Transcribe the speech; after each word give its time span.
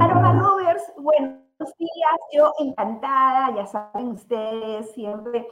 Aroma 0.00 0.34
Lovers, 0.34 0.82
buenos 0.98 1.38
días, 1.78 2.18
yo 2.32 2.52
encantada, 2.58 3.54
ya 3.56 3.66
saben 3.66 4.08
ustedes, 4.08 4.92
siempre 4.92 5.48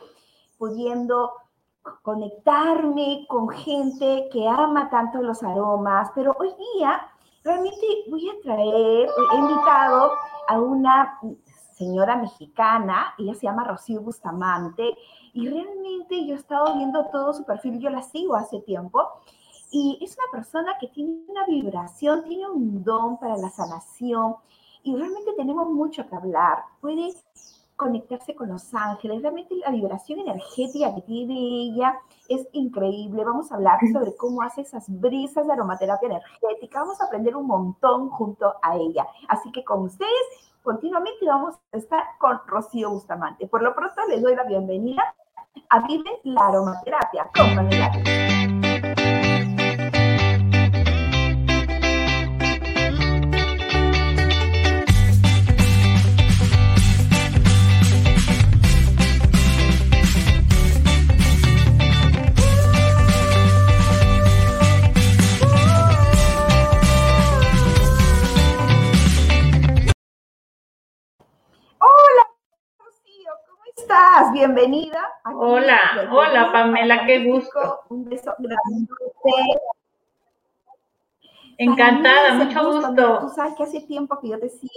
pudiendo 0.58 1.32
conectarme 2.02 3.26
con 3.28 3.48
gente 3.48 4.28
que 4.30 4.46
ama 4.46 4.90
tanto 4.90 5.22
los 5.22 5.42
aromas, 5.42 6.10
pero 6.14 6.36
hoy 6.38 6.52
día 6.74 7.00
realmente 7.42 7.86
voy 8.10 8.28
a 8.28 8.42
traer, 8.42 9.08
he 9.32 9.36
invitado 9.36 10.12
a 10.48 10.60
una 10.60 11.18
señora 11.72 12.16
mexicana, 12.16 13.14
ella 13.18 13.34
se 13.34 13.46
llama 13.46 13.64
Rocío 13.64 14.02
Bustamante, 14.02 14.94
y 15.32 15.48
realmente 15.48 16.26
yo 16.26 16.34
he 16.34 16.38
estado 16.38 16.74
viendo 16.74 17.06
todo 17.06 17.32
su 17.32 17.44
perfil, 17.44 17.78
yo 17.78 17.88
la 17.88 18.02
sigo 18.02 18.34
hace 18.34 18.60
tiempo, 18.60 19.08
y 19.70 19.98
es 20.00 20.16
una 20.16 20.30
persona 20.32 20.72
que 20.80 20.88
tiene 20.88 21.18
una 21.28 21.44
vibración, 21.46 22.24
tiene 22.24 22.48
un 22.48 22.84
don 22.84 23.18
para 23.18 23.36
la 23.36 23.50
sanación, 23.50 24.36
y 24.82 24.94
realmente 24.94 25.32
tenemos 25.36 25.68
mucho 25.68 26.08
que 26.08 26.14
hablar. 26.14 26.62
Puede 26.80 27.12
conectarse 27.74 28.34
con 28.34 28.48
los 28.48 28.72
ángeles, 28.72 29.20
realmente 29.20 29.54
la 29.56 29.70
vibración 29.70 30.20
energética 30.20 30.94
que 30.94 31.02
tiene 31.02 31.34
ella 31.34 31.98
es 32.28 32.46
increíble. 32.52 33.24
Vamos 33.24 33.50
a 33.50 33.56
hablar 33.56 33.78
sobre 33.92 34.16
cómo 34.16 34.42
hace 34.42 34.62
esas 34.62 34.84
brisas 34.88 35.46
de 35.46 35.52
aromaterapia 35.52 36.06
energética, 36.06 36.80
vamos 36.80 37.00
a 37.00 37.06
aprender 37.06 37.36
un 37.36 37.46
montón 37.46 38.08
junto 38.10 38.54
a 38.62 38.76
ella. 38.76 39.06
Así 39.28 39.50
que 39.52 39.64
con 39.64 39.82
ustedes 39.82 40.10
continuamente 40.62 41.26
vamos 41.26 41.56
a 41.72 41.76
estar 41.76 42.02
con 42.18 42.40
Rocío 42.46 42.90
Bustamante. 42.90 43.46
Por 43.46 43.62
lo 43.62 43.74
pronto 43.74 44.00
les 44.08 44.22
doy 44.22 44.36
la 44.36 44.44
bienvenida 44.44 45.02
a 45.68 45.86
Vive 45.86 46.20
la 46.24 46.46
Aromaterapia 46.46 47.28
con 47.34 47.56
Manuela. 47.56 48.25
Estás? 73.96 74.32
Bienvenida. 74.32 75.10
hola, 75.24 76.08
hola 76.10 76.52
Pamela, 76.52 77.06
qué 77.06 77.24
gusto. 77.24 77.80
Un 77.88 78.04
beso 78.04 78.34
grande. 78.38 78.92
Encantada, 81.58 82.34
mucho 82.34 82.72
gusto. 82.72 83.18
tú 83.20 83.28
sabes 83.30 83.54
que 83.56 83.62
hace 83.62 83.80
tiempo 83.82 84.18
que 84.20 84.28
yo 84.28 84.38
te 84.38 84.48
sigo. 84.48 84.70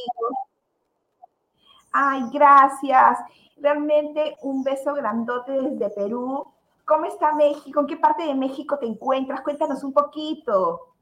Ay, 1.92 2.22
gracias. 2.31 3.20
Realmente 3.58 4.38
un 4.42 4.64
beso 4.64 4.94
grandote 4.94 5.52
desde 5.52 5.89
Perú. 5.89 6.45
¿Cómo 6.86 7.06
está 7.06 7.33
México? 7.33 7.81
¿En 7.81 7.88
qué 7.88 7.98
parte 7.98 8.23
de 8.23 8.36
México 8.36 8.80
te 8.80 8.86
encuentras? 8.86 9.42
Cuéntanos 9.42 9.83
un 9.83 9.94
poquito. 9.94 10.94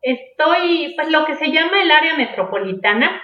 Estoy, 0.00 0.94
pues 0.96 1.10
lo 1.10 1.24
que 1.24 1.36
se 1.36 1.50
llama 1.50 1.82
el 1.82 1.90
área 1.90 2.16
metropolitana, 2.16 3.20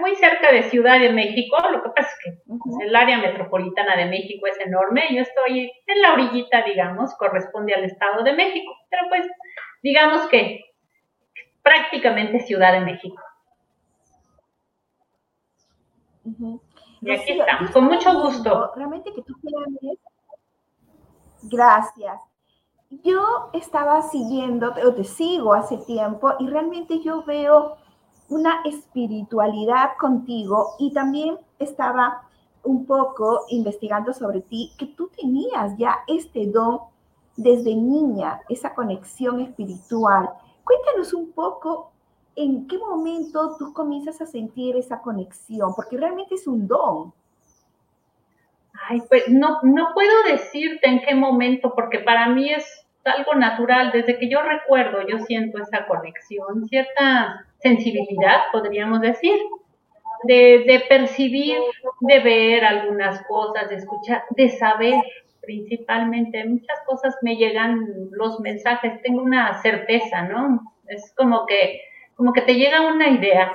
muy 0.00 0.14
cerca 0.16 0.52
de 0.52 0.64
Ciudad 0.64 1.00
de 1.00 1.12
México, 1.12 1.56
lo 1.70 1.82
que 1.82 1.90
pasa 1.90 2.08
es 2.08 2.18
que 2.24 2.38
pues, 2.46 2.76
el 2.80 2.94
área 2.94 3.18
metropolitana 3.18 3.96
de 3.96 4.06
México 4.06 4.46
es 4.46 4.58
enorme, 4.60 5.02
yo 5.10 5.22
estoy 5.22 5.70
en 5.86 6.02
la 6.02 6.12
orillita, 6.12 6.62
digamos, 6.62 7.14
corresponde 7.16 7.74
al 7.74 7.84
Estado 7.84 8.22
de 8.22 8.32
México, 8.32 8.72
pero 8.90 9.02
pues 9.08 9.26
digamos 9.82 10.26
que 10.28 10.60
prácticamente 11.62 12.40
Ciudad 12.40 12.72
de 12.72 12.80
México. 12.80 13.22
Y 17.02 17.10
aquí 17.12 17.32
estamos, 17.32 17.70
con 17.70 17.84
mucho 17.84 18.12
gusto. 18.20 18.72
Realmente 18.74 19.12
que 19.12 19.22
tú 19.22 19.34
quieras. 19.40 19.98
Gracias. 21.42 22.20
Yo 22.90 23.50
estaba 23.52 24.02
siguiendo, 24.02 24.72
o 24.84 24.94
te 24.94 25.04
sigo 25.04 25.54
hace 25.54 25.78
tiempo, 25.78 26.34
y 26.38 26.48
realmente 26.48 27.00
yo 27.00 27.24
veo 27.24 27.76
una 28.28 28.62
espiritualidad 28.64 29.96
contigo 29.98 30.74
y 30.78 30.92
también 30.92 31.38
estaba 31.58 32.22
un 32.64 32.84
poco 32.84 33.44
investigando 33.48 34.12
sobre 34.12 34.40
ti, 34.40 34.72
que 34.76 34.86
tú 34.86 35.08
tenías 35.16 35.76
ya 35.78 35.98
este 36.08 36.46
don 36.46 36.80
desde 37.36 37.74
niña, 37.74 38.40
esa 38.48 38.74
conexión 38.74 39.40
espiritual. 39.40 40.30
Cuéntanos 40.64 41.14
un 41.14 41.32
poco 41.32 41.92
en 42.34 42.66
qué 42.66 42.78
momento 42.78 43.56
tú 43.58 43.72
comienzas 43.72 44.20
a 44.20 44.26
sentir 44.26 44.76
esa 44.76 45.00
conexión, 45.00 45.74
porque 45.74 45.96
realmente 45.96 46.34
es 46.34 46.46
un 46.46 46.66
don. 46.66 47.12
Ay, 48.88 49.02
pues 49.08 49.24
no, 49.28 49.60
no 49.62 49.88
puedo 49.94 50.22
decirte 50.28 50.88
en 50.88 51.00
qué 51.00 51.14
momento, 51.14 51.72
porque 51.74 52.00
para 52.00 52.28
mí 52.28 52.52
es 52.52 52.66
algo 53.06 53.34
natural. 53.34 53.90
Desde 53.92 54.18
que 54.18 54.28
yo 54.28 54.42
recuerdo, 54.42 55.06
yo 55.06 55.18
siento 55.20 55.58
esa 55.62 55.86
conexión, 55.86 56.66
cierta 56.66 57.46
sensibilidad, 57.58 58.42
podríamos 58.52 59.00
decir, 59.00 59.38
de, 60.24 60.84
percibir, 60.88 61.58
de 62.00 62.18
ver 62.20 62.64
algunas 62.64 63.24
cosas, 63.26 63.68
de 63.68 63.76
escuchar, 63.76 64.24
de 64.30 64.48
saber 64.48 65.02
principalmente. 65.40 66.44
Muchas 66.44 66.78
cosas 66.86 67.16
me 67.22 67.36
llegan 67.36 67.86
los 68.10 68.40
mensajes, 68.40 69.00
tengo 69.02 69.22
una 69.22 69.60
certeza, 69.62 70.22
¿no? 70.22 70.60
Es 70.88 71.12
como 71.16 71.46
que, 71.46 71.80
como 72.14 72.32
que 72.32 72.42
te 72.42 72.54
llega 72.54 72.80
una 72.80 73.08
idea, 73.08 73.52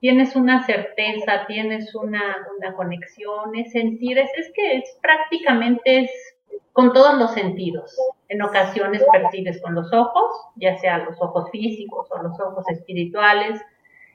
tienes 0.00 0.36
una 0.36 0.64
certeza, 0.64 1.46
tienes 1.46 1.94
una, 1.94 2.36
una 2.58 2.74
conexión, 2.74 3.54
es 3.56 3.72
sentir, 3.72 4.18
es, 4.18 4.30
es 4.36 4.52
que 4.54 4.76
es 4.78 4.98
prácticamente 5.02 6.00
es 6.00 6.33
con 6.72 6.92
todos 6.92 7.14
los 7.18 7.32
sentidos. 7.32 7.96
En 8.28 8.42
ocasiones 8.42 9.04
percibes 9.12 9.62
con 9.62 9.74
los 9.74 9.92
ojos, 9.92 10.32
ya 10.56 10.76
sea 10.78 10.98
los 10.98 11.20
ojos 11.22 11.50
físicos 11.50 12.08
o 12.10 12.22
los 12.22 12.38
ojos 12.40 12.68
espirituales, 12.68 13.60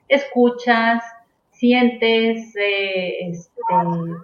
escuchas, 0.10 1.04
sientes, 1.52 2.56
eh, 2.56 3.30
este, 3.30 3.64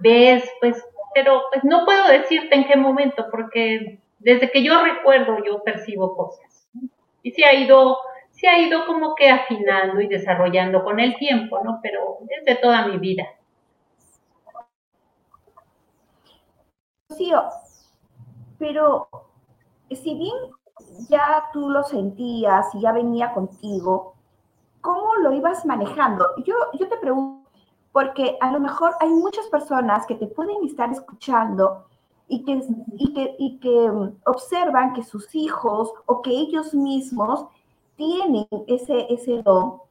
ves, 0.02 0.50
pues, 0.60 0.84
pero 1.14 1.44
pues 1.52 1.64
no 1.64 1.86
puedo 1.86 2.08
decirte 2.10 2.56
en 2.56 2.68
qué 2.68 2.76
momento, 2.76 3.28
porque 3.32 4.00
desde 4.20 4.52
que 4.52 4.64
yo 4.64 4.84
recuerdo 4.84 5.38
yo 5.46 5.64
percibo 5.64 6.16
cosas. 6.16 6.68
Y 7.24 7.32
se 7.32 7.46
ha 7.46 7.54
ido, 7.54 7.98
se 8.32 8.48
ha 8.48 8.60
ido 8.60 8.86
como 8.86 9.16
que 9.16 9.30
afinando 9.30 10.02
y 10.02 10.08
desarrollando 10.08 10.84
con 10.84 11.00
el 11.00 11.16
tiempo, 11.16 11.62
¿no? 11.64 11.80
Pero 11.82 12.18
desde 12.22 12.60
toda 12.62 12.88
mi 12.88 12.98
vida. 12.98 13.28
Sí, 17.16 17.32
pero 18.58 19.08
si 19.90 20.16
bien 20.16 20.36
ya 21.10 21.46
tú 21.54 21.70
lo 21.70 21.84
sentías 21.84 22.74
y 22.74 22.82
ya 22.82 22.92
venía 22.92 23.34
contigo, 23.34 24.16
¿cómo 24.82 25.16
lo 25.16 25.34
ibas 25.34 25.66
manejando? 25.66 26.26
Yo, 26.44 26.56
yo 26.74 26.88
te 26.88 26.98
pregunto, 26.98 27.50
porque 27.92 28.38
a 28.42 28.52
lo 28.52 28.60
mejor 28.60 28.94
hay 29.00 29.10
muchas 29.10 29.48
personas 29.48 30.06
que 30.06 30.16
te 30.16 30.28
pueden 30.28 30.64
estar 30.66 30.92
escuchando 30.92 31.86
y 32.28 32.44
que, 32.44 32.62
y 32.98 33.14
que, 33.14 33.36
y 33.40 33.58
que 33.60 33.92
observan 34.26 34.94
que 34.94 35.04
sus 35.04 35.34
hijos 35.36 35.94
o 36.06 36.22
que 36.22 36.32
ellos 36.32 36.74
mismos 36.74 37.46
tienen 37.96 38.48
ese, 38.68 39.14
ese 39.14 39.42
don 39.44 39.86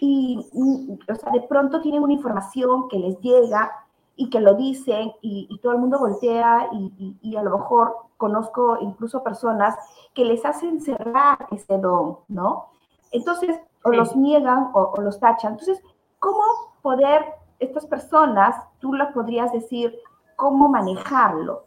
y 0.00 0.46
o 1.08 1.14
sea, 1.14 1.30
de 1.30 1.42
pronto 1.42 1.80
tienen 1.82 2.02
una 2.02 2.14
información 2.14 2.88
que 2.88 2.98
les 2.98 3.20
llega 3.20 3.70
y 4.20 4.28
que 4.28 4.38
lo 4.38 4.52
dicen 4.52 5.12
y, 5.22 5.58
todo 5.62 5.72
el 5.72 5.78
mundo 5.78 5.98
voltea 5.98 6.68
y, 6.72 7.36
a 7.36 7.42
lo 7.42 7.56
mejor 7.56 7.96
conozco 8.18 8.76
incluso 8.82 9.22
personas 9.22 9.74
que 10.12 10.26
les 10.26 10.44
hacen 10.44 10.82
cerrar 10.82 11.48
ese 11.52 11.78
don, 11.78 12.18
¿no? 12.28 12.68
Entonces, 13.12 13.58
o 13.82 13.90
los 13.90 14.14
niegan 14.14 14.72
o, 14.74 14.92
los 15.00 15.18
tachan. 15.18 15.52
Entonces, 15.52 15.82
¿cómo 16.18 16.42
poder, 16.82 17.24
estas 17.60 17.86
personas, 17.86 18.62
tú 18.78 18.92
las 18.92 19.10
podrías 19.14 19.54
decir, 19.54 19.98
cómo 20.36 20.68
manejarlo? 20.68 21.64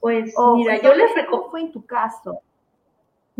Pues 0.00 0.34
mira, 0.56 0.82
yo 0.82 0.94
les 0.94 1.14
recomiendo... 1.14 1.50
fue 1.52 1.60
en 1.60 1.70
tu 1.70 1.86
caso? 1.86 2.40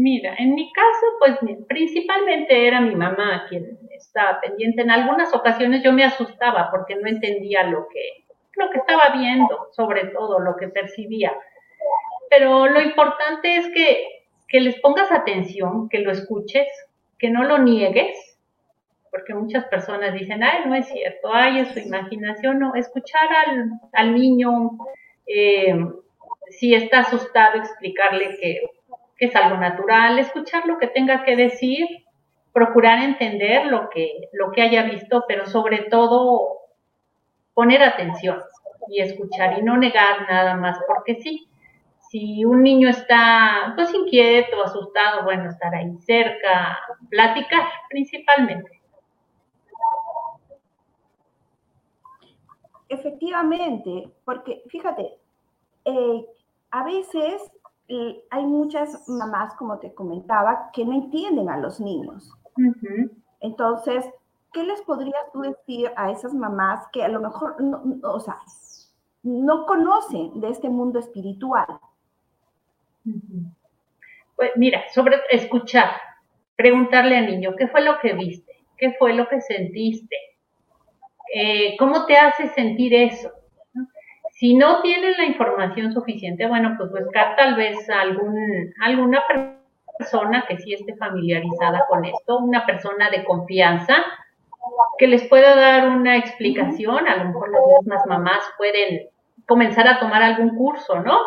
Mira, 0.03 0.35
en 0.39 0.55
mi 0.55 0.73
caso, 0.73 1.07
pues 1.19 1.39
principalmente 1.69 2.67
era 2.67 2.81
mi 2.81 2.95
mamá 2.95 3.45
quien 3.51 3.79
estaba 3.91 4.41
pendiente. 4.41 4.81
En 4.81 4.91
algunas 4.91 5.35
ocasiones 5.35 5.83
yo 5.83 5.93
me 5.93 6.05
asustaba 6.05 6.71
porque 6.71 6.97
no 6.97 7.07
entendía 7.07 7.65
lo 7.65 7.87
que, 7.89 8.25
lo 8.57 8.71
que 8.71 8.79
estaba 8.79 9.15
viendo, 9.19 9.69
sobre 9.73 10.07
todo 10.07 10.39
lo 10.39 10.57
que 10.57 10.69
percibía. 10.69 11.35
Pero 12.31 12.67
lo 12.67 12.81
importante 12.81 13.57
es 13.57 13.67
que, 13.75 14.25
que 14.49 14.61
les 14.63 14.81
pongas 14.81 15.13
atención, 15.13 15.91
que 15.91 15.99
lo 15.99 16.13
escuches, 16.13 16.67
que 17.19 17.29
no 17.29 17.45
lo 17.45 17.59
niegues, 17.59 18.17
porque 19.11 19.35
muchas 19.35 19.67
personas 19.67 20.15
dicen, 20.15 20.43
ay, 20.43 20.63
no 20.65 20.75
es 20.77 20.89
cierto, 20.89 21.29
ay, 21.31 21.59
es 21.59 21.75
su 21.75 21.79
imaginación, 21.79 22.59
no, 22.59 22.75
escuchar 22.75 23.29
al, 23.47 23.73
al 23.93 24.15
niño, 24.15 24.79
eh, 25.27 25.75
si 26.49 26.73
está 26.73 27.01
asustado, 27.01 27.59
explicarle 27.59 28.39
que 28.41 28.63
que 29.21 29.27
es 29.27 29.37
algo 29.37 29.59
natural, 29.59 30.19
escuchar 30.19 30.65
lo 30.67 30.79
que 30.79 30.87
tenga 30.87 31.23
que 31.25 31.37
decir, 31.37 31.87
procurar 32.55 33.03
entender 33.03 33.67
lo 33.67 33.91
que, 33.91 34.31
lo 34.33 34.51
que 34.51 34.63
haya 34.63 34.83
visto, 34.85 35.25
pero 35.29 35.47
sobre 35.47 35.83
todo 35.83 36.61
poner 37.53 37.83
atención 37.83 38.41
y 38.89 39.03
escuchar 39.03 39.59
y 39.59 39.63
no 39.63 39.77
negar 39.77 40.23
nada 40.29 40.57
más 40.57 40.79
porque 40.89 41.21
sí. 41.21 41.47
Si 42.11 42.45
un 42.47 42.63
niño 42.63 42.89
está 42.89 43.75
pues 43.77 43.93
inquieto, 43.95 44.65
asustado, 44.65 45.23
bueno, 45.23 45.51
estar 45.51 45.73
ahí 45.75 45.95
cerca, 45.99 46.79
platicar 47.11 47.69
principalmente. 47.91 48.81
Efectivamente, 52.89 54.11
porque 54.25 54.63
fíjate, 54.69 55.19
eh, 55.85 56.27
a 56.71 56.85
veces 56.85 57.43
eh, 57.93 58.25
hay 58.31 58.47
muchas 58.47 59.09
mamás, 59.09 59.53
como 59.55 59.81
te 59.81 59.93
comentaba, 59.93 60.71
que 60.73 60.85
no 60.85 60.93
entienden 60.93 61.51
a 61.51 61.59
los 61.59 61.81
niños. 61.81 62.33
Entonces, 63.41 64.05
¿qué 64.53 64.63
les 64.63 64.81
podrías 64.83 65.33
tú 65.33 65.41
decir 65.41 65.91
a 65.97 66.13
esas 66.13 66.33
mamás 66.33 66.87
que 66.93 67.03
a 67.03 67.09
lo 67.09 67.21
mejor, 67.21 67.61
no, 67.61 67.83
o 68.05 68.21
sea, 68.21 68.39
no 69.25 69.67
conocen 69.67 70.41
de 70.41 70.51
este 70.51 70.69
mundo 70.69 71.01
espiritual? 71.01 71.67
Pues 74.37 74.53
mira, 74.55 74.83
sobre 74.95 75.17
escuchar, 75.33 75.91
preguntarle 76.55 77.19
al 77.19 77.27
niño, 77.27 77.57
¿qué 77.59 77.67
fue 77.67 77.81
lo 77.81 77.99
que 77.99 78.13
viste? 78.13 78.53
¿Qué 78.79 78.95
fue 79.01 79.15
lo 79.15 79.29
que 79.29 79.41
sentiste? 79.41 80.17
Eh, 81.35 81.77
¿Cómo 81.77 82.07
te 82.07 82.17
hace 82.17 82.51
sentir 82.51 82.95
eso? 82.95 83.33
Si 84.41 84.55
no 84.55 84.81
tienen 84.81 85.13
la 85.19 85.27
información 85.27 85.93
suficiente, 85.93 86.47
bueno, 86.47 86.75
pues 86.79 86.91
buscar 86.91 87.37
tal 87.37 87.57
vez 87.57 87.77
algún, 87.91 88.73
alguna 88.81 89.23
persona 89.99 90.47
que 90.49 90.57
sí 90.57 90.73
esté 90.73 90.97
familiarizada 90.97 91.85
con 91.87 92.07
esto, 92.07 92.39
una 92.39 92.65
persona 92.65 93.11
de 93.11 93.23
confianza 93.23 93.97
que 94.97 95.09
les 95.09 95.29
pueda 95.29 95.55
dar 95.55 95.91
una 95.91 96.17
explicación, 96.17 97.07
a 97.07 97.17
lo 97.19 97.25
mejor 97.27 97.51
las 97.51 97.63
mismas 97.81 98.07
mamás 98.07 98.43
pueden 98.57 99.09
comenzar 99.47 99.87
a 99.87 100.01
tomar 100.01 100.23
algún 100.23 100.57
curso, 100.57 101.01
¿no? 101.01 101.19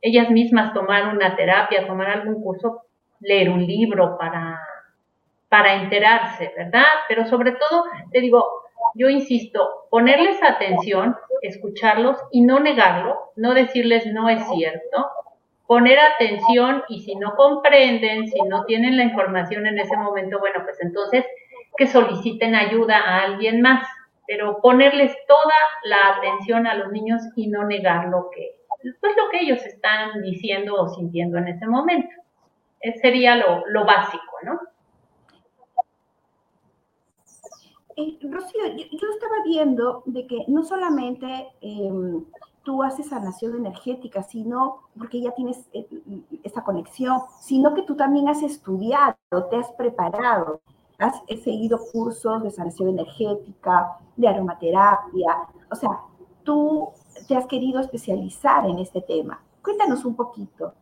Ellas 0.00 0.30
mismas 0.30 0.72
tomar 0.72 1.12
una 1.12 1.34
terapia, 1.34 1.88
tomar 1.88 2.08
algún 2.08 2.40
curso, 2.40 2.82
leer 3.18 3.50
un 3.50 3.66
libro 3.66 4.16
para, 4.16 4.60
para 5.48 5.74
enterarse, 5.74 6.54
¿verdad? 6.56 6.86
Pero 7.08 7.26
sobre 7.26 7.50
todo, 7.50 7.86
te 8.12 8.20
digo, 8.20 8.46
yo 8.94 9.08
insisto, 9.08 9.86
ponerles 9.90 10.42
atención, 10.42 11.16
escucharlos 11.42 12.18
y 12.30 12.42
no 12.42 12.60
negarlo, 12.60 13.32
no 13.36 13.54
decirles 13.54 14.06
no 14.06 14.28
es 14.28 14.46
cierto, 14.48 15.08
poner 15.66 15.98
atención 16.00 16.82
y 16.88 17.02
si 17.02 17.14
no 17.14 17.36
comprenden, 17.36 18.28
si 18.28 18.40
no 18.42 18.64
tienen 18.64 18.96
la 18.96 19.04
información 19.04 19.66
en 19.66 19.78
ese 19.78 19.96
momento, 19.96 20.38
bueno, 20.40 20.60
pues 20.64 20.78
entonces 20.80 21.24
que 21.76 21.86
soliciten 21.86 22.54
ayuda 22.54 22.98
a 22.98 23.22
alguien 23.22 23.62
más, 23.62 23.86
pero 24.26 24.60
ponerles 24.60 25.14
toda 25.26 25.54
la 25.84 26.16
atención 26.16 26.66
a 26.66 26.74
los 26.74 26.90
niños 26.92 27.22
y 27.36 27.48
no 27.48 27.64
negar 27.64 28.08
lo 28.08 28.30
que, 28.30 28.56
pues 29.00 29.16
lo 29.16 29.30
que 29.30 29.40
ellos 29.40 29.64
están 29.64 30.20
diciendo 30.22 30.74
o 30.74 30.88
sintiendo 30.88 31.38
en 31.38 31.48
ese 31.48 31.66
momento. 31.66 32.14
Ese 32.80 32.98
sería 32.98 33.36
lo, 33.36 33.64
lo 33.66 33.84
básico, 33.84 34.36
¿no? 34.42 34.58
Eh, 37.96 38.18
Rocío, 38.22 38.60
yo, 38.76 39.08
estaba 39.12 39.42
viendo 39.44 40.02
de 40.06 40.26
que 40.26 40.44
no 40.48 40.62
solamente 40.62 41.48
em, 41.60 42.24
tú 42.62 42.82
haces 42.82 43.08
sanación 43.08 43.56
energética, 43.56 44.22
sino 44.22 44.82
porque 44.96 45.20
ya 45.20 45.32
tienes 45.32 45.68
eh, 45.72 45.86
esa 46.42 46.62
conexión, 46.62 47.20
sino 47.40 47.74
que 47.74 47.82
tú 47.82 47.96
también 47.96 48.28
has 48.28 48.42
estudiado, 48.42 49.16
te 49.50 49.56
has 49.56 49.70
preparado, 49.72 50.60
has 50.98 51.20
seguido 51.42 51.78
cursos 51.92 52.42
de 52.42 52.50
sanación 52.50 52.90
energética, 52.90 53.98
de 54.16 54.28
aromaterapia, 54.28 55.48
o 55.70 55.74
sea, 55.74 56.00
tú 56.44 56.90
te 57.26 57.36
has 57.36 57.46
querido 57.46 57.80
especializar 57.80 58.66
en 58.66 58.78
este 58.78 59.00
tema. 59.00 59.40
Cuéntanos 59.62 60.04
un 60.04 60.14
poquito. 60.14 60.74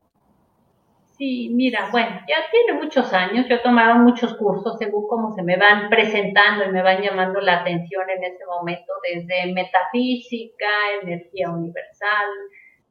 Sí, 1.18 1.50
mira, 1.52 1.88
bueno, 1.90 2.20
ya 2.28 2.36
tiene 2.52 2.80
muchos 2.80 3.12
años, 3.12 3.46
yo 3.48 3.56
he 3.56 3.58
tomado 3.58 3.96
muchos 3.96 4.34
cursos 4.36 4.78
según 4.78 5.08
cómo 5.08 5.34
se 5.34 5.42
me 5.42 5.56
van 5.56 5.90
presentando 5.90 6.64
y 6.64 6.68
me 6.68 6.80
van 6.80 7.02
llamando 7.02 7.40
la 7.40 7.60
atención 7.60 8.08
en 8.08 8.22
ese 8.22 8.46
momento, 8.46 8.92
desde 9.02 9.52
metafísica, 9.52 10.68
energía 11.02 11.50
universal, 11.50 12.28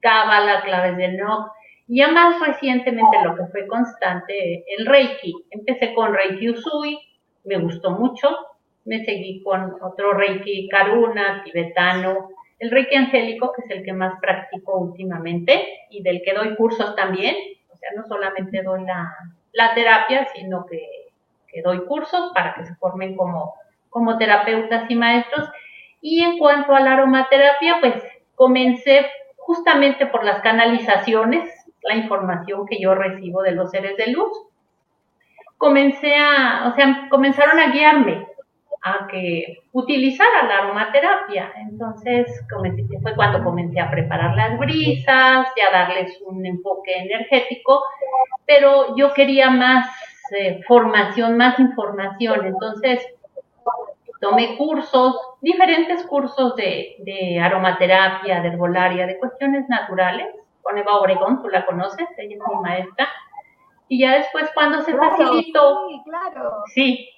cábala, 0.01 0.61
claves 0.61 0.97
de 0.97 1.13
no, 1.13 1.49
y 1.87 1.99
ya 1.99 2.09
más 2.09 2.45
recientemente 2.45 3.17
lo 3.23 3.33
que 3.37 3.45
fue 3.49 3.65
constante, 3.65 4.65
el 4.77 4.85
Reiki. 4.85 5.33
Empecé 5.49 5.93
con 5.93 6.13
Reiki 6.13 6.49
Usui, 6.49 6.99
me 7.45 7.59
gustó 7.59 7.91
mucho, 7.91 8.27
me 8.83 9.05
seguí 9.05 9.41
con 9.41 9.73
otro 9.81 10.11
Reiki 10.11 10.67
Karuna, 10.67 11.43
tibetano, 11.45 12.27
el 12.59 12.71
Reiki 12.71 12.95
angélico, 12.95 13.53
que 13.53 13.61
es 13.61 13.71
el 13.71 13.85
que 13.85 13.93
más 13.93 14.19
practico 14.19 14.79
últimamente 14.79 15.65
y 15.89 16.03
del 16.03 16.21
que 16.25 16.33
doy 16.33 16.57
cursos 16.57 16.93
también, 16.97 17.33
o 17.77 17.79
sea, 17.79 17.89
no 17.95 18.07
solamente 18.07 18.63
doy 18.63 18.83
la, 18.85 19.73
terapia, 19.75 20.27
sino 20.35 20.65
que, 20.65 20.81
doy 21.63 21.85
cursos 21.85 22.31
para 22.33 22.55
que 22.55 22.65
se 22.65 22.75
formen 22.75 23.15
como, 23.15 23.53
como 23.89 24.17
terapeutas 24.17 24.89
y 24.89 24.95
maestros. 24.95 25.49
Y 26.01 26.23
en 26.23 26.37
cuanto 26.37 26.75
a 26.75 26.79
la 26.79 26.93
aromaterapia, 26.93 27.77
pues 27.79 27.95
comencé 28.35 29.05
justamente 29.37 30.05
por 30.07 30.23
las 30.23 30.41
canalizaciones, 30.41 31.49
la 31.81 31.95
información 31.95 32.65
que 32.67 32.79
yo 32.79 32.93
recibo 32.95 33.41
de 33.41 33.51
los 33.51 33.71
seres 33.71 33.95
de 33.97 34.07
luz. 34.07 34.31
Comencé 35.57 36.15
a, 36.15 36.69
o 36.71 36.75
sea, 36.75 37.07
comenzaron 37.09 37.59
a 37.59 37.71
guiarme 37.71 38.27
a 38.83 39.07
que 39.07 39.59
utilizara 39.71 40.45
la 40.47 40.59
aromaterapia. 40.59 41.51
Entonces 41.57 42.27
fue 43.01 43.15
cuando 43.15 43.43
comencé 43.43 43.79
a 43.79 43.91
preparar 43.91 44.35
las 44.35 44.57
brisas 44.57 45.47
y 45.55 45.61
a 45.61 45.71
darles 45.71 46.21
un 46.25 46.45
enfoque 46.45 46.93
energético, 46.97 47.81
pero 48.45 48.95
yo 48.95 49.13
quería 49.13 49.49
más 49.49 49.87
eh, 50.31 50.61
formación, 50.67 51.37
más 51.37 51.59
información. 51.59 52.45
Entonces 52.45 53.05
tomé 54.19 54.57
cursos, 54.57 55.15
diferentes 55.41 56.03
cursos 56.07 56.55
de, 56.55 56.95
de, 56.99 57.39
aromaterapia, 57.39 58.41
de 58.41 58.47
herbolaria, 58.49 59.05
de 59.05 59.17
cuestiones 59.19 59.67
naturales, 59.69 60.27
con 60.61 60.77
Eva 60.77 60.97
Obregón, 60.97 61.41
tú 61.41 61.49
la 61.49 61.65
conoces, 61.65 62.07
ella 62.17 62.35
es 62.35 62.53
mi 62.53 62.61
maestra. 62.61 63.07
Y 63.87 63.99
ya 63.99 64.15
después 64.17 64.49
cuando 64.53 64.81
se 64.81 64.93
facilitó, 64.93 65.87
sí, 65.87 66.01
claro. 66.03 66.63
sí, 66.73 67.09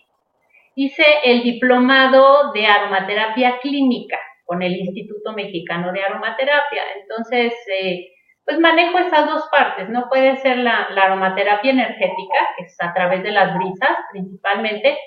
hice 0.80 1.04
el 1.26 1.44
diplomado 1.44 2.54
de 2.54 2.66
aromaterapia 2.66 3.60
clínica 3.60 4.18
con 4.46 4.62
el 4.62 4.78
Instituto 4.78 5.34
Mexicano 5.34 5.92
de 5.92 6.02
Aromaterapia. 6.02 6.84
Entonces, 7.02 7.54
eh, 7.68 8.08
pues 8.46 8.60
manejo 8.60 8.98
esas 8.98 9.28
dos 9.28 9.44
partes, 9.52 9.90
¿no? 9.90 10.08
Puede 10.08 10.38
ser 10.38 10.58
la, 10.60 10.84
aromaterapia 10.84 11.72
energética, 11.72 12.40
que 12.58 12.64
es 12.64 12.78
a 12.80 12.94
través 12.94 13.24
de 13.24 13.32
las 13.32 13.58
brisas 13.58 13.98
principalmente, 14.14 14.98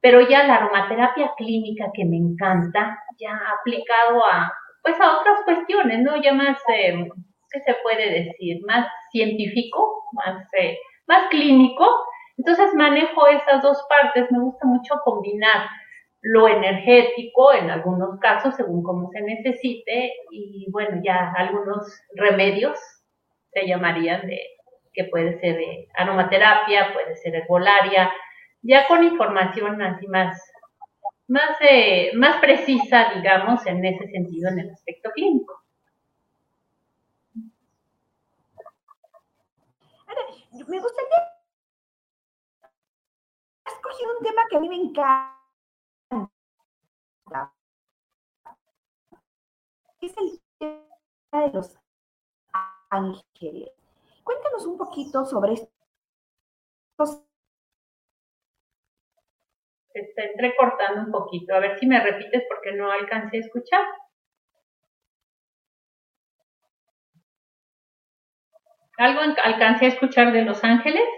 pero 0.00 0.26
ya 0.26 0.44
la 0.44 0.56
aromaterapia 0.56 1.32
clínica 1.36 1.90
que 1.92 2.06
me 2.06 2.16
encanta, 2.16 2.98
ya 3.20 3.38
aplicado 3.60 4.24
a, 4.24 4.50
pues 4.82 4.98
a 4.98 5.18
otras 5.18 5.42
cuestiones, 5.44 6.00
¿no? 6.00 6.22
Ya 6.22 6.32
más, 6.32 6.56
eh, 6.74 7.06
¿qué 7.52 7.60
se 7.60 7.74
puede 7.82 8.10
decir? 8.10 8.62
Más 8.66 8.88
científico, 9.12 10.04
más, 10.12 10.42
eh, 10.58 10.78
más 11.06 11.28
clínico, 11.28 11.86
entonces 12.38 12.74
manejo 12.74 13.26
esas 13.28 13.62
dos 13.62 13.84
partes, 13.88 14.30
me 14.30 14.40
gusta 14.40 14.66
mucho 14.66 14.94
combinar 15.04 15.68
lo 16.22 16.48
energético 16.48 17.52
en 17.52 17.70
algunos 17.70 18.18
casos 18.20 18.54
según 18.56 18.82
cómo 18.82 19.10
se 19.10 19.20
necesite 19.20 20.12
y 20.30 20.66
bueno, 20.70 21.00
ya 21.04 21.32
algunos 21.36 22.00
remedios 22.14 22.78
se 23.52 23.66
llamarían 23.66 24.26
de 24.26 24.40
que 24.92 25.04
puede 25.04 25.38
ser 25.40 25.56
de 25.56 25.88
aromaterapia, 25.96 26.92
puede 26.92 27.14
ser 27.16 27.36
herbolaria, 27.36 28.12
ya 28.62 28.86
con 28.88 29.04
información 29.04 29.80
así 29.82 30.06
más 30.08 30.40
más, 31.28 31.58
eh, 31.60 32.10
más 32.14 32.40
precisa, 32.40 33.12
digamos, 33.14 33.64
en 33.66 33.84
ese 33.84 34.08
sentido, 34.08 34.50
en 34.50 34.60
el 34.60 34.70
aspecto 34.70 35.10
clínico. 35.10 35.54
me 40.66 40.80
gustaría 40.80 41.27
escogido 43.88 44.18
un 44.18 44.24
tema 44.24 44.42
que 44.48 44.56
a 44.56 44.60
mí 44.60 44.68
me 44.68 44.76
encanta. 44.76 45.38
Es 50.00 50.16
el 50.16 50.40
tema 50.58 51.46
de 51.46 51.52
los 51.52 51.78
ángeles. 52.90 53.70
Cuéntanos 54.22 54.66
un 54.66 54.78
poquito 54.78 55.24
sobre 55.24 55.54
estos. 55.54 55.68
Se 59.92 60.00
está 60.00 60.22
entrecortando 60.22 61.02
un 61.02 61.10
poquito. 61.10 61.54
A 61.54 61.60
ver 61.60 61.78
si 61.78 61.86
me 61.86 62.00
repites 62.00 62.44
porque 62.48 62.72
no 62.72 62.90
alcancé 62.90 63.38
a 63.38 63.40
escuchar. 63.40 63.84
¿Algo 68.98 69.20
alcancé 69.20 69.86
a 69.86 69.88
escuchar 69.88 70.32
de 70.32 70.42
Los 70.42 70.62
Ángeles? 70.64 71.08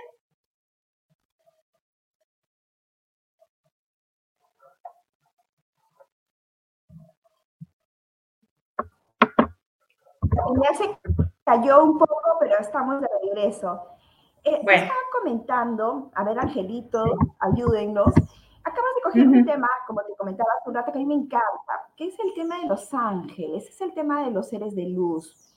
Ya 10.62 10.74
se 10.74 10.98
cayó 11.44 11.84
un 11.84 11.98
poco, 11.98 12.36
pero 12.38 12.58
estamos 12.58 13.00
de 13.00 13.08
regreso. 13.22 13.80
Eh, 14.44 14.60
Estaba 14.66 15.00
comentando, 15.18 16.10
a 16.14 16.24
ver, 16.24 16.38
Angelito, 16.38 17.04
ayúdennos. 17.40 18.12
Acabas 18.62 18.94
de 18.94 19.02
coger 19.02 19.28
un 19.28 19.44
tema, 19.44 19.68
como 19.86 20.00
te 20.02 20.14
comentaba 20.16 20.50
hace 20.58 20.68
un 20.68 20.74
rato, 20.74 20.92
que 20.92 20.98
a 20.98 21.00
mí 21.00 21.06
me 21.06 21.14
encanta, 21.14 21.72
que 21.96 22.08
es 22.08 22.18
el 22.20 22.34
tema 22.34 22.58
de 22.60 22.66
los 22.66 22.92
ángeles, 22.94 23.68
es 23.68 23.80
el 23.80 23.92
tema 23.94 24.24
de 24.24 24.30
los 24.30 24.48
seres 24.48 24.74
de 24.74 24.86
luz. 24.88 25.56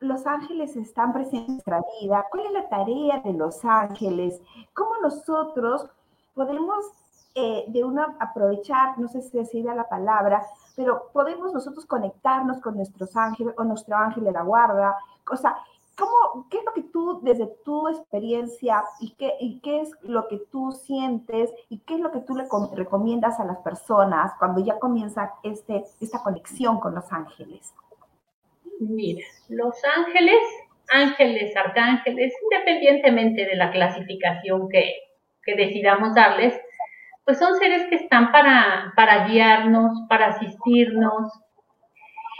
Los 0.00 0.26
ángeles 0.26 0.74
están 0.76 1.12
presentes 1.12 1.48
en 1.48 1.54
nuestra 1.54 1.82
vida. 2.00 2.26
¿Cuál 2.30 2.46
es 2.46 2.52
la 2.52 2.68
tarea 2.68 3.20
de 3.20 3.34
los 3.34 3.64
ángeles? 3.64 4.40
¿Cómo 4.72 4.90
nosotros 5.02 5.86
podemos 6.32 6.86
eh, 7.34 7.64
de 7.68 7.84
una 7.84 8.16
aprovechar, 8.20 8.98
no 8.98 9.08
sé 9.08 9.22
si 9.22 9.38
decir 9.38 9.64
la 9.64 9.88
palabra, 9.88 10.44
pero 10.76 11.10
podemos 11.12 11.52
nosotros 11.52 11.86
conectarnos 11.86 12.60
con 12.60 12.76
nuestros 12.76 13.16
ángeles 13.16 13.54
o 13.56 13.64
nuestro 13.64 13.96
ángel 13.96 14.24
de 14.24 14.32
la 14.32 14.42
guarda? 14.42 14.96
O 15.30 15.36
sea, 15.36 15.56
¿cómo, 15.96 16.46
¿qué 16.50 16.58
es 16.58 16.64
lo 16.64 16.72
que 16.72 16.82
tú, 16.82 17.20
desde 17.22 17.46
tu 17.64 17.88
experiencia, 17.88 18.84
y 19.00 19.14
qué, 19.14 19.34
y 19.40 19.60
qué 19.60 19.80
es 19.82 19.90
lo 20.02 20.28
que 20.28 20.38
tú 20.50 20.72
sientes, 20.72 21.52
y 21.68 21.78
qué 21.80 21.94
es 21.94 22.00
lo 22.00 22.10
que 22.12 22.20
tú 22.20 22.34
le 22.36 22.46
recomiendas 22.74 23.40
a 23.40 23.44
las 23.44 23.58
personas 23.58 24.32
cuando 24.38 24.64
ya 24.64 24.78
comienza 24.78 25.32
este, 25.42 25.84
esta 26.00 26.22
conexión 26.22 26.80
con 26.80 26.94
los 26.94 27.12
ángeles? 27.12 27.74
Mira, 28.80 29.24
los 29.48 29.74
ángeles, 29.96 30.40
ángeles, 30.92 31.56
arcángeles, 31.56 32.32
independientemente 32.50 33.46
de 33.46 33.56
la 33.56 33.70
clasificación 33.70 34.68
que, 34.68 35.00
decidamos 35.46 36.14
darles, 36.14 36.54
pues 37.24 37.38
son 37.38 37.56
seres 37.56 37.86
que 37.88 37.96
están 37.96 38.32
para, 38.32 38.92
para 38.96 39.26
guiarnos, 39.26 40.02
para 40.08 40.28
asistirnos. 40.28 41.32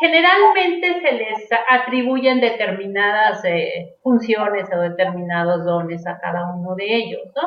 Generalmente 0.01 1.01
se 1.01 1.13
les 1.13 1.49
atribuyen 1.69 2.41
determinadas 2.41 3.45
eh, 3.45 3.97
funciones 4.03 4.69
o 4.75 4.81
determinados 4.81 5.65
dones 5.65 6.07
a 6.07 6.19
cada 6.19 6.53
uno 6.53 6.75
de 6.75 6.95
ellos, 6.95 7.23
¿no? 7.35 7.43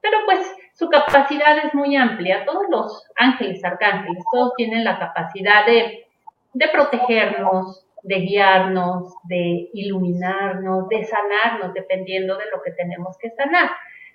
Pero 0.00 0.18
pues 0.26 0.40
su 0.74 0.90
capacidad 0.90 1.56
es 1.64 1.72
muy 1.72 1.96
amplia. 1.96 2.44
Todos 2.44 2.64
los 2.68 3.10
ángeles, 3.16 3.64
arcángeles, 3.64 4.22
todos 4.30 4.52
tienen 4.56 4.84
la 4.84 4.98
capacidad 4.98 5.64
de, 5.64 6.06
de 6.52 6.68
protegernos, 6.68 7.86
de 8.02 8.16
guiarnos, 8.16 9.14
de 9.24 9.70
iluminarnos, 9.72 10.88
de 10.88 11.04
sanarnos, 11.04 11.72
dependiendo 11.72 12.36
de 12.36 12.44
lo 12.54 12.60
que 12.62 12.72
tenemos 12.72 13.16
que 13.16 13.30
sanar. 13.30 13.70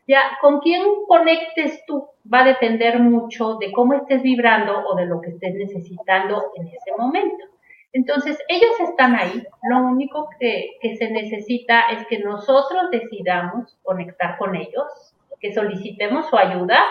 Ya, 0.09 0.39
con 0.41 0.59
quién 0.59 0.81
conectes 1.07 1.85
tú 1.85 2.09
va 2.33 2.39
a 2.39 2.45
depender 2.45 2.97
mucho 2.99 3.57
de 3.59 3.71
cómo 3.71 3.93
estés 3.93 4.23
vibrando 4.23 4.83
o 4.87 4.95
de 4.95 5.05
lo 5.05 5.21
que 5.21 5.29
estés 5.29 5.53
necesitando 5.53 6.51
en 6.55 6.65
ese 6.65 6.91
momento. 6.97 7.45
Entonces, 7.93 8.39
ellos 8.47 8.71
están 8.89 9.15
ahí. 9.15 9.43
Lo 9.69 9.77
único 9.83 10.27
que, 10.39 10.71
se 10.97 11.11
necesita 11.11 11.81
es 11.91 12.07
que 12.07 12.17
nosotros 12.17 12.89
decidamos 12.89 13.77
conectar 13.83 14.39
con 14.39 14.55
ellos, 14.55 15.13
que 15.39 15.53
solicitemos 15.53 16.27
su 16.27 16.37
ayuda. 16.37 16.83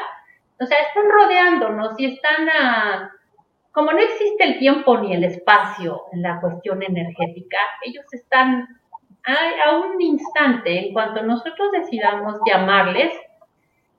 O 0.61 0.65
sea, 0.65 0.79
están 0.79 1.11
rodeándonos 1.11 1.99
y 1.99 2.15
están 2.15 2.49
a 2.49 3.11
como 3.73 3.93
no 3.93 3.99
existe 3.99 4.45
el 4.45 4.59
tiempo 4.61 4.97
ni 4.99 5.13
el 5.13 5.25
espacio 5.25 6.05
en 6.13 6.23
la 6.23 6.41
cuestión 6.41 6.83
energética, 6.83 7.59
ellos 7.85 8.07
están 8.13 8.67
a, 9.25 9.77
un 9.77 10.01
instante, 10.01 10.87
en 10.87 10.93
cuanto 10.93 11.23
nosotros 11.23 11.71
decidamos 11.73 12.41
llamarles, 12.47 13.13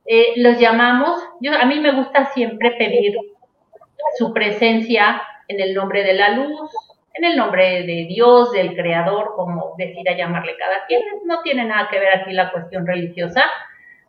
eh, 0.06 0.34
los 0.38 0.60
llamamos, 0.60 1.22
yo, 1.40 1.54
a 1.54 1.66
mí 1.66 1.80
me 1.80 1.92
gusta 1.92 2.26
siempre 2.34 2.72
pedir 2.72 3.16
su 4.18 4.34
presencia 4.34 5.22
en 5.48 5.60
el 5.60 5.74
nombre 5.74 6.04
de 6.04 6.14
la 6.14 6.30
luz, 6.30 6.72
en 7.14 7.26
el 7.26 7.38
nombre 7.38 7.84
de 7.84 8.06
Dios, 8.08 8.52
del 8.52 8.76
Creador, 8.76 9.34
como 9.36 9.76
decida 9.78 10.16
llamarle 10.16 10.56
cada 10.58 10.86
quien. 10.88 11.02
No 11.26 11.42
tiene 11.42 11.66
nada 11.66 11.90
que 11.90 12.00
ver 12.00 12.16
aquí 12.16 12.32
la 12.32 12.52
cuestión 12.52 12.88
religiosa. 12.88 13.44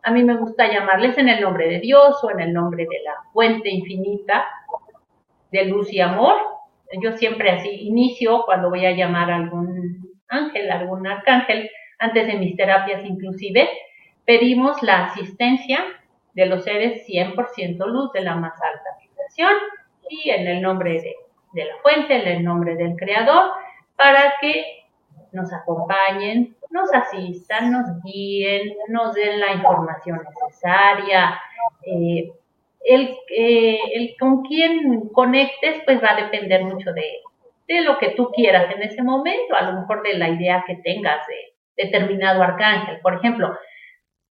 A 0.03 0.11
mí 0.11 0.23
me 0.23 0.37
gusta 0.37 0.71
llamarles 0.71 1.17
en 1.17 1.29
el 1.29 1.41
nombre 1.41 1.67
de 1.67 1.79
Dios 1.79 2.23
o 2.23 2.31
en 2.31 2.39
el 2.39 2.53
nombre 2.53 2.85
de 2.89 3.03
la 3.03 3.15
fuente 3.33 3.69
infinita, 3.69 4.47
de 5.51 5.65
luz 5.65 5.91
y 5.91 5.99
amor. 5.99 6.35
Yo 7.01 7.11
siempre 7.13 7.51
así 7.51 7.69
inicio 7.69 8.43
cuando 8.45 8.69
voy 8.69 8.85
a 8.85 8.91
llamar 8.91 9.29
a 9.29 9.35
algún 9.35 10.00
ángel, 10.31 10.71
algún 10.71 11.05
arcángel, 11.05 11.69
antes 11.99 12.25
de 12.25 12.33
mis 12.33 12.55
terapias 12.55 13.05
inclusive, 13.05 13.69
pedimos 14.25 14.81
la 14.81 15.05
asistencia 15.05 15.79
de 16.33 16.45
los 16.47 16.63
seres 16.63 17.05
100% 17.07 17.85
luz 17.85 18.11
de 18.13 18.21
la 18.21 18.35
más 18.35 18.53
alta 18.61 18.97
vibración 18.99 19.53
y 20.09 20.29
en 20.29 20.47
el 20.47 20.61
nombre 20.61 21.01
de, 21.53 21.65
la 21.65 21.75
fuente, 21.81 22.15
en 22.15 22.27
el 22.27 22.43
nombre 22.43 22.75
del 22.75 22.95
creador, 22.95 23.51
para 23.95 24.33
que 24.41 24.85
nos 25.31 25.53
acompañen, 25.53 26.55
nos 26.69 26.93
asistan, 26.93 27.71
nos 27.71 28.01
guíen, 28.03 28.73
nos 28.87 29.13
den 29.13 29.39
la 29.39 29.53
información 29.53 30.19
necesaria, 30.41 31.39
eh, 31.85 32.31
el, 32.83 33.15
eh, 33.29 33.79
el 33.93 34.15
con 34.19 34.41
quién 34.43 35.09
conectes, 35.09 35.81
pues 35.85 36.01
va 36.01 36.11
a 36.11 36.23
depender 36.23 36.63
mucho 36.63 36.91
de, 36.93 37.21
de 37.73 37.81
lo 37.81 37.97
que 37.97 38.11
tú 38.11 38.31
quieras 38.33 38.73
en 38.73 38.81
ese 38.83 39.03
momento, 39.03 39.55
a 39.55 39.63
lo 39.63 39.79
mejor 39.79 40.03
de 40.03 40.17
la 40.17 40.29
idea 40.29 40.63
que 40.65 40.77
tengas 40.77 41.25
de 41.27 41.83
determinado 41.83 42.41
arcángel. 42.41 42.99
Por 43.01 43.15
ejemplo, 43.15 43.57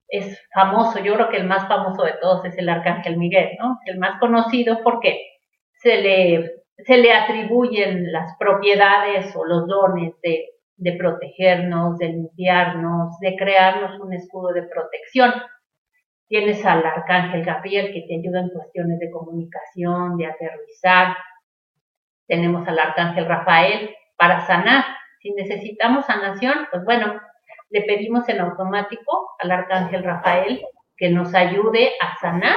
es 0.07 0.41
famoso, 0.53 0.99
yo 0.99 1.13
creo 1.15 1.29
que 1.29 1.37
el 1.37 1.47
más 1.47 1.67
famoso 1.67 2.03
de 2.03 2.13
todos 2.21 2.43
es 2.45 2.57
el 2.57 2.67
arcángel 2.69 3.17
Miguel, 3.17 3.57
¿no? 3.59 3.79
El 3.85 3.99
más 3.99 4.19
conocido 4.19 4.79
porque 4.83 5.21
se 5.73 6.01
le, 6.01 6.51
se 6.77 6.97
le 6.97 7.13
atribuyen 7.13 8.11
las 8.11 8.35
propiedades 8.37 9.35
o 9.35 9.45
los 9.45 9.67
dones 9.67 10.13
de, 10.21 10.47
de 10.77 10.93
protegernos, 10.93 11.97
de 11.97 12.07
limpiarnos, 12.07 13.19
de 13.19 13.35
crearnos 13.35 13.99
un 13.99 14.13
escudo 14.13 14.53
de 14.53 14.63
protección. 14.63 15.31
Tienes 16.27 16.65
al 16.65 16.85
arcángel 16.85 17.43
Gabriel 17.43 17.91
que 17.93 18.05
te 18.07 18.15
ayuda 18.15 18.41
en 18.41 18.49
cuestiones 18.49 18.99
de 18.99 19.11
comunicación, 19.11 20.17
de 20.17 20.25
aterrizar. 20.25 21.15
Tenemos 22.29 22.65
al 22.65 22.79
arcángel 22.79 23.25
Rafael 23.25 23.93
para 24.15 24.47
sanar. 24.47 24.85
Si 25.21 25.31
necesitamos 25.31 26.05
sanación, 26.05 26.67
pues 26.71 26.85
bueno, 26.85 27.19
le 27.69 27.81
pedimos 27.81 28.29
en 28.29 28.39
automático 28.39 29.31
al 29.39 29.51
arcángel 29.51 30.05
Rafael 30.05 30.61
que 30.95 31.09
nos 31.09 31.35
ayude 31.35 31.91
a 31.99 32.17
sanar. 32.21 32.55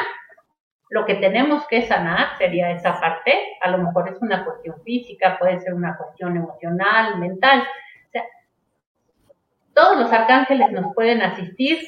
Lo 0.91 1.05
que 1.05 1.17
tenemos 1.17 1.67
que 1.67 1.83
sanar 1.83 2.39
sería 2.39 2.71
esa 2.71 3.01
parte. 3.01 3.35
A 3.61 3.71
lo 3.71 3.79
mejor 3.79 4.09
es 4.09 4.23
una 4.23 4.45
cuestión 4.45 4.77
física, 4.85 5.37
puede 5.41 5.59
ser 5.59 5.75
una 5.75 5.97
cuestión 5.97 6.37
emocional, 6.37 7.19
mental. 7.19 7.63
O 7.63 8.11
sea, 8.13 8.23
todos 9.75 9.99
los 9.99 10.13
arcángeles 10.13 10.71
nos 10.71 10.95
pueden 10.95 11.21
asistir 11.23 11.81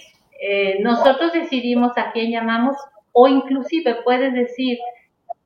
eh, 0.46 0.78
nosotros 0.80 1.32
decidimos 1.32 1.96
a 1.96 2.12
quién 2.12 2.30
llamamos 2.30 2.76
o 3.12 3.28
inclusive 3.28 4.02
puedes 4.04 4.34
decir 4.34 4.78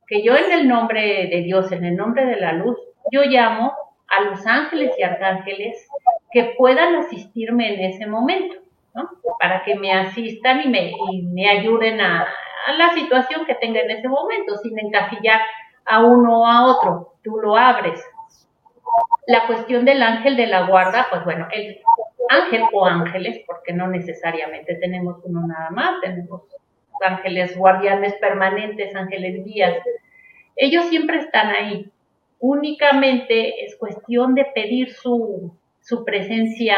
que 0.09 0.23
yo 0.23 0.35
en 0.35 0.51
el 0.51 0.67
nombre 0.67 1.27
de 1.27 1.41
Dios, 1.43 1.71
en 1.71 1.85
el 1.85 1.95
nombre 1.95 2.25
de 2.25 2.37
la 2.37 2.53
luz, 2.53 2.77
yo 3.11 3.21
llamo 3.23 3.73
a 4.07 4.23
los 4.23 4.45
ángeles 4.45 4.91
y 4.97 5.03
arcángeles 5.03 5.87
que 6.31 6.55
puedan 6.57 6.95
asistirme 6.95 7.75
en 7.75 7.91
ese 7.91 8.07
momento, 8.07 8.55
¿no? 8.95 9.07
Para 9.39 9.63
que 9.63 9.75
me 9.75 9.93
asistan 9.93 10.61
y 10.61 10.67
me, 10.67 11.49
ayuden 11.49 12.01
a, 12.01 12.27
a, 12.67 12.73
la 12.73 12.89
situación 12.93 13.45
que 13.45 13.55
tenga 13.55 13.81
en 13.81 13.91
ese 13.91 14.07
momento, 14.07 14.57
sin 14.57 14.77
encasillar 14.79 15.41
a 15.85 16.03
uno 16.03 16.41
o 16.41 16.45
a 16.45 16.65
otro. 16.65 17.13
Tú 17.23 17.37
lo 17.37 17.55
abres. 17.55 18.03
La 19.27 19.45
cuestión 19.45 19.85
del 19.85 20.01
ángel 20.01 20.35
de 20.35 20.47
la 20.47 20.65
guarda, 20.65 21.05
pues 21.11 21.23
bueno, 21.23 21.47
el, 21.51 21.79
ángel 22.29 22.63
o 22.71 22.85
ángeles, 22.85 23.43
porque 23.45 23.73
no 23.73 23.87
necesariamente 23.87 24.75
tenemos 24.75 25.17
uno 25.23 25.45
nada 25.47 25.69
más, 25.71 25.99
tenemos 26.01 26.43
ángeles 27.01 27.57
guardianes 27.57 28.13
permanentes, 28.15 28.95
ángeles 28.95 29.43
guías. 29.43 29.75
Ellos 30.55 30.85
siempre 30.85 31.19
están 31.19 31.47
ahí. 31.49 31.91
Únicamente 32.39 33.65
es 33.65 33.75
cuestión 33.77 34.35
de 34.35 34.45
pedir 34.45 34.93
su, 34.93 35.53
presencia, 36.05 36.75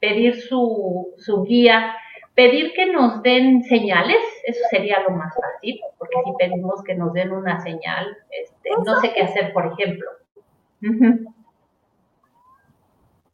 pedir 0.00 0.40
su, 0.40 1.14
guía, 1.46 1.96
pedir 2.34 2.72
que 2.72 2.86
nos 2.86 3.22
den 3.22 3.62
señales, 3.64 4.22
eso 4.44 4.60
sería 4.70 5.00
lo 5.00 5.10
más 5.10 5.34
fácil, 5.34 5.80
porque 5.98 6.16
si 6.24 6.32
pedimos 6.38 6.82
que 6.82 6.94
nos 6.94 7.12
den 7.12 7.32
una 7.32 7.60
señal, 7.60 8.16
este, 8.30 8.70
no 8.84 9.00
sé 9.00 9.12
qué 9.12 9.22
hacer, 9.22 9.52
por 9.52 9.72
ejemplo. 9.72 10.10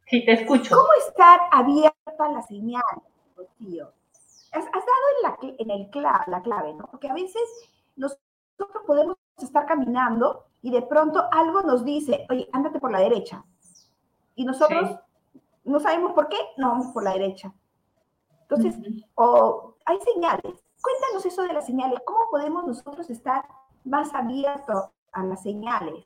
Sí, 0.07 0.23
te 0.23 0.33
escucho. 0.33 0.75
¿Cómo 0.75 0.87
estar 1.07 1.39
abierta 1.51 2.29
la 2.31 2.41
señal, 2.43 2.83
tío? 3.57 3.91
Has, 4.55 4.65
dado 4.71 4.83
en, 5.15 5.21
la, 5.23 5.55
en 5.59 5.71
el 5.71 5.89
la 6.27 6.41
clave, 6.41 6.73
¿no? 6.73 6.87
Porque 6.87 7.09
a 7.09 7.13
veces 7.13 7.41
nosotros 7.95 8.83
podemos 8.87 9.17
estar 9.37 9.65
caminando 9.65 10.45
y 10.61 10.71
de 10.71 10.81
pronto 10.81 11.27
algo 11.31 11.61
nos 11.61 11.83
dice, 11.83 12.25
oye, 12.29 12.47
ándate 12.53 12.79
por 12.79 12.91
la 12.91 12.99
derecha. 12.99 13.43
Y 14.35 14.45
nosotros 14.45 14.97
no 15.63 15.79
sabemos 15.79 16.13
por 16.13 16.29
qué, 16.29 16.37
no 16.57 16.69
vamos 16.69 16.87
por 16.93 17.03
la 17.03 17.13
derecha. 17.13 17.53
Entonces, 18.41 18.75
o 19.15 19.75
hay 19.85 19.99
señales. 20.01 20.63
Cuéntanos 20.81 21.25
eso 21.25 21.43
de 21.43 21.53
las 21.53 21.65
señales. 21.65 21.99
¿Cómo 22.05 22.29
podemos 22.29 22.65
nosotros 22.65 23.09
estar 23.09 23.45
más 23.83 24.13
abiertos 24.13 24.89
a 25.11 25.23
las 25.23 25.41
señales? 25.43 26.05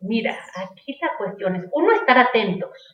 Mira, 0.00 0.36
aquí 0.56 0.98
la 1.00 1.16
cuestión 1.16 1.56
es, 1.56 1.64
uno, 1.72 1.92
estar 1.92 2.18
atentos. 2.18 2.93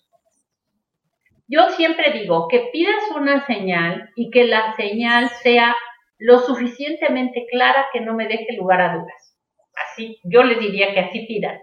Yo 1.51 1.69
siempre 1.71 2.13
digo 2.13 2.47
que 2.47 2.69
pidas 2.73 3.11
una 3.17 3.45
señal 3.45 4.09
y 4.15 4.31
que 4.31 4.45
la 4.45 4.73
señal 4.77 5.29
sea 5.43 5.75
lo 6.19 6.39
suficientemente 6.39 7.47
clara 7.51 7.89
que 7.93 8.01
no 8.01 8.15
me 8.15 8.29
deje 8.29 8.57
lugar 8.57 8.81
a 8.81 8.95
dudas. 8.95 9.37
Así, 9.75 10.21
yo 10.23 10.45
les 10.45 10.61
diría 10.61 10.95
que 10.95 11.01
así 11.01 11.27
pidan. 11.27 11.59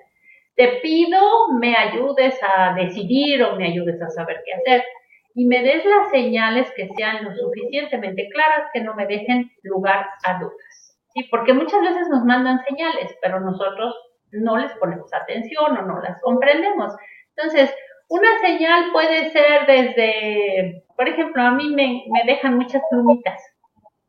Te 0.56 0.80
pido 0.82 1.22
me 1.58 1.74
ayudes 1.78 2.38
a 2.44 2.74
decidir 2.74 3.42
o 3.44 3.56
me 3.56 3.68
ayudes 3.68 4.02
a 4.02 4.10
saber 4.10 4.42
qué 4.46 4.54
hacer 4.56 4.84
y 5.36 5.46
me 5.46 5.64
des 5.64 5.86
las 5.86 6.10
señales 6.10 6.70
que 6.76 6.90
sean 6.98 7.24
lo 7.24 7.34
suficientemente 7.34 8.28
claras 8.34 8.68
que 8.74 8.82
no 8.82 8.94
me 8.94 9.06
dejen 9.06 9.50
lugar 9.64 10.06
a 10.26 10.40
dudas. 10.40 10.98
¿sí? 11.14 11.24
Porque 11.32 11.54
muchas 11.54 11.82
veces 11.82 12.10
nos 12.10 12.26
mandan 12.26 12.60
señales, 12.66 13.16
pero 13.22 13.40
nosotros 13.40 13.96
no 14.32 14.58
les 14.58 14.74
ponemos 14.74 15.14
atención 15.14 15.78
o 15.78 15.82
no 15.84 16.02
las 16.02 16.20
comprendemos. 16.22 16.94
Entonces, 17.38 17.74
una 18.10 18.40
señal 18.40 18.92
puede 18.92 19.32
ser 19.32 19.66
desde, 19.66 20.84
por 20.96 21.08
ejemplo, 21.08 21.42
a 21.42 21.52
mí 21.52 21.70
me, 21.70 22.04
dejan 22.26 22.58
muchas 22.58 22.82
plumitas 22.90 23.42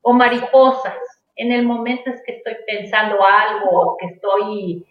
o 0.03 0.13
mariposas 0.13 0.97
en 1.39 1.53
el 1.53 1.65
momento 1.65 2.11
es 2.11 2.21
que 2.27 2.37
estoy 2.37 2.57
pensando 2.67 3.17
algo 3.25 3.97
que 3.99 4.07
estoy 4.07 4.85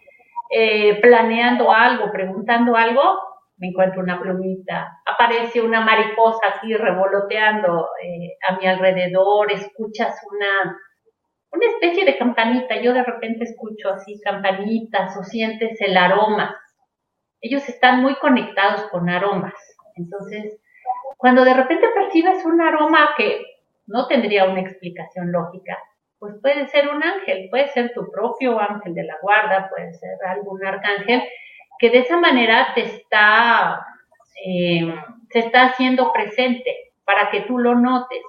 eh, 0.50 0.98
planeando 1.00 1.70
algo, 1.70 2.10
preguntando 2.10 2.74
algo, 2.74 3.02
me 3.58 3.68
encuentro 3.68 4.00
una 4.00 4.20
plumita, 4.20 5.00
aparece 5.04 5.60
una 5.60 5.82
mariposa 5.82 6.54
así 6.54 6.74
revoloteando 6.74 7.88
eh, 8.02 8.36
a 8.48 8.56
mi 8.56 8.66
alrededor, 8.66 9.52
escuchas 9.52 10.14
una, 10.30 10.78
una 11.52 11.66
especie 11.66 12.06
de 12.06 12.16
campanita, 12.16 12.80
yo 12.80 12.94
de 12.94 13.02
repente 13.02 13.44
escucho 13.44 13.90
así 13.90 14.18
campanitas 14.24 15.16
o 15.18 15.24
sientes 15.24 15.78
el 15.80 15.96
aroma. 15.96 16.56
Ellos 17.40 17.68
están 17.68 18.02
muy 18.02 18.14
conectados 18.16 18.82
con 18.90 19.08
aromas. 19.08 19.54
Entonces, 19.96 20.60
cuando 21.16 21.44
de 21.44 21.54
repente 21.54 21.86
percibes 21.94 22.44
un 22.44 22.60
aroma 22.60 23.10
que 23.16 23.42
no 23.86 24.06
tendría 24.06 24.44
una 24.44 24.60
explicación 24.60 25.32
lógica, 25.32 25.78
pues 26.18 26.34
puede 26.42 26.66
ser 26.68 26.88
un 26.88 27.02
ángel, 27.02 27.48
puede 27.50 27.68
ser 27.68 27.92
tu 27.92 28.10
propio 28.10 28.58
ángel 28.58 28.94
de 28.94 29.04
la 29.04 29.16
guarda, 29.22 29.68
puede 29.70 29.92
ser 29.94 30.16
algún 30.26 30.64
arcángel 30.64 31.22
que 31.78 31.90
de 31.90 31.98
esa 31.98 32.18
manera 32.18 32.72
te 32.74 32.82
está, 32.82 33.84
eh, 34.44 34.94
se 35.30 35.38
está 35.38 35.66
haciendo 35.66 36.12
presente 36.12 36.92
para 37.04 37.30
que 37.30 37.42
tú 37.42 37.58
lo 37.58 37.74
notes. 37.74 38.20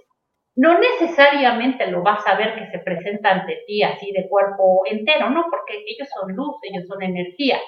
No 0.56 0.78
necesariamente 0.78 1.88
lo 1.88 2.04
vas 2.04 2.26
a 2.28 2.36
ver 2.36 2.56
que 2.56 2.68
se 2.68 2.80
presenta 2.80 3.32
ante 3.32 3.64
ti 3.66 3.82
así 3.82 4.12
de 4.12 4.28
cuerpo 4.28 4.84
entero, 4.86 5.30
¿no? 5.30 5.46
Porque 5.50 5.84
ellos 5.88 6.10
son 6.10 6.36
luz, 6.36 6.58
ellos 6.64 6.86
son 6.88 7.02
energía. 7.02 7.60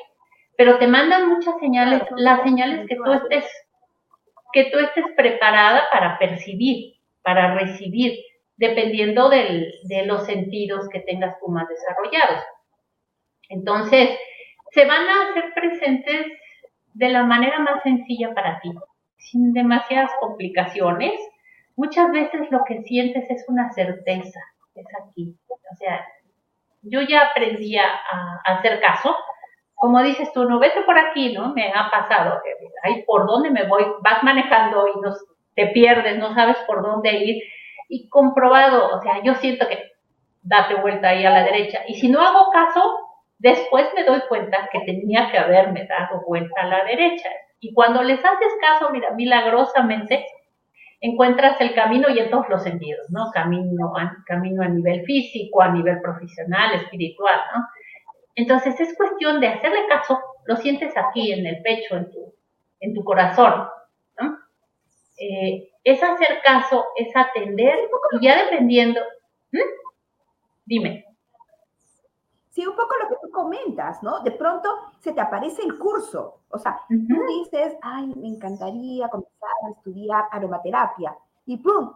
Pero 0.62 0.77
te 0.77 0.86
mandan 0.86 1.27
muchas 1.27 1.56
señales, 1.60 2.03
las 2.18 2.44
señales 2.44 2.88
que 2.88 2.96
tú 2.96 3.12
estés, 3.12 3.46
que 4.53 4.65
tú 4.65 4.77
estés 4.77 5.06
preparada 5.18 5.89
para 5.91 6.20
percibir, 6.20 6.98
para 7.24 7.56
recibir, 7.56 8.20
dependiendo 8.58 9.27
del, 9.30 9.74
de 9.86 10.06
los 10.06 10.27
sentidos 10.27 10.88
que 10.89 11.00
tengas 11.00 11.39
tú 11.39 11.48
más 11.48 11.68
desarrollados. 11.68 12.44
Entonces, 13.50 14.12
se 14.70 14.86
van 14.86 15.10
a 15.10 15.32
hacer 15.32 15.51
presentes 15.56 16.27
de 16.94 17.10
la 17.10 17.24
manera 17.24 17.58
más 17.58 17.82
sencilla 17.82 18.32
para 18.36 18.60
ti, 18.60 18.72
sin 19.18 19.53
demasiadas 19.53 20.12
complicaciones. 20.20 21.20
Muchas 21.75 22.12
veces 22.12 22.51
lo 22.51 22.63
que 22.68 22.84
sientes 22.84 23.27
es 23.32 23.44
una 23.48 23.74
certeza, 23.74 24.39
es 24.75 24.86
aquí. 25.03 25.36
O 25.50 25.75
sea, 25.77 26.06
yo 26.83 27.01
ya 27.01 27.31
aprendí 27.31 27.77
a, 27.77 28.00
hacer 28.46 28.79
caso. 28.79 29.16
Como 29.81 30.01
dices 30.03 30.31
tú, 30.31 30.46
no 30.46 30.59
vete 30.59 30.81
por 30.81 30.98
aquí, 30.98 31.33
¿no? 31.33 31.53
Me 31.53 31.74
ha 31.74 31.89
pasado. 31.89 32.39
Ay, 32.83 33.03
¿por 33.07 33.25
dónde 33.25 33.50
me 33.50 33.67
voy? 33.67 33.83
Vas 34.01 34.24
manejando 34.24 34.85
y 34.87 35.00
no, 35.00 35.09
te 35.55 35.67
pierdes, 35.67 36.20
no 36.20 36.33
sabes 36.35 36.57
por 36.67 36.83
dónde 36.83 37.11
ir. 37.11 37.44
Y 37.89 38.07
comprobado, 38.07 38.96
o 38.96 39.01
sea, 39.01 39.24
yo 39.24 39.33
siento 39.35 39.67
que 39.67 39.91
date 40.44 40.75
vuelta 40.75 41.09
ahí 41.09 41.25
a 41.25 41.31
la 41.31 41.44
derecha. 41.44 41.79
Y 41.87 41.96
si 41.96 42.09
no 42.09 42.22
hago 42.22 42.51
caso, 42.51 43.11
Después 43.41 43.87
me 43.96 44.03
doy 44.03 44.22
cuenta 44.29 44.70
que 44.72 44.81
tenía 44.81 45.31
que 45.31 45.37
haberme 45.39 45.87
dado 45.87 46.22
vuelta 46.27 46.61
a 46.61 46.67
la 46.67 46.85
derecha. 46.85 47.27
Y 47.59 47.74
cuando 47.74 48.03
les 48.03 48.20
haces 48.20 48.53
caso, 48.61 48.91
mira, 48.91 49.13
milagrosamente 49.15 50.27
encuentras 51.00 51.59
el 51.59 51.74
camino 51.74 52.07
y 52.11 52.20
en 52.20 52.29
todos 52.29 52.48
los 52.50 52.61
sentidos, 52.61 53.07
¿no? 53.09 53.31
Camino 53.33 53.98
a, 53.98 54.15
camino 54.27 54.61
a 54.61 54.67
nivel 54.67 55.03
físico, 55.05 55.63
a 55.63 55.70
nivel 55.70 56.00
profesional, 56.01 56.75
espiritual, 56.75 57.39
¿no? 57.55 57.63
Entonces 58.35 58.79
es 58.79 58.96
cuestión 58.96 59.39
de 59.39 59.48
hacerle 59.48 59.87
caso, 59.87 60.20
lo 60.46 60.55
sientes 60.57 60.96
aquí 60.98 61.31
en 61.31 61.46
el 61.46 61.61
pecho, 61.61 61.98
en 61.98 62.11
tu, 62.11 62.33
en 62.79 62.94
tu 62.94 63.03
corazón, 63.03 63.67
¿no? 64.20 64.37
Eh, 65.17 65.72
es 65.83 66.01
hacer 66.01 66.41
caso, 66.44 66.85
es 66.96 67.15
atender 67.15 67.75
y 68.11 68.25
ya 68.25 68.44
dependiendo, 68.44 69.01
dime. 70.65 71.05
Sí, 72.50 72.67
un 72.67 72.75
poco 72.75 72.96
lo 73.01 73.07
que 73.07 73.15
tú 73.22 73.31
comentas, 73.31 74.03
¿no? 74.03 74.20
De 74.24 74.31
pronto 74.31 74.70
se 75.00 75.13
te 75.13 75.22
aparece 75.22 75.63
el 75.63 75.77
curso. 75.77 76.41
O 76.50 76.57
sea, 76.57 76.81
tú 76.89 77.15
dices, 77.39 77.77
ay, 77.81 78.07
me 78.15 78.27
encantaría 78.27 79.07
comenzar 79.07 79.50
a 79.65 79.72
estudiar 79.72 80.25
aromaterapia. 80.31 81.15
Y 81.46 81.57
¡pum! 81.57 81.94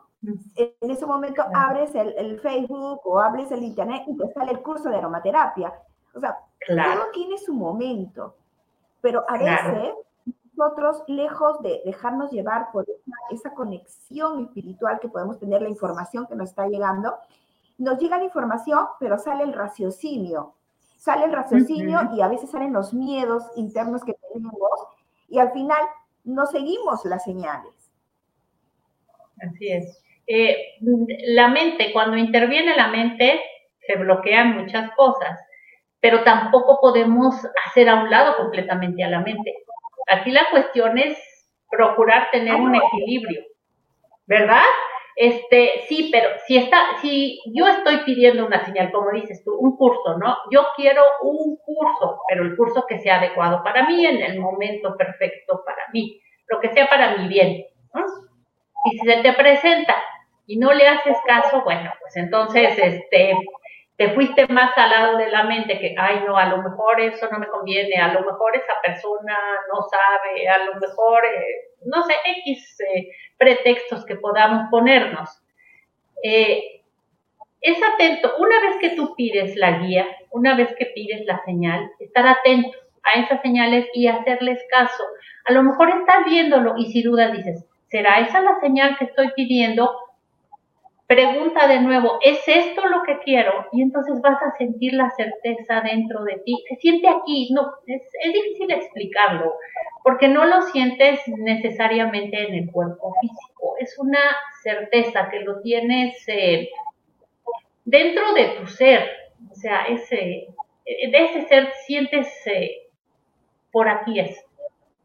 En 0.56 0.90
ese 0.90 1.06
momento 1.06 1.44
abres 1.54 1.94
el, 1.94 2.40
Facebook 2.40 3.02
o 3.04 3.20
abres 3.20 3.52
el 3.52 3.64
Internet 3.64 4.04
y 4.08 4.18
te 4.18 4.32
sale 4.34 4.54
el 4.54 4.62
curso 4.62 4.90
de 4.90 4.96
aromaterapia. 4.96 5.74
O 6.16 6.20
sea, 6.20 6.38
todo 6.68 7.12
tiene 7.14 7.38
su 7.38 7.54
momento. 7.54 8.36
Pero 9.02 9.24
a 9.28 9.38
veces 9.38 9.94
nosotros, 10.56 11.04
lejos 11.08 11.62
de 11.62 11.82
dejarnos 11.86 12.32
llevar 12.32 12.72
por 12.72 12.86
esa, 13.30 13.54
conexión 13.54 14.46
espiritual 14.46 15.00
que 15.00 15.10
podemos 15.10 15.38
tener, 15.40 15.62
la 15.62 15.70
información 15.70 16.26
que 16.28 16.36
nos 16.36 16.50
está 16.50 16.68
llegando, 16.68 17.16
nos 17.78 18.00
llega 18.00 18.18
la 18.18 18.24
información, 18.24 18.86
pero 19.00 19.18
sale 19.18 19.44
el 19.44 19.54
raciocinio. 19.54 20.54
Sale 20.98 21.26
el 21.26 21.34
raciocinio 21.34 22.10
y 22.16 22.22
a 22.22 22.28
veces 22.28 22.50
salen 22.50 22.74
los 22.74 22.94
miedos 22.94 23.44
internos 23.58 24.04
que 24.04 24.14
tenemos 24.14 24.88
y 25.28 25.38
al 25.38 25.52
final 25.52 25.82
no 26.24 26.46
seguimos 26.46 27.06
las 27.06 27.24
señales. 27.24 27.92
Así 29.42 29.70
es. 29.72 30.02
Eh, 30.28 30.58
la 31.28 31.50
mente, 31.50 31.92
cuando 31.94 32.18
interviene 32.18 32.76
la 32.76 32.88
mente, 32.88 33.40
se 33.86 33.98
bloquean 33.98 34.58
muchas 34.58 34.90
cosas, 34.96 35.40
pero 36.06 36.24
tampoco 36.24 36.78
podemos 36.80 37.34
hacer 37.66 37.90
a 37.90 37.96
un 37.96 38.12
lado 38.12 38.38
completamente 38.38 39.04
a 39.04 39.10
la 39.10 39.22
mente. 39.22 39.56
Aquí 40.08 40.30
la 40.30 40.48
cuestión 40.52 41.00
es 41.00 41.18
procurar 41.68 42.30
tener 42.30 42.54
un 42.54 42.76
equilibrio, 42.76 43.42
¿verdad? 44.28 44.62
Este, 45.16 45.82
sí, 45.88 46.10
pero 46.12 46.30
si 46.46 46.58
está, 46.58 46.78
si 47.02 47.42
yo 47.56 47.68
estoy 47.68 48.04
pidiendo 48.06 48.46
una 48.46 48.64
señal, 48.64 48.92
como 48.92 49.10
dices 49.14 49.44
tú, 49.44 49.58
un 49.58 49.76
curso, 49.78 50.20
¿no? 50.20 50.38
Yo 50.52 50.68
quiero 50.76 51.02
un 51.24 51.58
curso, 51.58 52.20
pero 52.30 52.44
el 52.44 52.56
curso 52.56 52.86
que 52.88 53.00
sea 53.00 53.18
adecuado 53.18 53.64
para 53.64 53.88
mí, 53.88 54.06
en 54.06 54.22
el 54.22 54.40
momento 54.40 54.96
perfecto 54.96 55.64
para 55.66 55.88
mí, 55.92 56.22
lo 56.46 56.60
que 56.60 56.70
sea 56.70 56.88
para 56.88 57.18
mi 57.18 57.28
bien, 57.28 57.66
¿no? 57.96 58.06
Y 58.92 59.00
si 59.00 59.08
se 59.08 59.24
te 59.24 59.34
presenta 59.34 59.96
y 60.46 60.60
no 60.60 60.72
le 60.72 60.88
haces 60.88 61.18
caso, 61.26 61.64
bueno, 61.64 61.92
pues 62.00 62.16
entonces, 62.16 62.78
este, 62.78 63.36
te 63.98 64.14
fuiste 64.14 64.46
más 64.48 64.78
al 64.78 64.90
lado 64.90 65.18
de 65.18 65.30
la 65.30 65.44
mente 65.44 65.80
que, 65.80 65.96
ay, 65.98 66.22
no, 66.26 66.38
a 66.38 66.48
lo 66.48 66.62
mejor 66.62 67.00
eso 67.00 67.30
no 67.32 67.40
me 67.40 67.48
conviene, 67.48 67.96
a 67.96 68.12
lo 68.14 68.22
mejor 68.22 68.56
esa 68.56 68.74
persona 68.84 69.38
no 69.72 69.82
sabe, 69.84 70.48
a 70.50 70.66
lo 70.66 70.76
mejor, 70.80 71.24
eh, 71.26 71.72
no 71.86 72.04
sé, 72.04 72.14
X 72.46 72.82
eh, 72.82 73.10
pretextos 73.38 74.06
que 74.06 74.16
podamos 74.18 74.70
ponernos. 74.70 75.30
Eh, 76.24 76.82
es 77.62 77.78
atento, 77.94 78.34
una 78.38 78.60
vez 78.62 78.76
que 78.82 78.90
tú 78.96 79.16
pides 79.16 79.56
la 79.56 79.80
guía, 79.80 80.06
una 80.32 80.56
vez 80.56 80.76
que 80.78 80.88
pides 80.88 81.26
la 81.26 81.42
señal, 81.46 81.90
estar 82.00 82.28
atento 82.28 82.78
a 83.04 83.20
esas 83.20 83.42
señales 83.42 83.88
y 83.94 84.08
hacerles 84.08 84.62
caso. 84.70 85.04
A 85.46 85.54
lo 85.54 85.64
mejor 85.64 85.90
estás 85.90 86.26
viéndolo 86.26 86.76
y 86.78 86.92
si 86.92 87.02
dudas 87.02 87.32
dices, 87.32 87.66
¿será 87.88 88.20
esa 88.20 88.42
la 88.42 88.60
señal 88.60 88.98
que 88.98 89.06
estoy 89.06 89.32
pidiendo? 89.36 89.90
Pregunta 91.08 91.68
de 91.68 91.82
nuevo, 91.82 92.18
¿es 92.22 92.48
esto 92.48 92.88
lo 92.88 93.04
que 93.04 93.20
quiero? 93.20 93.68
Y 93.72 93.84
entonces 93.84 94.20
vas 94.22 94.42
a 94.42 94.58
sentir 94.58 94.94
la 94.94 95.12
certeza 95.12 95.82
dentro 95.82 96.24
de 96.24 96.40
ti. 96.40 96.64
Se 96.68 96.78
siente 96.78 97.08
aquí, 97.08 97.50
no, 97.54 97.74
es, 97.86 98.02
difícil 98.34 98.72
explicarlo, 98.72 99.54
porque 100.04 100.28
no 100.28 100.46
lo 100.46 100.64
sientes 100.64 101.20
necesariamente 101.28 102.48
en 102.48 102.56
el 102.56 102.72
cuerpo 102.72 103.14
físico. 103.22 103.76
Es 103.80 104.00
una 104.00 104.20
certeza 104.64 105.30
que 105.30 105.42
lo 105.42 105.62
tienes 105.62 106.28
eh, 106.28 106.70
dentro 107.84 108.34
de 108.34 108.46
tu 108.58 108.66
ser. 108.66 109.08
O 109.52 109.54
sea, 109.54 109.84
ese, 109.84 110.48
de 110.86 111.24
ese 111.24 111.48
ser 111.48 111.72
sientes, 111.86 112.28
eh, 112.48 112.88
por 113.72 113.90
aquí 113.90 114.20
es. 114.20 114.44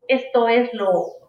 esto 0.09 0.49
es 0.49 0.73
lo, 0.73 1.21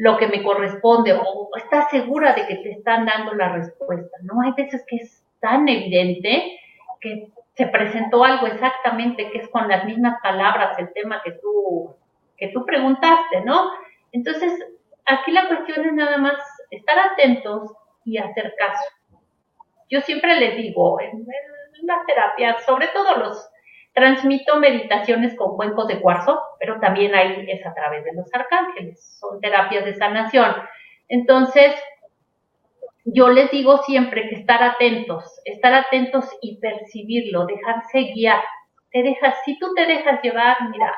lo 0.00 0.16
que 0.16 0.28
me 0.28 0.42
corresponde 0.42 1.12
o 1.12 1.50
estás 1.58 1.90
segura 1.90 2.32
de 2.32 2.46
que 2.46 2.56
te 2.56 2.70
están 2.70 3.04
dando 3.04 3.34
la 3.34 3.52
respuesta, 3.52 4.16
¿no? 4.22 4.40
Hay 4.40 4.52
veces 4.56 4.82
que 4.88 4.96
es 4.96 5.22
tan 5.40 5.68
evidente 5.68 6.58
que 7.02 7.28
se 7.52 7.66
presentó 7.66 8.24
algo 8.24 8.46
exactamente 8.46 9.30
que 9.30 9.40
es 9.40 9.48
con 9.48 9.68
las 9.68 9.84
mismas 9.84 10.18
palabras 10.22 10.78
el 10.78 10.90
tema 10.94 11.20
que 11.22 11.32
tú, 11.32 11.94
que 12.38 12.48
tú 12.48 12.64
preguntaste, 12.64 13.42
¿no? 13.44 13.72
Entonces, 14.12 14.50
aquí 15.04 15.32
la 15.32 15.48
cuestión 15.48 15.84
es 15.84 15.92
nada 15.92 16.16
más 16.16 16.38
estar 16.70 16.98
atentos 16.98 17.70
y 18.06 18.16
hacer 18.16 18.54
caso. 18.56 18.84
Yo 19.90 20.00
siempre 20.00 20.34
les 20.40 20.56
digo, 20.56 20.98
en, 20.98 21.10
en 21.10 21.86
las 21.86 22.06
terapias, 22.06 22.64
sobre 22.64 22.88
todo 22.88 23.18
los, 23.18 23.50
transmito 23.92 24.56
meditaciones 24.56 25.34
con 25.36 25.56
cuencos 25.56 25.88
de 25.88 26.00
cuarzo, 26.00 26.40
pero 26.58 26.78
también 26.80 27.14
ahí 27.14 27.46
es 27.48 27.64
a 27.66 27.74
través 27.74 28.04
de 28.04 28.12
los 28.14 28.32
arcángeles, 28.32 29.18
son 29.18 29.40
terapias 29.40 29.84
de 29.84 29.94
sanación. 29.94 30.54
Entonces, 31.08 31.74
yo 33.04 33.28
les 33.28 33.50
digo 33.50 33.78
siempre 33.78 34.28
que 34.28 34.36
estar 34.36 34.62
atentos, 34.62 35.40
estar 35.44 35.74
atentos 35.74 36.26
y 36.40 36.60
percibirlo, 36.60 37.46
dejarse 37.46 38.12
guiar. 38.14 38.42
Te 38.92 39.02
dejas, 39.02 39.34
si 39.44 39.58
tú 39.58 39.74
te 39.74 39.86
dejas 39.86 40.20
llevar, 40.22 40.56
mira, 40.70 40.94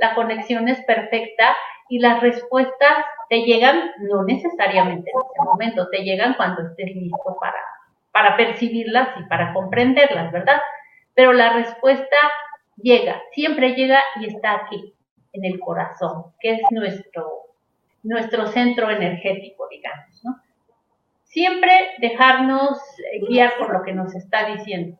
la 0.00 0.14
conexión 0.14 0.68
es 0.68 0.80
perfecta 0.84 1.56
y 1.88 1.98
las 1.98 2.20
respuestas 2.20 3.04
te 3.28 3.42
llegan 3.42 3.90
no 3.98 4.24
necesariamente 4.24 5.10
en 5.10 5.20
ese 5.20 5.44
momento, 5.44 5.88
te 5.90 5.98
llegan 5.98 6.34
cuando 6.34 6.62
estés 6.62 6.94
listo 6.94 7.36
para, 7.40 7.58
para 8.12 8.36
percibirlas 8.36 9.08
y 9.18 9.24
para 9.24 9.52
comprenderlas, 9.52 10.30
¿verdad? 10.32 10.60
Pero 11.16 11.32
la 11.32 11.54
respuesta 11.54 12.16
llega, 12.76 13.22
siempre 13.32 13.74
llega 13.74 13.98
y 14.20 14.26
está 14.26 14.52
aquí, 14.54 14.94
en 15.32 15.46
el 15.46 15.58
corazón, 15.58 16.26
que 16.38 16.52
es 16.52 16.60
nuestro, 16.70 17.26
nuestro 18.02 18.48
centro 18.48 18.90
energético, 18.90 19.66
digamos, 19.68 20.22
¿no? 20.22 20.36
Siempre 21.24 21.70
dejarnos 22.00 22.78
guiar 23.28 23.56
por 23.58 23.72
lo 23.72 23.82
que 23.82 23.94
nos 23.94 24.14
está 24.14 24.46
diciendo. 24.54 24.98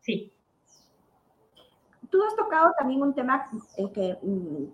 Sí. 0.00 0.32
Tú 2.10 2.22
has 2.22 2.34
tocado 2.34 2.72
también 2.78 3.02
un 3.02 3.14
tema 3.14 3.50
que, 3.92 4.16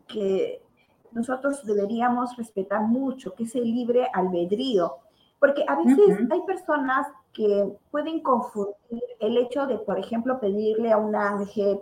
que 0.06 0.62
nosotros 1.10 1.66
deberíamos 1.66 2.36
respetar 2.36 2.82
mucho, 2.82 3.34
que 3.34 3.44
es 3.44 3.54
el 3.56 3.64
libre 3.64 4.08
albedrío, 4.12 4.98
porque 5.40 5.64
a 5.66 5.74
veces 5.74 6.18
hay 6.30 6.40
personas 6.46 7.08
que 7.32 7.78
pueden 7.90 8.22
confundir 8.22 9.02
el 9.20 9.36
hecho 9.36 9.66
de, 9.66 9.78
por 9.78 9.98
ejemplo, 9.98 10.40
pedirle 10.40 10.92
a 10.92 10.96
un 10.96 11.14
ángel, 11.14 11.80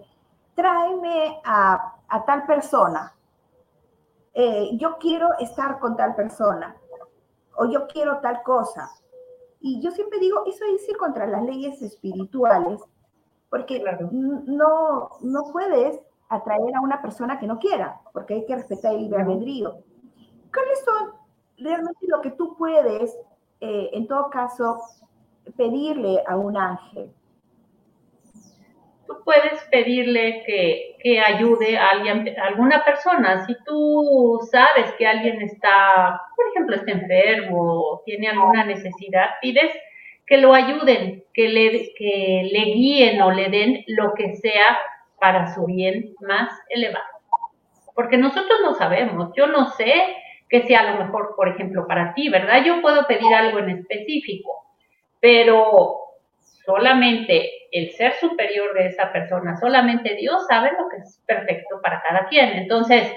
tráeme 0.54 1.40
a, 1.44 1.94
tal 2.26 2.46
persona, 2.46 3.14
eh, 4.34 4.70
yo 4.76 4.98
quiero 4.98 5.28
estar 5.38 5.78
con 5.78 5.96
tal 5.96 6.14
persona, 6.14 6.76
o 7.56 7.66
yo 7.66 7.87
quiero 7.87 8.18
tal 8.20 8.42
cosa. 8.42 8.90
Y 9.61 9.80
yo 9.80 9.90
siempre 9.90 10.20
digo, 10.20 10.44
eso 10.46 10.64
es 10.64 10.88
ir 10.88 10.96
contra 10.96 11.26
las 11.26 11.42
leyes 11.42 11.80
espirituales, 11.82 12.80
porque 13.50 13.82
no, 14.12 15.11
no 15.20 15.52
puedes 15.52 15.98
atraer 16.28 16.76
a 16.76 16.80
una 16.80 17.00
persona 17.00 17.38
que 17.38 17.46
no 17.46 17.58
quiera, 17.58 18.00
porque 18.12 18.34
hay 18.34 18.46
que 18.46 18.56
respetar 18.56 18.94
el 18.94 19.02
libre 19.02 19.22
albedrío. 19.22 19.78
¿Cuáles 20.52 20.84
son 20.84 21.12
realmente 21.56 22.06
lo 22.06 22.20
que 22.20 22.30
tú 22.32 22.56
puedes, 22.56 23.16
eh, 23.61 23.90
en 23.92 24.06
todo 24.06 24.30
caso, 24.30 24.78
pedirle 25.56 26.22
a 26.26 26.37
un 26.37 26.56
ángel? 26.56 27.11
Tú 29.06 29.14
puedes 29.24 29.62
pedirle 29.70 30.42
que, 30.44 30.96
que 31.02 31.20
ayude 31.20 31.78
a, 31.78 31.88
alguien, 31.88 32.34
a 32.38 32.46
alguna 32.48 32.84
persona. 32.84 33.46
Si 33.46 33.56
tú 33.64 34.38
sabes 34.50 34.92
que 34.98 35.06
alguien 35.06 35.40
está, 35.40 36.20
por 36.37 36.46
ejemplo, 36.50 36.76
está 36.76 36.92
enfermo 36.92 38.02
tiene 38.04 38.28
alguna 38.28 38.64
necesidad, 38.64 39.30
pides 39.40 39.72
que 40.26 40.37
lo 40.37 40.52
ayuden, 40.52 41.24
que 41.32 41.48
le, 41.48 41.94
que 41.94 42.48
le 42.52 42.64
guíen 42.74 43.22
o 43.22 43.30
le 43.30 43.48
den 43.48 43.84
lo 43.87 44.12
que 44.14 44.34
sea 44.37 44.78
para 45.18 45.54
su 45.54 45.64
bien 45.64 46.14
más 46.20 46.50
elevado. 46.68 47.04
Porque 47.94 48.18
nosotros 48.18 48.58
no 48.62 48.74
sabemos, 48.74 49.32
yo 49.34 49.46
no 49.46 49.70
sé 49.70 49.92
que 50.48 50.66
sea 50.66 50.82
lo 50.92 51.04
mejor, 51.04 51.34
por 51.37 51.48
ejemplo, 51.48 51.87
para 51.87 52.14
ti, 52.14 52.28
¿verdad? 52.28 52.62
Yo 52.64 52.80
puedo 52.80 53.06
pedir 53.06 53.34
algo 53.34 53.58
en 53.58 53.70
específico, 53.70 54.67
pero 55.20 55.98
solamente 56.64 57.50
el 57.72 57.90
ser 57.92 58.14
superior 58.14 58.74
de 58.74 58.87
esa 58.87 59.12
persona, 59.12 59.57
solamente 59.57 60.14
Dios 60.14 60.46
sabe 60.46 60.70
lo 60.78 60.88
que 60.88 60.98
es 60.98 61.22
perfecto 61.26 61.81
para 61.83 62.02
cada 62.02 62.26
quien. 62.28 62.50
Entonces, 62.50 63.12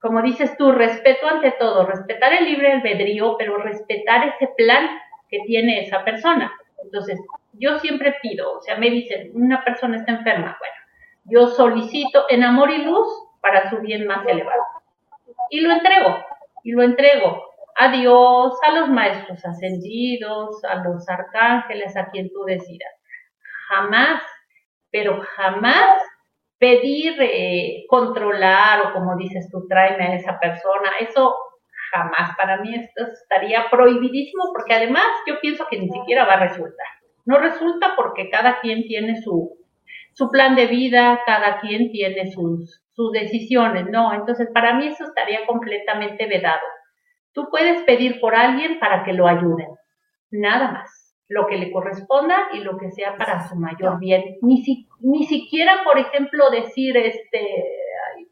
como 0.00 0.22
dices 0.22 0.56
tú, 0.56 0.72
respeto 0.72 1.28
ante 1.28 1.52
todo, 1.52 1.86
respetar 1.86 2.32
el 2.32 2.44
libre 2.44 2.72
albedrío, 2.72 3.36
pero 3.38 3.56
respetar 3.58 4.28
ese 4.28 4.48
plan 4.56 4.88
que 5.28 5.40
tiene 5.46 5.82
esa 5.82 6.04
persona. 6.04 6.52
Entonces, 6.82 7.20
yo 7.52 7.78
siempre 7.78 8.16
pido, 8.20 8.58
o 8.58 8.60
sea, 8.60 8.76
me 8.76 8.90
dicen, 8.90 9.30
una 9.34 9.62
persona 9.64 9.96
está 9.96 10.12
enferma, 10.12 10.56
bueno, 10.58 10.74
yo 11.24 11.46
solicito 11.48 12.24
en 12.28 12.42
amor 12.42 12.70
y 12.70 12.78
luz 12.78 13.08
para 13.40 13.70
su 13.70 13.78
bien 13.78 14.06
más 14.06 14.26
elevado. 14.26 14.62
Y 15.50 15.60
lo 15.60 15.72
entrego, 15.72 16.16
y 16.64 16.72
lo 16.72 16.82
entrego 16.82 17.51
a 17.76 17.92
Dios, 17.92 18.58
a 18.66 18.72
los 18.72 18.88
maestros 18.88 19.44
ascendidos, 19.44 20.62
a 20.64 20.76
los 20.76 21.08
arcángeles, 21.08 21.96
a 21.96 22.10
quien 22.10 22.30
tú 22.30 22.44
decidas. 22.44 22.92
Jamás, 23.68 24.22
pero 24.90 25.20
jamás 25.36 26.02
pedir 26.58 27.16
eh, 27.20 27.84
controlar 27.88 28.86
o 28.86 28.92
como 28.92 29.16
dices 29.16 29.48
tú, 29.50 29.66
tráeme 29.68 30.04
a 30.04 30.14
esa 30.14 30.38
persona, 30.38 30.90
eso 31.00 31.34
jamás. 31.92 32.36
Para 32.36 32.58
mí 32.58 32.74
esto 32.74 33.04
estaría 33.12 33.68
prohibidísimo 33.70 34.44
porque 34.52 34.74
además 34.74 35.04
yo 35.26 35.40
pienso 35.40 35.66
que 35.68 35.78
ni 35.78 35.88
siquiera 35.88 36.24
va 36.24 36.34
a 36.34 36.48
resultar. 36.48 36.86
No 37.24 37.38
resulta 37.38 37.94
porque 37.96 38.30
cada 38.30 38.60
quien 38.60 38.84
tiene 38.84 39.20
su, 39.22 39.56
su 40.12 40.30
plan 40.30 40.54
de 40.54 40.66
vida, 40.66 41.20
cada 41.26 41.60
quien 41.60 41.90
tiene 41.90 42.30
sus, 42.30 42.82
sus 42.92 43.12
decisiones, 43.12 43.86
¿no? 43.90 44.12
Entonces 44.12 44.48
para 44.52 44.74
mí 44.74 44.88
eso 44.88 45.04
estaría 45.04 45.46
completamente 45.46 46.26
vedado. 46.26 46.60
Tú 47.32 47.48
puedes 47.50 47.82
pedir 47.84 48.20
por 48.20 48.34
alguien 48.34 48.78
para 48.78 49.04
que 49.04 49.12
lo 49.12 49.26
ayuden, 49.26 49.68
nada 50.30 50.70
más, 50.70 51.14
lo 51.28 51.46
que 51.46 51.56
le 51.56 51.72
corresponda 51.72 52.48
y 52.52 52.58
lo 52.58 52.76
que 52.76 52.90
sea 52.90 53.16
para 53.16 53.48
su 53.48 53.56
mayor 53.56 53.98
bien. 53.98 54.36
Ni, 54.42 54.62
ni 55.00 55.24
siquiera, 55.24 55.82
por 55.84 55.98
ejemplo, 55.98 56.50
decir, 56.50 56.96
este, 56.96 57.64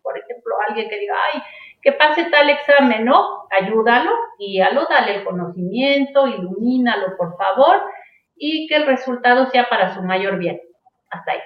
por 0.03 0.19
ejemplo, 0.19 0.55
alguien 0.69 0.89
que 0.89 0.99
diga, 0.99 1.15
ay, 1.33 1.43
que 1.83 1.93
pase 1.93 2.25
tal 2.31 2.51
examen, 2.51 3.05
¿no? 3.05 3.47
Ayúdalo, 3.51 4.13
guíalo, 4.39 4.87
dale 4.89 5.17
el 5.17 5.25
conocimiento, 5.25 6.27
ilumínalo, 6.27 7.17
por 7.17 7.37
favor, 7.37 7.83
y 8.37 8.67
que 8.67 8.77
el 8.77 8.87
resultado 8.87 9.47
sea 9.47 9.69
para 9.69 9.95
su 9.95 10.03
mayor 10.03 10.39
bien. 10.39 10.61
Hasta 11.09 11.33
ahí. 11.33 11.41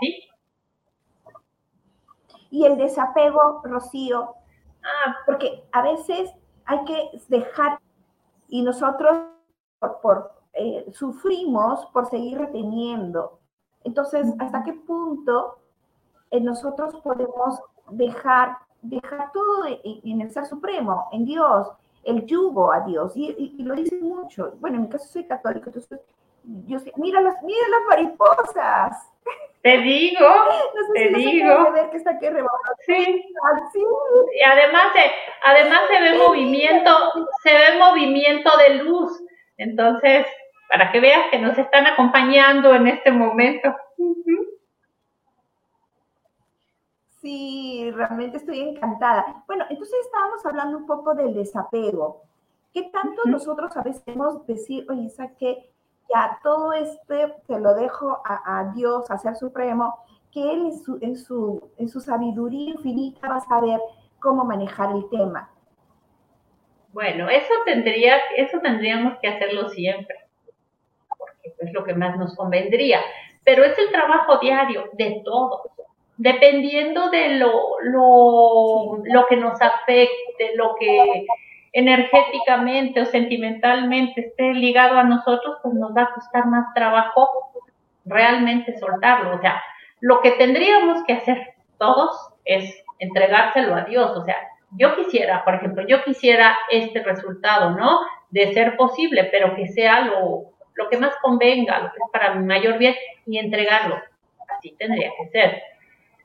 ¿Sí? 0.00 0.28
Y 2.50 2.66
el 2.66 2.76
desapego, 2.76 3.60
Rocío, 3.62 4.34
porque 5.26 5.64
a 5.72 5.82
veces 5.82 6.30
hay 6.64 6.84
que 6.84 7.10
dejar 7.28 7.78
y 8.48 8.62
nosotros 8.62 9.16
por, 10.02 10.32
eh, 10.52 10.86
sufrimos 10.92 11.86
por 11.86 12.06
seguir 12.06 12.38
reteniendo. 12.38 13.38
Entonces, 13.84 14.26
¿hasta 14.38 14.62
qué 14.64 14.74
punto 14.74 15.58
eh, 16.30 16.40
nosotros 16.40 16.94
podemos 17.02 17.60
dejar, 17.90 18.58
dejar 18.82 19.32
todo 19.32 19.64
en, 19.66 20.20
el 20.20 20.30
Ser 20.30 20.46
Supremo, 20.46 21.08
en 21.12 21.24
Dios, 21.24 21.68
el 22.04 22.26
yugo 22.26 22.72
a 22.72 22.80
Dios? 22.80 23.12
Y, 23.16 23.62
lo 23.62 23.74
dicen 23.74 24.02
mucho. 24.02 24.54
Bueno, 24.60 24.76
en 24.76 24.82
mi 24.82 24.88
caso 24.88 25.06
soy 25.06 25.26
católico, 25.26 25.66
entonces 25.66 26.00
yo 26.66 26.78
sé, 26.78 26.92
mira 26.96 27.20
las, 27.20 27.42
mira 27.42 27.68
las 27.68 27.82
mariposas. 27.88 29.10
Te 29.62 29.78
digo, 29.78 30.26
te 30.94 31.08
digo. 31.08 31.74
sí. 32.86 33.30
Y 34.34 34.42
además 34.42 34.84
se, 34.94 35.10
además 35.44 35.80
se 35.90 36.00
ve 36.00 36.18
movimiento, 36.18 36.90
se 37.42 37.52
ve 37.52 37.78
movimiento 37.78 38.50
de 38.58 38.74
luz. 38.76 39.22
Entonces, 39.58 40.26
para 40.68 40.90
que 40.90 41.00
veas 41.00 41.30
que 41.30 41.38
nos 41.38 41.58
están 41.58 41.86
acompañando 41.86 42.74
en 42.74 42.86
este 42.88 43.10
momento. 43.10 43.74
Sí, 47.20 47.90
realmente 47.94 48.38
estoy 48.38 48.60
encantada. 48.60 49.44
Bueno, 49.46 49.66
entonces 49.68 49.94
estábamos 50.06 50.46
hablando 50.46 50.78
un 50.78 50.86
poco 50.86 51.14
del 51.14 51.34
desapego. 51.34 52.22
¿Qué 52.72 52.84
tanto 52.84 53.22
nosotros 53.26 53.76
a 53.76 53.82
veces 53.82 54.02
hemos 54.06 54.46
decir, 54.46 54.86
oye, 54.88 55.10
¿sabes 55.10 55.32
qué? 55.38 55.70
Ya 56.12 56.38
todo 56.42 56.72
este 56.72 57.32
se 57.46 57.58
lo 57.58 57.74
dejo 57.74 58.20
a, 58.24 58.72
Dios, 58.74 59.10
a 59.10 59.18
Ser 59.18 59.36
Supremo, 59.36 59.94
que 60.32 60.40
Él 60.40 60.66
en 61.00 61.16
su, 61.16 61.70
en, 61.78 61.88
su, 61.88 62.00
sabiduría 62.00 62.70
infinita 62.70 63.28
va 63.28 63.36
a 63.36 63.40
saber 63.40 63.80
cómo 64.18 64.44
manejar 64.44 64.90
el 64.94 65.08
tema. 65.08 65.50
Bueno, 66.92 67.28
eso, 67.28 67.54
tendría, 67.64 68.16
eso 68.36 68.58
tendríamos 68.60 69.18
que 69.20 69.28
hacerlo 69.28 69.68
siempre, 69.68 70.16
porque 71.16 71.54
es 71.58 71.72
lo 71.72 71.84
que 71.84 71.94
más 71.94 72.16
nos 72.18 72.34
convendría, 72.36 73.00
pero 73.44 73.64
es 73.64 73.78
el 73.78 73.90
trabajo 73.90 74.38
diario 74.38 74.90
de 74.94 75.22
todos, 75.24 75.62
dependiendo 76.16 77.10
de 77.10 77.36
lo, 77.36 77.80
lo, 77.82 79.02
lo 79.04 79.26
que 79.26 79.36
nos 79.36 79.60
afecte, 79.62 80.56
lo 80.56 80.74
que 80.78 81.26
energéticamente 81.72 83.00
o 83.00 83.06
sentimentalmente 83.06 84.20
esté 84.20 84.54
ligado 84.54 84.98
a 84.98 85.04
nosotros, 85.04 85.58
pues 85.62 85.74
nos 85.74 85.96
va 85.96 86.02
a 86.02 86.14
costar 86.14 86.46
más 86.46 86.72
trabajo 86.74 87.28
realmente 88.04 88.78
soltarlo. 88.78 89.36
O 89.36 89.40
sea, 89.40 89.62
lo 90.00 90.20
que 90.20 90.32
tendríamos 90.32 91.04
que 91.04 91.12
hacer 91.14 91.54
todos 91.78 92.32
es 92.44 92.82
entregárselo 92.98 93.74
a 93.74 93.82
Dios. 93.82 94.16
O 94.16 94.24
sea, 94.24 94.36
yo 94.72 94.96
quisiera, 94.96 95.44
por 95.44 95.54
ejemplo, 95.54 95.86
yo 95.86 96.02
quisiera 96.04 96.56
este 96.70 97.02
resultado, 97.02 97.70
¿no? 97.70 98.00
De 98.30 98.52
ser 98.52 98.76
posible, 98.76 99.24
pero 99.30 99.54
que 99.54 99.68
sea 99.68 100.02
lo, 100.02 100.52
lo 100.74 100.88
que 100.88 100.98
más 100.98 101.14
convenga, 101.22 101.78
lo 101.78 101.92
que 101.92 101.98
es 102.04 102.10
para 102.12 102.34
mi 102.34 102.46
mayor 102.46 102.78
bien 102.78 102.94
y 103.26 103.38
entregarlo. 103.38 103.96
Así 104.56 104.74
tendría 104.78 105.10
que 105.16 105.28
ser. 105.28 105.62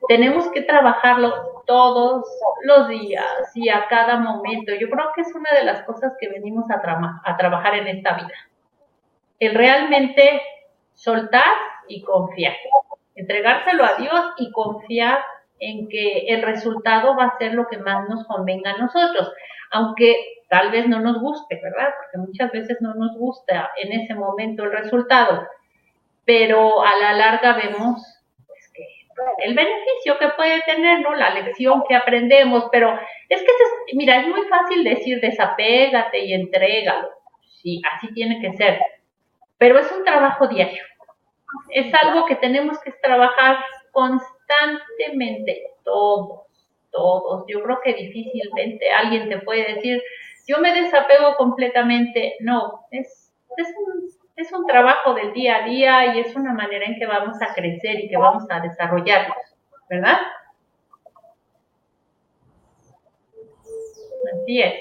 Tenemos 0.08 0.48
que 0.52 0.62
trabajarlo 0.62 1.62
todos 1.66 2.24
los 2.62 2.88
días 2.88 3.50
y 3.54 3.68
a 3.68 3.86
cada 3.88 4.18
momento. 4.18 4.72
Yo 4.74 4.88
creo 4.88 5.06
que 5.14 5.22
es 5.22 5.34
una 5.34 5.52
de 5.52 5.64
las 5.64 5.82
cosas 5.82 6.12
que 6.20 6.28
venimos 6.28 6.64
a, 6.70 6.80
a 7.24 7.36
trabajar 7.36 7.74
en 7.74 7.88
esta 7.88 8.14
vida. 8.14 8.34
El 9.38 9.54
realmente 9.54 10.42
soltar 10.94 11.52
y 11.88 12.02
confiar. 12.02 12.54
Entregárselo 13.14 13.84
a 13.84 13.94
Dios 13.94 14.24
y 14.38 14.50
confiar 14.52 15.18
en 15.58 15.88
que 15.88 16.26
el 16.28 16.42
resultado 16.42 17.16
va 17.16 17.24
a 17.24 17.38
ser 17.38 17.54
lo 17.54 17.66
que 17.66 17.78
más 17.78 18.08
nos 18.08 18.26
convenga 18.26 18.72
a 18.72 18.78
nosotros, 18.78 19.32
aunque 19.70 20.14
tal 20.48 20.70
vez 20.70 20.86
no 20.86 21.00
nos 21.00 21.20
guste, 21.20 21.58
¿verdad? 21.62 21.88
Porque 21.96 22.26
muchas 22.26 22.52
veces 22.52 22.78
no 22.80 22.94
nos 22.94 23.16
gusta 23.16 23.70
en 23.82 23.92
ese 23.92 24.14
momento 24.14 24.64
el 24.64 24.72
resultado, 24.72 25.46
pero 26.24 26.84
a 26.84 26.96
la 27.00 27.12
larga 27.14 27.54
vemos 27.54 28.15
el 29.38 29.54
beneficio 29.54 30.18
que 30.18 30.28
puede 30.30 30.62
tener, 30.62 31.00
¿no? 31.00 31.14
La 31.14 31.30
lección 31.30 31.82
que 31.88 31.94
aprendemos, 31.94 32.66
pero 32.70 32.98
es 33.28 33.42
que, 33.42 33.52
mira, 33.94 34.20
es 34.20 34.28
muy 34.28 34.42
fácil 34.48 34.84
decir 34.84 35.20
desapégate 35.20 36.18
y 36.24 36.34
entrégalo, 36.34 37.08
sí, 37.62 37.80
así 37.92 38.12
tiene 38.14 38.40
que 38.40 38.52
ser, 38.52 38.80
pero 39.58 39.78
es 39.78 39.90
un 39.92 40.04
trabajo 40.04 40.46
diario, 40.48 40.82
es 41.70 41.92
algo 41.94 42.26
que 42.26 42.36
tenemos 42.36 42.78
que 42.80 42.92
trabajar 43.02 43.58
constantemente, 43.92 45.62
todos, 45.84 46.42
todos. 46.90 47.44
Yo 47.48 47.62
creo 47.62 47.80
que 47.82 47.94
difícilmente 47.94 48.90
alguien 48.90 49.28
te 49.28 49.38
puede 49.38 49.74
decir, 49.74 50.02
yo 50.46 50.58
me 50.58 50.72
desapego 50.72 51.36
completamente. 51.36 52.36
No, 52.40 52.86
es, 52.90 53.32
es, 53.56 53.68
un, 53.68 54.08
es 54.36 54.52
un 54.52 54.66
trabajo 54.66 55.14
del 55.14 55.32
día 55.32 55.56
a 55.56 55.62
día 55.64 56.14
y 56.14 56.20
es 56.20 56.36
una 56.36 56.52
manera 56.52 56.84
en 56.84 56.98
que 56.98 57.06
vamos 57.06 57.40
a 57.40 57.54
crecer 57.54 58.00
y 58.00 58.08
que 58.08 58.18
vamos 58.18 58.44
a 58.50 58.60
desarrollarnos, 58.60 59.36
¿verdad? 59.88 60.18
Así 64.34 64.60
es. 64.60 64.74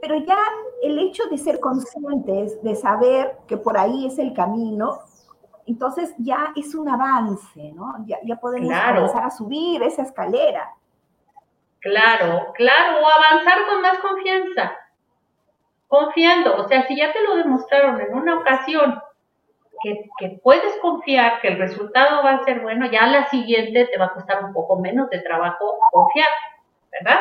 Pero 0.00 0.16
ya 0.18 0.38
el 0.82 0.98
hecho 1.00 1.24
de 1.28 1.38
ser 1.38 1.58
conscientes, 1.58 2.62
de 2.62 2.76
saber 2.76 3.36
que 3.48 3.56
por 3.56 3.76
ahí 3.76 4.06
es 4.06 4.18
el 4.20 4.32
camino, 4.32 5.00
entonces 5.66 6.14
ya 6.18 6.52
es 6.54 6.72
un 6.76 6.88
avance, 6.88 7.72
¿no? 7.72 7.96
Ya, 8.06 8.18
ya 8.22 8.36
podemos 8.36 8.72
comenzar 8.72 9.24
a 9.24 9.30
subir 9.30 9.82
esa 9.82 10.02
escalera. 10.02 10.72
Claro, 11.80 12.52
claro, 12.54 13.00
o 13.02 13.08
avanzar 13.08 13.66
con 13.68 13.82
más 13.82 13.98
confianza, 13.98 14.72
confiando, 15.88 16.56
o 16.56 16.68
sea, 16.68 16.86
si 16.86 16.96
ya 16.96 17.12
te 17.12 17.22
lo 17.22 17.36
demostraron 17.36 18.00
en 18.00 18.14
una 18.14 18.38
ocasión, 18.38 19.02
que, 19.82 20.08
que, 20.18 20.40
puedes 20.42 20.76
confiar 20.78 21.40
que 21.40 21.48
el 21.48 21.58
resultado 21.58 22.22
va 22.22 22.32
a 22.32 22.44
ser 22.44 22.60
bueno, 22.60 22.90
ya 22.90 23.06
la 23.06 23.28
siguiente 23.28 23.86
te 23.86 23.98
va 23.98 24.06
a 24.06 24.12
costar 24.12 24.44
un 24.44 24.52
poco 24.52 24.78
menos 24.78 25.08
de 25.08 25.20
trabajo 25.20 25.78
confiar, 25.92 26.28
¿verdad? 26.90 27.20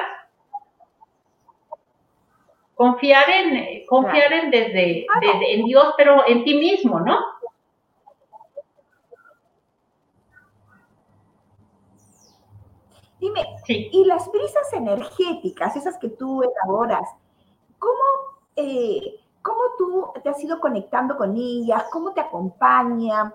Confiar 2.73 3.29
en, 3.29 3.85
confiar 3.85 4.33
en 4.33 4.51
desde, 4.51 5.05
desde, 5.21 5.55
en 5.55 5.65
Dios, 5.65 5.93
pero 5.97 6.27
en 6.27 6.43
ti 6.43 6.55
mismo, 6.55 6.99
¿no? 6.99 7.17
Dime, 13.19 13.43
y 13.67 14.05
las 14.05 14.31
brisas 14.31 14.73
energéticas, 14.73 15.75
esas 15.75 15.97
que 15.97 16.09
tú 16.09 16.43
elaboras, 16.43 17.09
¿cómo, 17.79 18.36
eh, 18.57 19.19
¿cómo 19.41 19.61
tú 19.77 20.07
te 20.21 20.29
has 20.29 20.43
ido 20.43 20.59
conectando 20.59 21.15
con 21.15 21.37
ellas? 21.37 21.85
¿Cómo 21.91 22.11
te 22.13 22.21
acompaña? 22.21 23.33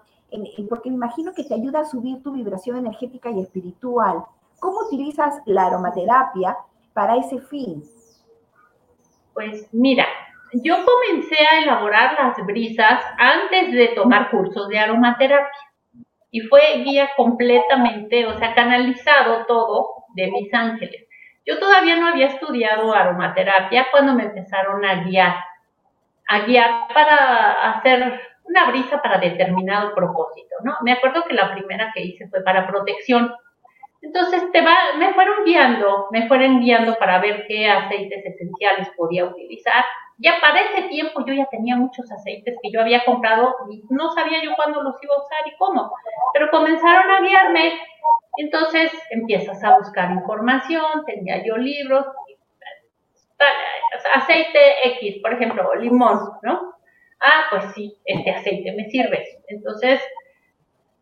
porque 0.68 0.88
me 0.88 0.96
imagino 0.96 1.35
que 1.35 1.44
te 1.44 1.54
ayuda 1.54 1.80
a 1.80 1.85
subir 1.85 2.22
tu 2.22 2.32
vibración 2.32 2.78
energética 2.78 3.30
y 3.30 3.40
espiritual. 3.40 4.24
¿Cómo 4.61 4.87
utilizas 4.87 5.42
la 5.44 5.66
aromaterapia 5.66 6.56
para 6.94 7.16
ese 7.16 7.38
fin? 7.38 7.82
Pues 9.35 9.68
mira, 9.72 10.06
yo 10.54 10.76
comencé 10.85 11.37
a 11.37 11.62
elaborar 11.62 12.16
las 12.18 12.46
brisas 12.46 13.04
antes 13.18 13.72
de 13.72 13.88
tomar 13.88 14.30
cursos 14.30 14.68
de 14.68 14.78
aromaterapia 14.78 15.50
y 16.30 16.40
fue 16.42 16.61
guía 16.85 17.11
completamente, 17.16 18.26
o 18.26 18.38
sea, 18.38 18.54
canalizado 18.54 19.44
todo 19.46 19.88
de 20.14 20.30
mis 20.30 20.52
ángeles. 20.54 21.06
Yo 21.44 21.59
todavía 21.59 21.96
no 21.96 22.09
había 22.09 22.26
estudiado 22.26 22.94
aromaterapia 22.94 23.88
cuando 23.90 24.14
me 24.14 24.24
empezaron 24.24 24.85
a 24.85 25.05
guiar, 25.05 25.37
a 26.28 26.38
guiar 26.40 26.88
para 26.94 27.70
hacer 27.70 28.20
una 28.44 28.70
brisa 28.70 29.02
para 29.02 29.18
determinado 29.18 29.94
propósito, 29.94 30.57
¿no? 30.62 30.76
Me 30.83 30.92
acuerdo 30.92 31.24
que 31.24 31.35
la 31.35 31.52
primera 31.52 31.90
que 31.94 32.02
hice 32.02 32.28
fue 32.28 32.42
para 32.42 32.66
protección. 32.66 33.33
Entonces 34.00 34.50
te 34.52 34.62
va, 34.62 34.76
me 34.98 35.14
fueron 35.14 35.44
guiando, 35.44 36.09
me 36.11 36.26
fueron 36.26 36.61
guiando 36.61 36.96
para 36.96 37.18
ver 37.20 37.44
qué 37.46 37.68
aceites 37.68 38.24
esenciales 38.24 38.90
podía 38.96 39.24
utilizar 39.24 39.85
ya 40.18 40.35
para 40.40 40.61
ese 40.61 40.88
tiempo 40.88 41.25
yo 41.27 41.33
ya 41.35 41.46
tenía 41.46 41.77
muchos 41.77 42.11
aceites 42.11 42.57
que 42.62 42.70
yo 42.70 42.81
había 42.81 43.05
comprado 43.05 43.55
y 43.70 43.83
no 43.90 44.12
sabía 44.12 44.42
yo 44.42 44.55
cuándo 44.57 44.83
los 44.83 44.96
iba 45.03 45.14
a 45.14 45.18
usar 45.18 45.46
y 45.46 45.57
cómo, 45.57 45.92
pero 46.33 46.51
comenzaron 46.51 47.11
a 47.11 47.20
guiarme. 47.20 47.72
Entonces 48.37 48.92
empiezas 49.11 49.62
a 49.62 49.79
buscar 49.79 50.11
información, 50.12 51.05
tenía 51.07 51.44
yo 51.44 51.57
libros, 51.57 52.07
aceite 54.14 54.59
X, 54.96 55.20
por 55.20 55.35
ejemplo, 55.35 55.75
limón, 55.75 56.18
¿no? 56.42 56.72
Ah, 57.20 57.44
pues 57.51 57.72
sí, 57.75 57.96
este 58.05 58.31
aceite 58.31 58.72
me 58.72 58.88
sirve. 58.90 59.40
Entonces, 59.48 60.01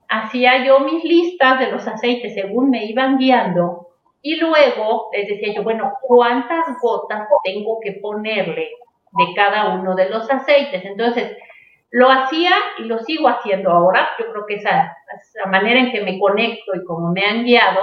hacía 0.09 0.64
yo 0.64 0.81
mis 0.81 1.05
listas 1.05 1.61
de 1.61 1.70
los 1.70 1.87
aceites 1.87 2.35
según 2.35 2.70
me 2.70 2.85
iban 2.85 3.16
guiando 3.16 3.88
y 4.23 4.37
luego 4.37 5.09
les 5.12 5.29
decía 5.29 5.55
yo, 5.55 5.62
bueno, 5.62 5.94
¿cuántas 6.03 6.66
gotas 6.83 7.27
tengo 7.44 7.79
que 7.81 7.92
ponerle 7.92 8.70
de 9.12 9.35
cada 9.35 9.75
uno 9.75 9.94
de 9.94 10.09
los 10.09 10.31
aceites. 10.31 10.85
Entonces, 10.85 11.37
lo 11.90 12.09
hacía 12.11 12.53
y 12.79 12.85
lo 12.85 12.99
sigo 13.01 13.29
haciendo 13.29 13.70
ahora. 13.70 14.11
Yo 14.18 14.31
creo 14.31 14.46
que 14.46 14.55
esa, 14.55 14.96
la 15.35 15.46
manera 15.46 15.81
en 15.81 15.92
que 15.92 16.03
me 16.03 16.18
conecto 16.18 16.75
y 16.75 16.85
como 16.85 17.12
me 17.12 17.25
han 17.25 17.44
guiado, 17.44 17.81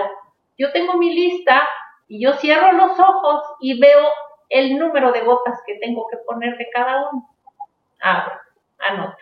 yo 0.57 0.71
tengo 0.71 0.95
mi 0.97 1.13
lista 1.13 1.61
y 2.07 2.23
yo 2.23 2.33
cierro 2.33 2.71
los 2.73 2.99
ojos 2.99 3.43
y 3.59 3.79
veo 3.79 4.07
el 4.49 4.77
número 4.77 5.11
de 5.11 5.21
gotas 5.21 5.61
que 5.65 5.77
tengo 5.79 6.07
que 6.09 6.17
poner 6.25 6.57
de 6.57 6.69
cada 6.73 7.09
uno. 7.09 7.29
Ah, 8.01 8.39
anoto. 8.79 9.17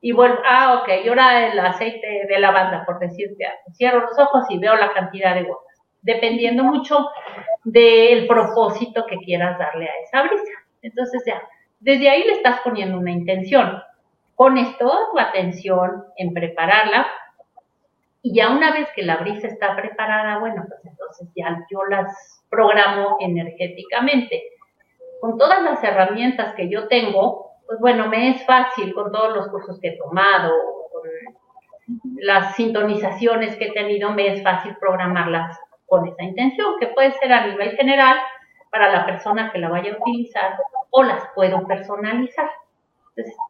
Y 0.00 0.12
vuelvo, 0.12 0.38
ah, 0.46 0.80
ok, 0.80 1.04
y 1.04 1.08
ahora 1.08 1.48
el 1.48 1.58
aceite 1.58 2.26
de 2.28 2.38
lavanda, 2.38 2.84
por 2.84 2.98
decirte 2.98 3.46
algo. 3.46 3.58
Cierro 3.72 4.00
los 4.00 4.18
ojos 4.18 4.44
y 4.48 4.58
veo 4.58 4.76
la 4.76 4.92
cantidad 4.92 5.34
de 5.34 5.42
gotas, 5.42 5.76
dependiendo 6.02 6.62
mucho 6.62 7.08
del 7.64 8.26
propósito 8.26 9.06
que 9.06 9.16
quieras 9.18 9.58
darle 9.58 9.86
a 9.86 9.92
esa 10.04 10.22
brisa. 10.22 10.67
Entonces 10.82 11.22
ya, 11.26 11.42
desde 11.80 12.08
ahí 12.08 12.24
le 12.24 12.32
estás 12.32 12.60
poniendo 12.60 12.98
una 12.98 13.10
intención. 13.10 13.82
Pones 14.36 14.76
toda 14.78 15.10
tu 15.10 15.18
atención 15.18 16.04
en 16.16 16.32
prepararla 16.32 17.06
y 18.22 18.34
ya 18.34 18.50
una 18.50 18.72
vez 18.72 18.88
que 18.94 19.02
la 19.02 19.16
brisa 19.16 19.46
está 19.46 19.76
preparada, 19.76 20.38
bueno, 20.38 20.64
pues 20.68 20.84
entonces 20.84 21.28
ya 21.34 21.64
yo 21.70 21.84
las 21.84 22.42
programo 22.50 23.16
energéticamente. 23.20 24.42
Con 25.20 25.38
todas 25.38 25.62
las 25.62 25.82
herramientas 25.82 26.54
que 26.54 26.68
yo 26.68 26.88
tengo, 26.88 27.52
pues 27.66 27.80
bueno, 27.80 28.08
me 28.08 28.30
es 28.30 28.44
fácil 28.44 28.94
con 28.94 29.12
todos 29.12 29.34
los 29.34 29.48
cursos 29.48 29.78
que 29.80 29.88
he 29.88 29.98
tomado, 29.98 30.52
las 32.16 32.54
sintonizaciones 32.56 33.56
que 33.56 33.66
he 33.66 33.72
tenido, 33.72 34.10
me 34.10 34.32
es 34.32 34.42
fácil 34.42 34.76
programarlas 34.78 35.58
con 35.86 36.06
esa 36.06 36.22
intención, 36.22 36.78
que 36.78 36.88
puede 36.88 37.12
ser 37.12 37.32
a 37.32 37.46
nivel 37.46 37.76
general 37.76 38.18
para 38.70 38.90
la 38.90 39.06
persona 39.06 39.50
que 39.52 39.58
la 39.58 39.68
vaya 39.68 39.92
a 39.92 39.96
utilizar 39.96 40.58
o 40.90 41.02
las 41.02 41.22
puedo 41.34 41.66
personalizar. 41.66 42.50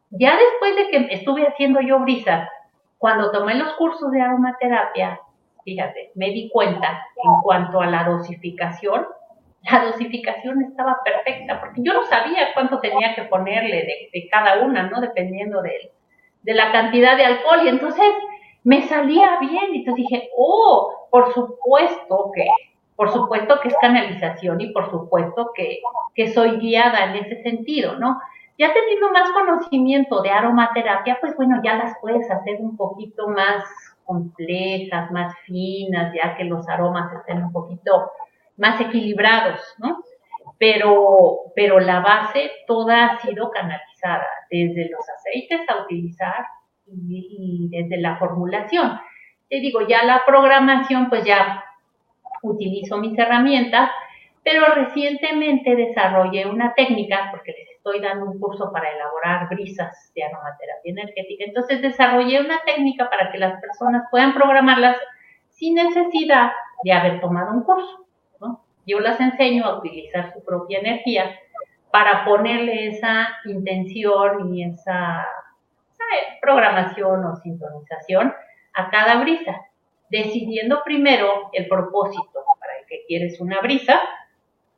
Ya 0.09 0.35
después 0.35 0.75
de 0.75 0.87
que 0.89 1.13
estuve 1.13 1.47
haciendo 1.47 1.79
yo 1.81 1.99
brisa, 1.99 2.49
cuando 2.97 3.31
tomé 3.31 3.55
los 3.55 3.73
cursos 3.73 4.11
de 4.11 4.21
aromaterapia, 4.21 5.19
fíjate, 5.63 6.11
me 6.15 6.31
di 6.31 6.49
cuenta 6.49 7.05
en 7.23 7.41
cuanto 7.41 7.81
a 7.81 7.87
la 7.87 8.03
dosificación, 8.03 9.05
la 9.69 9.85
dosificación 9.85 10.63
estaba 10.63 10.97
perfecta, 11.03 11.59
porque 11.59 11.81
yo 11.83 11.93
no 11.93 12.03
sabía 12.05 12.53
cuánto 12.53 12.79
tenía 12.79 13.13
que 13.13 13.23
ponerle 13.23 14.09
de, 14.11 14.27
cada 14.29 14.63
una, 14.63 14.83
¿no? 14.83 15.01
Dependiendo 15.01 15.61
de, 15.61 15.91
de 16.43 16.53
la 16.53 16.71
cantidad 16.71 17.17
de 17.17 17.25
alcohol. 17.25 17.59
Y 17.65 17.69
entonces 17.69 18.05
me 18.63 18.81
salía 18.83 19.37
bien. 19.39 19.73
Y 19.73 19.79
entonces 19.79 20.05
dije, 20.07 20.29
oh, 20.37 21.07
por 21.11 21.33
supuesto 21.33 22.31
que, 22.33 22.47
por 22.99 23.13
supuesto 23.13 23.61
que 23.61 23.69
es 23.69 23.75
canalización 23.79 24.59
y 24.59 24.73
por 24.73 24.91
supuesto 24.91 25.51
que, 25.55 25.79
que 26.13 26.33
soy 26.33 26.57
guiada 26.57 27.05
en 27.05 27.23
ese 27.23 27.41
sentido, 27.43 27.97
¿no? 27.97 28.19
Ya 28.57 28.73
teniendo 28.73 29.09
más 29.11 29.31
conocimiento 29.31 30.21
de 30.21 30.31
aromaterapia, 30.31 31.17
pues 31.21 31.33
bueno, 31.37 31.61
ya 31.63 31.77
las 31.77 31.97
puedes 32.01 32.29
hacer 32.29 32.57
un 32.59 32.75
poquito 32.75 33.29
más 33.29 33.63
complejas, 34.03 35.09
más 35.11 35.33
finas, 35.45 36.13
ya 36.13 36.35
que 36.35 36.43
los 36.43 36.67
aromas 36.67 37.09
estén 37.13 37.41
un 37.41 37.53
poquito 37.53 38.11
más 38.57 38.81
equilibrados, 38.81 39.61
¿no? 39.77 40.03
Pero, 40.57 41.53
pero 41.55 41.79
la 41.79 42.01
base 42.01 42.51
toda 42.67 43.05
ha 43.05 43.19
sido 43.21 43.49
canalizada, 43.49 44.27
desde 44.51 44.89
los 44.89 45.05
aceites 45.09 45.61
a 45.69 45.83
utilizar 45.83 46.45
y, 46.85 47.69
desde 47.71 48.01
la 48.01 48.17
formulación. 48.17 48.99
Te 49.47 49.61
digo, 49.61 49.87
ya 49.87 50.03
la 50.03 50.23
programación, 50.25 51.07
pues 51.07 51.23
ya 51.23 51.63
utilizo 52.41 52.97
mis 52.97 53.17
herramientas, 53.17 53.89
pero 54.43 54.65
recientemente 54.73 55.75
desarrollé 55.75 56.47
una 56.47 56.73
técnica, 56.73 57.27
porque 57.31 57.51
les 57.51 57.69
estoy 57.71 57.99
dando 57.99 58.25
un 58.25 58.39
curso 58.39 58.71
para 58.71 58.89
elaborar 58.91 59.49
brisas 59.49 60.11
de 60.15 60.23
aromaterapia 60.23 60.91
energética, 60.91 61.43
entonces 61.45 61.81
desarrollé 61.81 62.39
una 62.39 62.59
técnica 62.65 63.09
para 63.09 63.31
que 63.31 63.37
las 63.37 63.59
personas 63.61 64.03
puedan 64.09 64.33
programarlas 64.33 64.97
sin 65.49 65.75
necesidad 65.75 66.51
de 66.83 66.93
haber 66.93 67.19
tomado 67.19 67.51
un 67.51 67.63
curso. 67.63 68.05
Yo 68.85 68.99
las 69.01 69.19
enseño 69.19 69.65
a 69.65 69.77
utilizar 69.77 70.33
su 70.33 70.43
propia 70.43 70.79
energía 70.79 71.37
para 71.91 72.25
ponerle 72.25 72.87
esa 72.87 73.27
intención 73.45 74.55
y 74.55 74.63
esa 74.63 75.27
programación 76.41 77.23
o 77.25 77.35
sintonización 77.35 78.33
a 78.73 78.89
cada 78.89 79.19
brisa, 79.21 79.68
decidiendo 80.09 80.81
primero 80.83 81.49
el 81.53 81.67
propósito 81.67 82.43
para 82.59 82.79
el 82.79 82.85
que 82.87 83.05
quieres 83.07 83.39
una 83.39 83.59
brisa, 83.61 83.99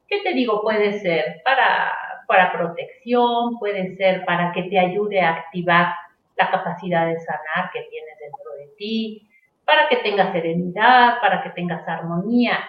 que 0.08 0.22
te 0.22 0.34
digo 0.34 0.62
puede 0.62 1.00
ser 1.00 1.42
para, 1.44 1.94
para 2.28 2.52
protección, 2.52 3.58
puede 3.60 3.96
ser 3.96 4.26
para 4.26 4.52
que 4.52 4.64
te 4.64 4.80
ayude 4.80 5.22
a 5.22 5.36
activar 5.36 5.94
la 6.38 6.50
capacidad 6.52 7.08
de 7.08 7.20
sanar 7.20 7.72
que 7.72 7.84
tienes 7.84 8.18
dentro 8.20 8.52
de 8.58 8.76
ti, 8.78 9.28
para 9.66 9.88
que 9.88 9.98
tengas 9.98 10.32
serenidad, 10.32 11.20
para 11.22 11.44
que 11.44 11.52
tengas 11.52 11.88
armonía, 11.88 12.60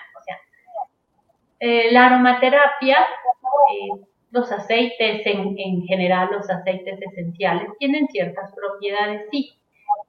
eh, 1.64 1.92
la 1.92 2.06
aromaterapia, 2.06 2.98
eh, 2.98 4.04
los 4.32 4.50
aceites 4.50 5.22
en, 5.24 5.84
general, 5.84 6.30
los 6.32 6.50
aceites 6.50 7.00
esenciales, 7.00 7.68
tienen 7.78 8.08
ciertas 8.08 8.52
propiedades, 8.52 9.28
sí, 9.30 9.61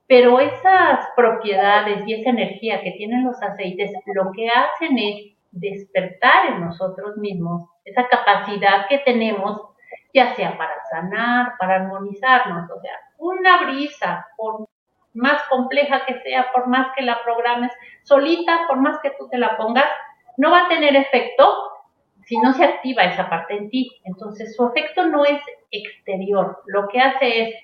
pero 0.06 0.38
esas 0.38 1.06
propiedades 1.16 2.06
y 2.06 2.14
esa 2.14 2.30
energía 2.30 2.82
que 2.82 2.92
tienen 2.92 3.24
los 3.24 3.42
aceites 3.42 3.92
lo 4.14 4.32
que 4.32 4.48
hacen 4.48 4.98
es 4.98 5.34
despertar 5.50 6.46
en 6.46 6.60
nosotros 6.60 7.16
mismos 7.16 7.68
esa 7.84 8.06
capacidad 8.08 8.86
que 8.88 8.98
tenemos, 8.98 9.62
ya 10.12 10.34
sea 10.34 10.58
para 10.58 10.74
sanar, 10.90 11.54
para 11.58 11.76
armonizarnos, 11.76 12.70
o 12.70 12.80
sea, 12.80 12.92
una 13.18 13.64
brisa, 13.64 14.26
por 14.36 14.68
más 15.14 15.40
compleja 15.48 16.04
que 16.04 16.20
sea, 16.20 16.50
por 16.52 16.66
más 16.66 16.88
que 16.96 17.02
la 17.02 17.22
programes 17.22 17.72
solita, 18.02 18.66
por 18.68 18.78
más 18.80 18.98
que 19.00 19.10
tú 19.18 19.28
te 19.28 19.38
la 19.38 19.56
pongas, 19.56 19.88
no 20.36 20.50
va 20.50 20.64
a 20.64 20.68
tener 20.68 20.96
efecto 20.96 21.48
si 22.26 22.38
no 22.38 22.52
se 22.52 22.64
activa 22.64 23.04
esa 23.04 23.28
parte 23.28 23.56
en 23.56 23.70
ti. 23.70 23.90
Entonces 24.04 24.56
su 24.56 24.66
efecto 24.66 25.06
no 25.06 25.24
es 25.24 25.40
exterior, 25.70 26.62
lo 26.66 26.88
que 26.88 27.00
hace 27.00 27.42
es 27.42 27.54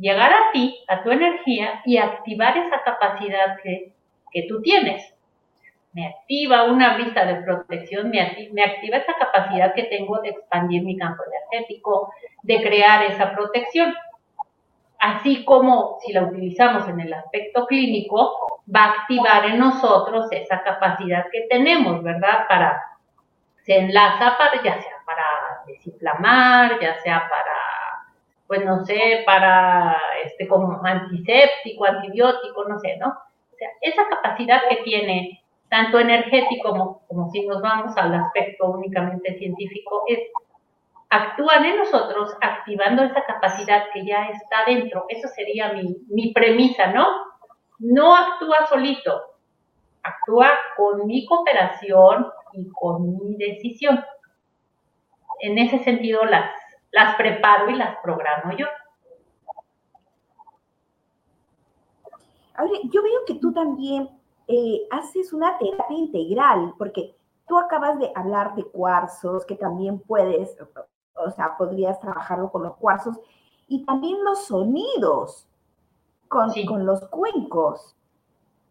llegar 0.00 0.32
a 0.32 0.52
ti, 0.52 0.82
a 0.88 1.02
tu 1.02 1.10
energía 1.10 1.82
y 1.84 1.98
activar 1.98 2.56
esa 2.56 2.82
capacidad 2.82 3.58
que, 3.62 3.92
tú 4.48 4.62
tienes. 4.62 5.14
Me 5.92 6.06
activa 6.06 6.64
una 6.64 6.94
brisa 6.94 7.24
de 7.24 7.42
protección, 7.42 8.10
me, 8.10 8.48
me 8.52 8.62
activa 8.62 8.96
esa 8.98 9.14
capacidad 9.14 9.74
que 9.74 9.84
tengo 9.84 10.20
de 10.20 10.30
expandir 10.30 10.82
mi 10.82 10.96
campo 10.96 11.22
energético, 11.24 12.12
de 12.42 12.62
crear 12.62 13.04
esa 13.04 13.32
protección 13.32 13.94
así 15.00 15.44
como 15.44 15.98
si 16.00 16.12
la 16.12 16.24
utilizamos 16.24 16.86
en 16.88 17.00
el 17.00 17.12
aspecto 17.12 17.66
clínico, 17.66 18.62
va 18.72 18.84
a 18.84 18.90
activar 18.90 19.46
en 19.46 19.58
nosotros 19.58 20.30
esa 20.30 20.62
capacidad 20.62 21.24
que 21.32 21.46
tenemos, 21.48 22.02
¿verdad? 22.02 22.46
Para, 22.48 22.80
se 23.64 23.78
enlaza 23.78 24.36
para, 24.36 24.62
ya 24.62 24.80
sea 24.80 24.96
para 25.04 25.24
desinflamar, 25.66 26.78
ya 26.80 27.00
sea 27.00 27.28
para, 27.28 27.56
pues 28.50 28.64
no 28.64 28.84
sé, 28.84 29.22
para, 29.24 29.96
este, 30.24 30.48
como 30.48 30.84
antiséptico, 30.84 31.84
antibiótico, 31.84 32.64
no 32.64 32.80
sé, 32.80 32.96
¿no? 32.96 33.06
O 33.06 33.56
sea, 33.56 33.68
esa 33.80 34.08
capacidad 34.08 34.62
que 34.68 34.82
tiene 34.82 35.44
tanto 35.68 36.00
energético 36.00 36.70
como, 36.70 37.06
como 37.06 37.30
si 37.30 37.46
nos 37.46 37.62
vamos 37.62 37.96
al 37.96 38.12
aspecto 38.12 38.66
únicamente 38.66 39.38
científico, 39.38 40.02
es 40.08 40.18
actúan 41.10 41.64
en 41.64 41.76
nosotros 41.76 42.36
activando 42.40 43.04
esa 43.04 43.24
capacidad 43.24 43.84
que 43.94 44.04
ya 44.04 44.26
está 44.30 44.64
dentro. 44.66 45.04
Eso 45.08 45.28
sería 45.28 45.72
mi, 45.72 45.98
mi 46.08 46.32
premisa, 46.32 46.88
¿no? 46.88 47.06
No 47.78 48.16
actúa 48.16 48.66
solito, 48.68 49.26
actúa 50.02 50.50
con 50.76 51.06
mi 51.06 51.24
cooperación 51.24 52.26
y 52.54 52.68
con 52.72 53.16
mi 53.16 53.36
decisión. 53.36 54.04
En 55.38 55.56
ese 55.56 55.78
sentido 55.84 56.24
las, 56.24 56.50
las 56.92 57.16
preparo 57.16 57.70
y 57.70 57.76
las 57.76 57.96
programo 58.02 58.52
yo. 58.56 58.66
Ahora, 62.54 62.72
yo 62.84 63.02
veo 63.02 63.24
que 63.26 63.34
tú 63.36 63.52
también 63.52 64.08
eh, 64.48 64.86
haces 64.90 65.32
una 65.32 65.56
terapia 65.58 65.96
integral, 65.96 66.74
porque 66.76 67.16
tú 67.46 67.58
acabas 67.58 67.98
de 67.98 68.12
hablar 68.14 68.54
de 68.54 68.64
cuarzos, 68.64 69.46
que 69.46 69.56
también 69.56 70.00
puedes, 70.00 70.56
o 71.14 71.30
sea, 71.30 71.56
podrías 71.56 71.98
trabajarlo 72.00 72.50
con 72.50 72.64
los 72.64 72.76
cuarzos 72.76 73.18
y 73.66 73.84
también 73.84 74.22
los 74.24 74.46
sonidos 74.46 75.48
con, 76.28 76.50
con 76.66 76.84
los 76.84 77.06
cuencos. 77.08 77.96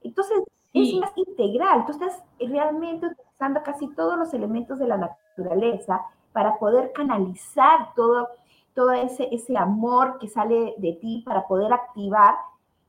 Entonces, 0.02 0.44
es 0.74 0.94
más 0.96 1.12
integral. 1.16 1.86
Tú 1.86 1.94
estás 1.94 2.22
realmente 2.40 3.08
utilizando 3.08 3.64
casi 3.64 3.88
todos 3.96 4.18
los 4.18 4.34
elementos 4.34 4.78
de 4.80 4.88
la 4.88 4.98
naturaleza 4.98 6.06
para 6.34 6.58
poder 6.60 6.92
canalizar 6.94 7.94
todo, 7.96 8.30
todo 8.76 8.92
ese, 8.92 9.28
ese 9.32 9.58
amor 9.58 10.18
que 10.20 10.28
sale 10.28 10.76
de 10.78 10.94
ti 10.94 11.24
para 11.26 11.48
poder 11.48 11.74
activar 11.74 12.36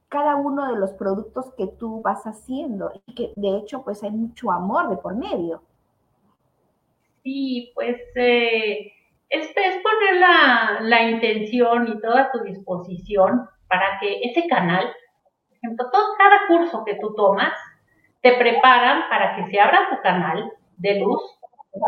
cada 0.09 0.37
uno 0.37 0.73
de 0.73 0.79
los 0.79 0.91
productos 0.93 1.55
que 1.57 1.69
tú 1.69 2.03
vas 2.03 2.25
haciendo 2.25 2.93
y 3.07 3.15
que 3.15 3.33
de 3.37 3.59
hecho 3.59 3.83
pues 3.83 4.03
hay 4.03 4.11
mucho 4.11 4.51
amor 4.51 4.91
de 4.91 4.97
por 4.97 5.15
medio. 5.15 5.63
Sí, 7.23 7.71
pues 7.75 7.97
eh, 8.17 8.93
este 9.29 9.67
es 9.67 9.83
poner 9.83 10.21
la, 10.81 11.03
intención 11.11 11.87
y 11.89 12.01
toda 12.01 12.33
tu 12.33 12.41
disposición 12.41 13.49
para 13.69 13.99
que 14.01 14.23
ese 14.23 14.49
canal, 14.49 14.85
por 15.49 15.57
ejemplo, 15.57 15.91
todo, 15.93 16.17
cada 16.19 16.49
curso 16.49 16.85
que 16.85 16.97
tú 16.97 17.15
tomas, 17.15 17.53
te 18.23 18.33
preparan 18.37 19.09
para 19.09 19.37
que 19.37 19.51
se 19.51 19.61
abra 19.61 19.89
tu 19.91 20.03
canal 20.03 20.53
de 20.79 20.99
luz, 20.99 21.23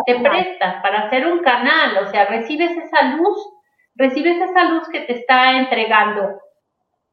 te 0.07 0.21
prestas 0.21 0.83
para 0.83 1.07
hacer 1.07 1.27
un 1.27 1.40
canal, 1.40 1.99
o 1.99 2.11
sea, 2.11 2.27
recibes 2.27 2.71
esa 2.77 3.16
luz, 3.16 3.37
recibes 3.95 4.40
esa 4.40 4.64
luz 4.64 4.88
que 4.88 5.01
te 5.01 5.14
está 5.14 5.59
entregando, 5.59 6.40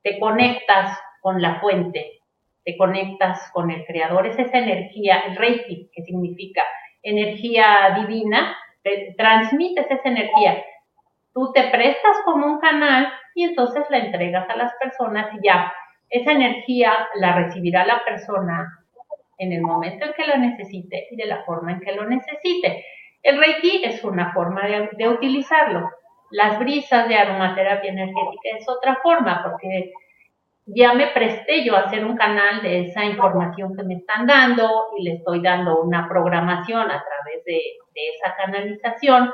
te 0.04 0.20
conectas 0.20 0.98
con 1.22 1.42
la 1.42 1.60
fuente, 1.60 2.22
te 2.64 2.78
conectas 2.78 3.52
con 3.52 3.72
el 3.72 3.86
creador, 3.86 4.28
es 4.28 4.38
esa 4.38 4.60
energía, 4.60 5.20
el 5.28 5.36
Reiki, 5.36 5.90
que 5.94 6.04
significa 6.04 6.64
energía 7.02 7.98
divina, 8.00 8.56
transmites 9.18 9.90
esa 9.90 10.10
energía. 10.10 10.64
Tú 11.34 11.52
te 11.54 11.64
prestas 11.70 12.18
como 12.26 12.46
un 12.46 12.60
canal 12.60 13.12
y 13.36 13.44
entonces 13.44 13.86
la 13.90 14.00
entregas 14.00 14.50
a 14.50 14.56
las 14.56 14.74
personas 14.76 15.28
y 15.36 15.46
ya 15.46 15.74
esa 16.10 16.32
energía 16.32 16.92
la 17.16 17.36
recibirá 17.36 17.86
la 17.86 18.04
persona 18.04 18.79
en 19.40 19.54
el 19.54 19.62
momento 19.62 20.06
en 20.06 20.14
que 20.14 20.28
lo 20.28 20.38
necesite 20.38 21.08
y 21.10 21.16
de 21.16 21.26
la 21.26 21.44
forma 21.44 21.72
en 21.72 21.80
que 21.80 21.94
lo 21.94 22.06
necesite. 22.06 22.86
El 23.24 23.40
Reiki 23.40 23.82
es 23.84 24.04
una 24.04 24.34
forma 24.34 24.68
de, 24.68 24.90
de 24.98 25.10
utilizarlo. 25.10 25.90
Las 26.32 26.60
brisas 26.60 27.10
de 27.10 27.16
aromaterapia 27.16 27.92
energética 27.92 28.58
es 28.58 28.70
otra 28.70 29.00
forma 29.02 29.42
porque 29.44 29.92
ya 30.76 30.94
me 30.94 31.08
presté 31.08 31.64
yo 31.64 31.76
a 31.76 31.82
hacer 31.82 32.06
un 32.06 32.16
canal 32.16 32.62
de 32.62 32.82
esa 32.82 33.04
información 33.06 33.76
que 33.76 33.84
me 33.84 33.96
están 33.96 34.28
dando 34.28 34.90
y 34.98 35.04
le 35.04 35.16
estoy 35.16 35.42
dando 35.42 35.82
una 35.82 36.08
programación 36.08 36.82
a 36.82 37.04
través 37.04 37.44
de, 37.46 37.60
esa 37.96 38.34
canalización 38.38 39.30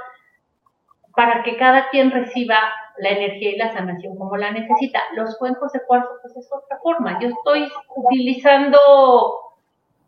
para 1.16 1.44
que 1.44 1.56
cada 1.56 1.90
quien 1.90 2.10
reciba 2.10 2.58
la 2.98 3.10
energía 3.10 3.52
y 3.52 3.58
la 3.58 3.72
sanación 3.72 4.18
como 4.18 4.38
la 4.38 4.50
necesita. 4.50 5.02
Los 5.14 5.38
cuencos 5.38 5.72
de 5.72 5.82
cuarzo, 5.86 6.10
pues 6.24 6.36
es 6.36 6.50
otra 6.52 6.80
forma. 6.82 7.20
Yo 7.20 7.28
estoy 7.28 7.72
utilizando 7.96 8.80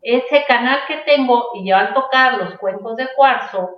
ese 0.02 0.44
canal 0.46 0.80
que 0.86 0.98
tengo 0.98 1.50
y 1.54 1.66
ya 1.66 1.80
al 1.80 1.94
tocar 1.94 2.38
los 2.38 2.58
cuencos 2.58 2.96
de 2.96 3.08
cuarzo, 3.16 3.70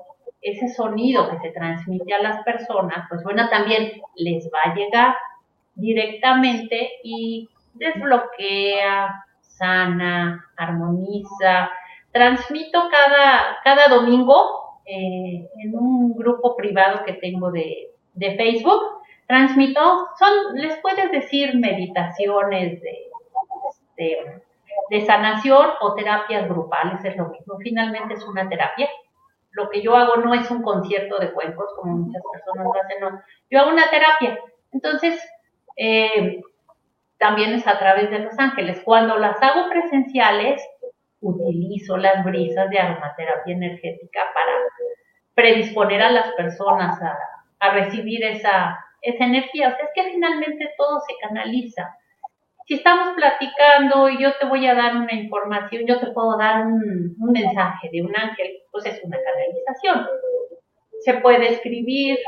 ese 0.43 0.69
sonido 0.69 1.31
que 1.31 1.39
se 1.39 1.51
transmite 1.51 2.15
a 2.15 2.23
las 2.23 2.43
personas, 2.45 3.07
pues 3.09 3.23
bueno, 3.23 3.49
también 3.51 4.01
les 4.17 4.49
va 4.53 4.71
a 4.71 4.75
llegar 4.75 5.17
directamente 5.75 6.93
y 7.03 7.49
desbloquea, 7.75 9.25
sana, 9.41 10.47
armoniza. 10.57 11.71
Transmito 12.13 12.89
cada, 12.91 13.59
cada 13.63 13.89
domingo 13.89 14.81
eh, 14.87 15.49
en 15.59 15.77
un 15.77 16.17
grupo 16.17 16.57
privado 16.57 17.05
que 17.05 17.15
tengo 17.15 17.51
de, 17.51 17.91
de 18.15 18.37
Facebook. 18.37 18.83
Transmito, 19.27 20.09
son, 20.19 20.55
les 20.55 20.77
puedes 20.79 21.11
decir 21.13 21.57
meditaciones 21.57 22.81
de, 22.81 22.99
de, 23.97 24.43
de 24.89 25.05
sanación 25.05 25.71
o 25.81 25.95
terapias 25.95 26.49
grupales, 26.49 27.05
es 27.05 27.17
lo 27.17 27.29
mismo. 27.29 27.57
Finalmente 27.59 28.15
es 28.15 28.25
una 28.25 28.49
terapia 28.49 28.89
lo 29.53 29.69
que 29.69 29.83
yo 29.83 29.97
hago 29.97 30.17
no 30.17 30.35
es 30.35 30.51
un 30.51 30.63
concierto 30.63 31.19
de 31.19 31.33
cuencos 31.33 31.73
como 31.77 31.97
muchas 31.99 32.23
personas 32.33 32.65
lo 32.65 32.81
hacen, 32.81 33.01
no. 33.01 33.23
Yo 33.51 33.61
hago 33.61 33.71
una 33.71 33.91
terapia. 33.91 34.39
Entonces, 34.73 35.21
eh, 35.77 36.41
también 37.19 37.53
es 37.55 37.67
a 37.67 37.79
través 37.79 38.11
de 38.11 38.21
Los 38.21 38.39
Ángeles. 38.39 38.81
Cuando 38.85 39.19
las 39.19 39.43
hago 39.43 39.69
presenciales, 39.69 40.63
utilizo 41.21 41.97
las 41.97 42.25
brisas 42.25 42.71
de 42.71 42.79
aromaterapia 42.79 43.55
energética 43.55 44.21
para 44.33 44.53
predisponer 45.35 46.01
a 46.03 46.13
las 46.13 46.33
personas 46.33 47.01
a, 47.03 47.19
a 47.59 47.75
recibir 47.75 48.25
esa, 48.25 48.79
esa 49.03 49.25
energía. 49.25 49.69
O 49.69 49.77
sea, 49.77 49.85
es 49.85 49.91
que 49.95 50.13
finalmente 50.13 50.71
todo 50.79 51.01
se 51.01 51.15
canaliza 51.21 51.95
si 52.71 52.77
estamos 52.77 53.15
platicando 53.17 54.09
y 54.09 54.23
yo 54.23 54.33
te 54.39 54.47
voy 54.47 54.65
a 54.65 54.77
dar 54.77 54.95
una 54.95 55.13
información, 55.13 55.87
yo 55.89 55.99
te 55.99 56.13
puedo 56.13 56.39
dar 56.39 56.65
un, 56.65 57.17
mensaje 57.19 57.89
de 57.91 58.01
un 58.01 58.15
ángel, 58.15 58.63
pues 58.71 58.87
es 58.87 59.03
una 59.03 59.19
canalización. 59.21 60.07
Se 61.01 61.15
puede 61.15 61.49
escribir, 61.49 62.21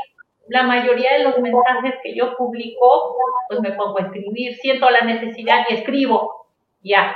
la 0.49 0.63
mayoría 0.63 1.13
de 1.13 1.23
los 1.23 1.39
mensajes 1.39 1.93
que 2.03 2.13
yo 2.13 2.35
publico, 2.35 3.15
pues 3.47 3.61
me 3.61 3.71
pongo 3.71 3.99
a 3.99 4.01
escribir, 4.01 4.55
siento 4.55 4.89
la 4.89 5.05
necesidad 5.05 5.63
y 5.69 5.75
escribo, 5.75 6.47
ya, 6.81 7.15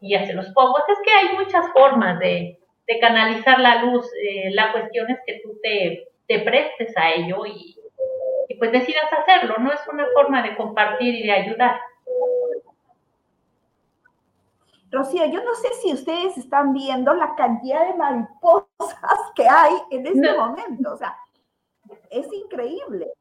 y 0.00 0.12
ya 0.12 0.24
se 0.24 0.32
los 0.32 0.48
pongo. 0.54 0.78
Es 0.78 0.98
que 1.04 1.12
hay 1.12 1.36
muchas 1.36 1.70
formas 1.74 2.18
de, 2.18 2.60
canalizar 2.98 3.60
la 3.60 3.82
luz, 3.82 4.10
eh, 4.22 4.50
la 4.54 4.72
cuestión 4.72 5.10
es 5.10 5.18
que 5.26 5.38
tú 5.42 5.60
te, 5.62 6.38
prestes 6.38 6.96
a 6.96 7.12
ello 7.12 7.44
y, 7.44 7.76
y 8.48 8.54
pues 8.54 8.72
decidas 8.72 9.12
hacerlo, 9.12 9.56
no 9.58 9.70
es 9.70 9.80
una 9.92 10.06
forma 10.14 10.42
de 10.42 10.56
compartir 10.56 11.14
y 11.14 11.24
de 11.24 11.32
ayudar. 11.32 11.78
Rocío, 14.94 15.26
yo 15.26 15.42
no 15.42 15.54
sé 15.54 15.68
si 15.82 15.92
ustedes 15.92 16.36
están 16.38 16.72
viendo 16.72 17.12
la 17.14 17.34
cantidad 17.34 17.86
de 17.86 17.94
mariposas 17.94 18.68
que 19.36 19.48
hay 19.48 19.74
en 19.90 20.06
este 20.06 20.36
momento. 20.36 20.92
O 20.92 20.96
sea, 20.96 21.16
es 22.10 22.32
increíble. 22.32 23.12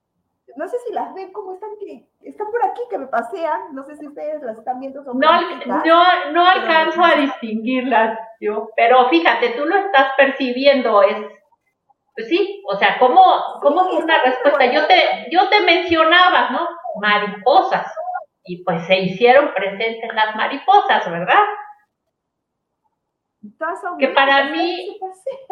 No 0.55 0.67
sé 0.67 0.77
si 0.85 0.93
las 0.93 1.13
ven 1.15 1.33
como 1.33 1.53
están, 1.53 1.71
que 1.79 2.07
están 2.21 2.51
por 2.51 2.63
aquí, 2.63 2.81
que 2.89 2.99
me 2.99 3.07
pasean. 3.07 3.73
No 3.73 3.83
sé 3.85 3.95
si 3.97 4.07
ustedes 4.07 4.41
las 4.43 4.57
están 4.57 4.79
viendo. 4.79 5.03
no, 5.03 5.13
no, 5.13 6.31
no 6.31 6.45
alcanzo 6.45 7.03
a 7.03 7.15
distinguirlas 7.15 8.19
yo, 8.43 8.69
pero 8.75 9.07
fíjate, 9.09 9.51
tú 9.51 9.65
lo 9.65 9.77
estás 9.77 10.11
percibiendo, 10.17 11.01
es, 11.01 11.15
pues 12.13 12.27
sí, 12.27 12.61
o 12.69 12.75
sea, 12.75 12.97
¿cómo, 12.99 13.21
cómo 13.61 13.83
una 13.83 14.21
respuesta? 14.21 14.65
Yo 14.65 14.85
te, 14.85 15.29
yo 15.31 15.47
te 15.47 15.61
mencionaba, 15.61 16.49
¿no? 16.49 16.67
Mariposas, 16.99 17.87
y 18.43 18.61
pues 18.65 18.85
se 18.85 18.97
hicieron 18.99 19.53
presentes 19.53 20.13
las 20.13 20.35
mariposas, 20.35 21.09
¿verdad? 21.09 21.39
Que 23.99 24.07
para 24.09 24.51
mí, 24.51 24.99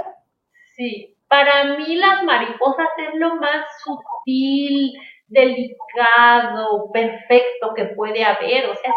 sí, 0.75 1.17
para 1.27 1.75
mí 1.77 1.95
las 1.95 2.23
mariposas 2.23 2.87
es 2.97 3.19
lo 3.19 3.35
más 3.35 3.65
sutil, 3.83 4.93
delicado, 5.27 6.91
perfecto 6.91 7.73
que 7.75 7.85
puede 7.85 8.23
haber. 8.23 8.69
O 8.69 8.75
sea, 8.75 8.93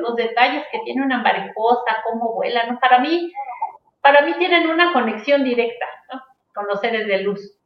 los 0.00 0.16
detalles 0.16 0.64
que 0.70 0.80
tiene 0.80 1.02
una 1.02 1.22
mariposa, 1.22 2.02
cómo 2.04 2.34
vuela, 2.34 2.66
¿no? 2.66 2.78
Para 2.80 2.98
mí, 2.98 3.32
para 4.00 4.22
mí 4.22 4.34
tienen 4.38 4.68
una 4.68 4.92
conexión 4.92 5.44
directa 5.44 5.86
con 6.54 6.66
los 6.66 6.80
seres 6.80 7.06
de 7.06 7.18
luz. 7.22 7.58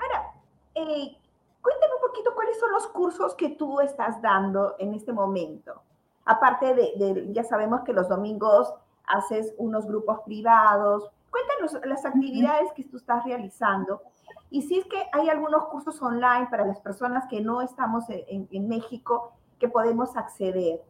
Ahora, 0.00 0.32
eh, 0.74 1.16
cuéntame 1.62 1.94
un 1.94 2.00
poquito 2.00 2.34
cuáles 2.34 2.58
son 2.58 2.72
los 2.72 2.86
cursos 2.88 3.34
que 3.34 3.50
tú 3.50 3.80
estás 3.80 4.20
dando 4.22 4.76
en 4.78 4.94
este 4.94 5.12
momento. 5.12 5.82
Aparte 6.26 6.74
de, 6.74 7.28
ya 7.32 7.44
sabemos 7.44 7.82
que 7.82 7.92
los 7.92 8.08
domingos 8.08 8.74
haces 9.06 9.54
unos 9.58 9.86
grupos 9.86 10.20
privados. 10.24 11.08
Cuéntanos 11.30 11.86
las 11.86 12.04
actividades 12.04 12.72
que 12.72 12.82
tú 12.84 12.96
estás 12.96 13.24
realizando 13.24 14.02
y 14.50 14.62
si 14.62 14.78
es 14.78 14.86
que 14.86 15.02
hay 15.12 15.28
algunos 15.28 15.66
cursos 15.66 16.00
online 16.02 16.48
para 16.50 16.66
las 16.66 16.80
personas 16.80 17.26
que 17.28 17.40
no 17.40 17.62
estamos 17.62 18.04
en, 18.08 18.68
México 18.68 19.32
que 19.60 19.68
podemos 19.68 20.16
acceder. 20.16 20.80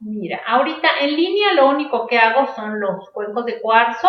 Mira, 0.00 0.40
ahorita 0.46 0.88
en 1.00 1.16
línea 1.16 1.54
lo 1.54 1.68
único 1.70 2.06
que 2.06 2.18
hago 2.18 2.46
son 2.54 2.78
los 2.80 3.10
cuencos 3.10 3.46
de 3.46 3.60
cuarzo 3.60 4.08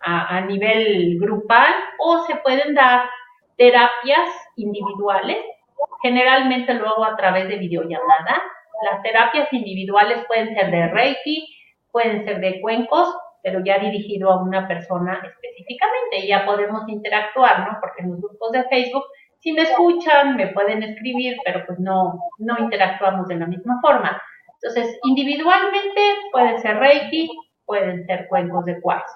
a, 0.00 0.36
a, 0.36 0.40
nivel 0.42 1.18
grupal 1.18 1.72
o 1.98 2.24
se 2.26 2.36
pueden 2.36 2.74
dar 2.74 3.08
terapias 3.56 4.28
individuales. 4.56 5.38
Generalmente 6.02 6.74
lo 6.74 6.88
hago 6.88 7.04
a 7.04 7.16
través 7.16 7.48
de 7.48 7.56
videollamada 7.56 8.42
las 8.82 9.02
terapias 9.02 9.52
individuales 9.52 10.24
pueden 10.26 10.54
ser 10.54 10.70
de 10.70 10.88
Reiki, 10.88 11.48
pueden 11.90 12.24
ser 12.24 12.40
de 12.40 12.60
cuencos, 12.60 13.14
pero 13.42 13.60
ya 13.64 13.78
dirigido 13.78 14.30
a 14.30 14.42
una 14.42 14.68
persona 14.68 15.20
específicamente 15.22 16.26
ya 16.26 16.46
podemos 16.46 16.88
interactuar, 16.88 17.60
¿no? 17.60 17.78
Porque 17.80 18.02
en 18.02 18.10
los 18.10 18.20
grupos 18.20 18.52
de 18.52 18.64
Facebook, 18.64 19.04
si 19.40 19.52
me 19.52 19.62
escuchan, 19.62 20.36
me 20.36 20.48
pueden 20.48 20.82
escribir, 20.82 21.36
pero 21.44 21.64
pues 21.66 21.78
no, 21.80 22.20
no 22.38 22.58
interactuamos 22.58 23.26
de 23.28 23.36
la 23.36 23.46
misma 23.46 23.80
forma. 23.80 24.20
Entonces, 24.54 24.98
individualmente 25.02 26.00
puede 26.30 26.58
ser 26.58 26.78
Reiki, 26.78 27.28
pueden 27.66 28.06
ser 28.06 28.28
cuencos 28.28 28.64
de 28.64 28.80
cuarzo. 28.80 29.14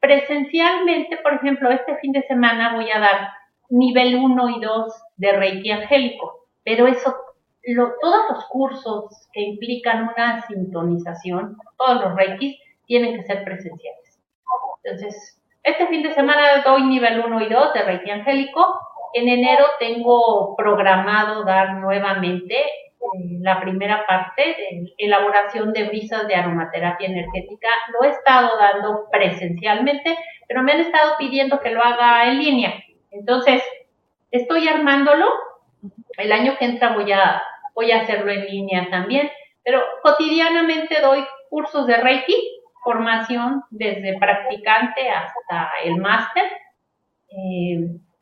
Presencialmente, 0.00 1.16
por 1.18 1.34
ejemplo, 1.34 1.70
este 1.70 1.96
fin 1.98 2.10
de 2.10 2.22
semana 2.22 2.74
voy 2.74 2.90
a 2.90 2.98
dar 2.98 3.28
nivel 3.70 4.16
1 4.16 4.48
y 4.48 4.60
2 4.60 5.02
de 5.16 5.32
Reiki 5.32 5.70
angélico, 5.70 6.48
pero 6.64 6.88
eso 6.88 7.14
todos 8.00 8.24
los 8.30 8.44
cursos 8.46 9.28
que 9.32 9.40
implican 9.40 10.08
una 10.08 10.46
sintonización, 10.46 11.56
todos 11.76 12.00
los 12.02 12.16
reikis, 12.16 12.58
tienen 12.86 13.16
que 13.16 13.22
ser 13.24 13.44
presenciales. 13.44 14.20
Entonces, 14.84 15.40
este 15.62 15.86
fin 15.86 16.02
de 16.02 16.12
semana 16.12 16.62
doy 16.64 16.82
nivel 16.84 17.20
1 17.20 17.40
y 17.42 17.48
2 17.48 17.72
de 17.72 17.82
Reiki 17.82 18.10
Angélico. 18.10 18.80
En 19.14 19.28
enero 19.28 19.64
tengo 19.78 20.56
programado 20.56 21.44
dar 21.44 21.74
nuevamente 21.74 22.56
eh, 22.56 23.38
la 23.40 23.60
primera 23.60 24.04
parte 24.06 24.42
de 24.42 24.94
elaboración 24.98 25.72
de 25.72 25.84
brisas 25.84 26.26
de 26.26 26.34
aromaterapia 26.34 27.06
energética. 27.06 27.68
Lo 27.92 28.04
he 28.04 28.10
estado 28.10 28.58
dando 28.58 29.08
presencialmente, 29.10 30.16
pero 30.48 30.62
me 30.62 30.72
han 30.72 30.80
estado 30.80 31.12
pidiendo 31.18 31.60
que 31.60 31.70
lo 31.70 31.82
haga 31.82 32.26
en 32.26 32.38
línea. 32.38 32.74
Entonces, 33.12 33.62
estoy 34.32 34.66
armándolo. 34.66 35.26
El 36.16 36.32
año 36.32 36.56
que 36.58 36.64
entra 36.64 36.94
voy 36.94 37.12
a 37.12 37.42
voy 37.74 37.92
a 37.92 38.02
hacerlo 38.02 38.30
en 38.30 38.46
línea 38.46 38.88
también, 38.90 39.30
pero 39.64 39.80
cotidianamente 40.02 41.00
doy 41.00 41.24
cursos 41.48 41.86
de 41.86 41.96
Reiki, 41.96 42.36
formación 42.82 43.62
desde 43.70 44.18
practicante 44.18 45.08
hasta 45.08 45.70
el 45.84 45.96
máster, 45.96 46.44
eh, 47.28 47.78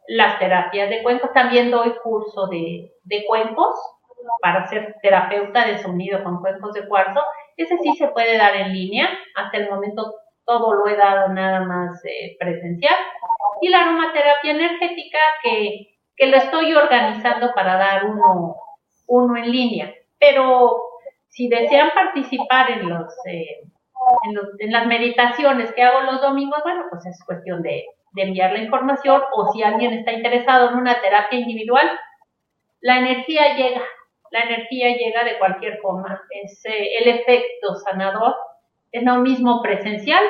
las 0.08 0.38
terapias 0.38 0.90
de 0.90 1.02
cuencos, 1.02 1.32
también 1.32 1.70
doy 1.70 1.94
curso 2.02 2.46
de, 2.48 2.92
de 3.04 3.24
cuencos 3.26 3.76
para 4.42 4.66
ser 4.68 4.96
terapeuta 5.02 5.66
de 5.66 5.78
sonido 5.78 6.22
con 6.22 6.40
cuencos 6.40 6.74
de 6.74 6.86
cuarzo, 6.86 7.20
ese 7.56 7.78
sí 7.78 7.94
se 7.96 8.08
puede 8.08 8.36
dar 8.36 8.54
en 8.56 8.72
línea, 8.72 9.08
hasta 9.34 9.58
el 9.58 9.70
momento 9.70 10.14
todo 10.44 10.74
lo 10.74 10.88
he 10.88 10.96
dado 10.96 11.28
nada 11.28 11.60
más 11.60 12.04
eh, 12.04 12.36
presencial, 12.38 12.94
y 13.60 13.68
la 13.68 13.82
aromaterapia 13.82 14.52
energética 14.52 15.18
que, 15.42 15.98
que 16.16 16.26
lo 16.26 16.36
estoy 16.36 16.74
organizando 16.74 17.52
para 17.54 17.76
dar 17.76 18.06
uno 18.06 18.56
uno 19.10 19.36
en 19.36 19.50
línea. 19.50 19.94
Pero 20.18 20.80
si 21.28 21.48
desean 21.48 21.90
participar 21.94 22.70
en 22.70 22.88
los, 22.88 23.12
eh, 23.26 23.62
en, 24.58 24.72
las 24.72 24.86
meditaciones 24.86 25.72
que 25.72 25.82
hago 25.82 26.00
los 26.02 26.20
domingos, 26.20 26.60
bueno, 26.62 26.84
pues 26.90 27.04
es 27.06 27.22
cuestión 27.24 27.62
de, 27.62 27.84
enviar 28.16 28.52
la 28.52 28.58
información 28.58 29.22
o 29.32 29.52
si 29.52 29.62
alguien 29.62 29.92
está 29.92 30.12
interesado 30.12 30.70
en 30.70 30.78
una 30.78 31.00
terapia 31.00 31.38
individual, 31.38 31.88
la 32.80 32.98
energía 32.98 33.54
llega, 33.54 33.82
la 34.32 34.40
energía 34.40 34.96
llega 34.96 35.22
de 35.22 35.38
cualquier 35.38 35.78
forma. 35.78 36.20
Es 36.30 36.64
eh, 36.66 36.88
el 36.98 37.08
efecto 37.08 37.76
sanador, 37.76 38.34
es 38.90 39.04
lo 39.04 39.16
mismo 39.18 39.62
presencial 39.62 40.24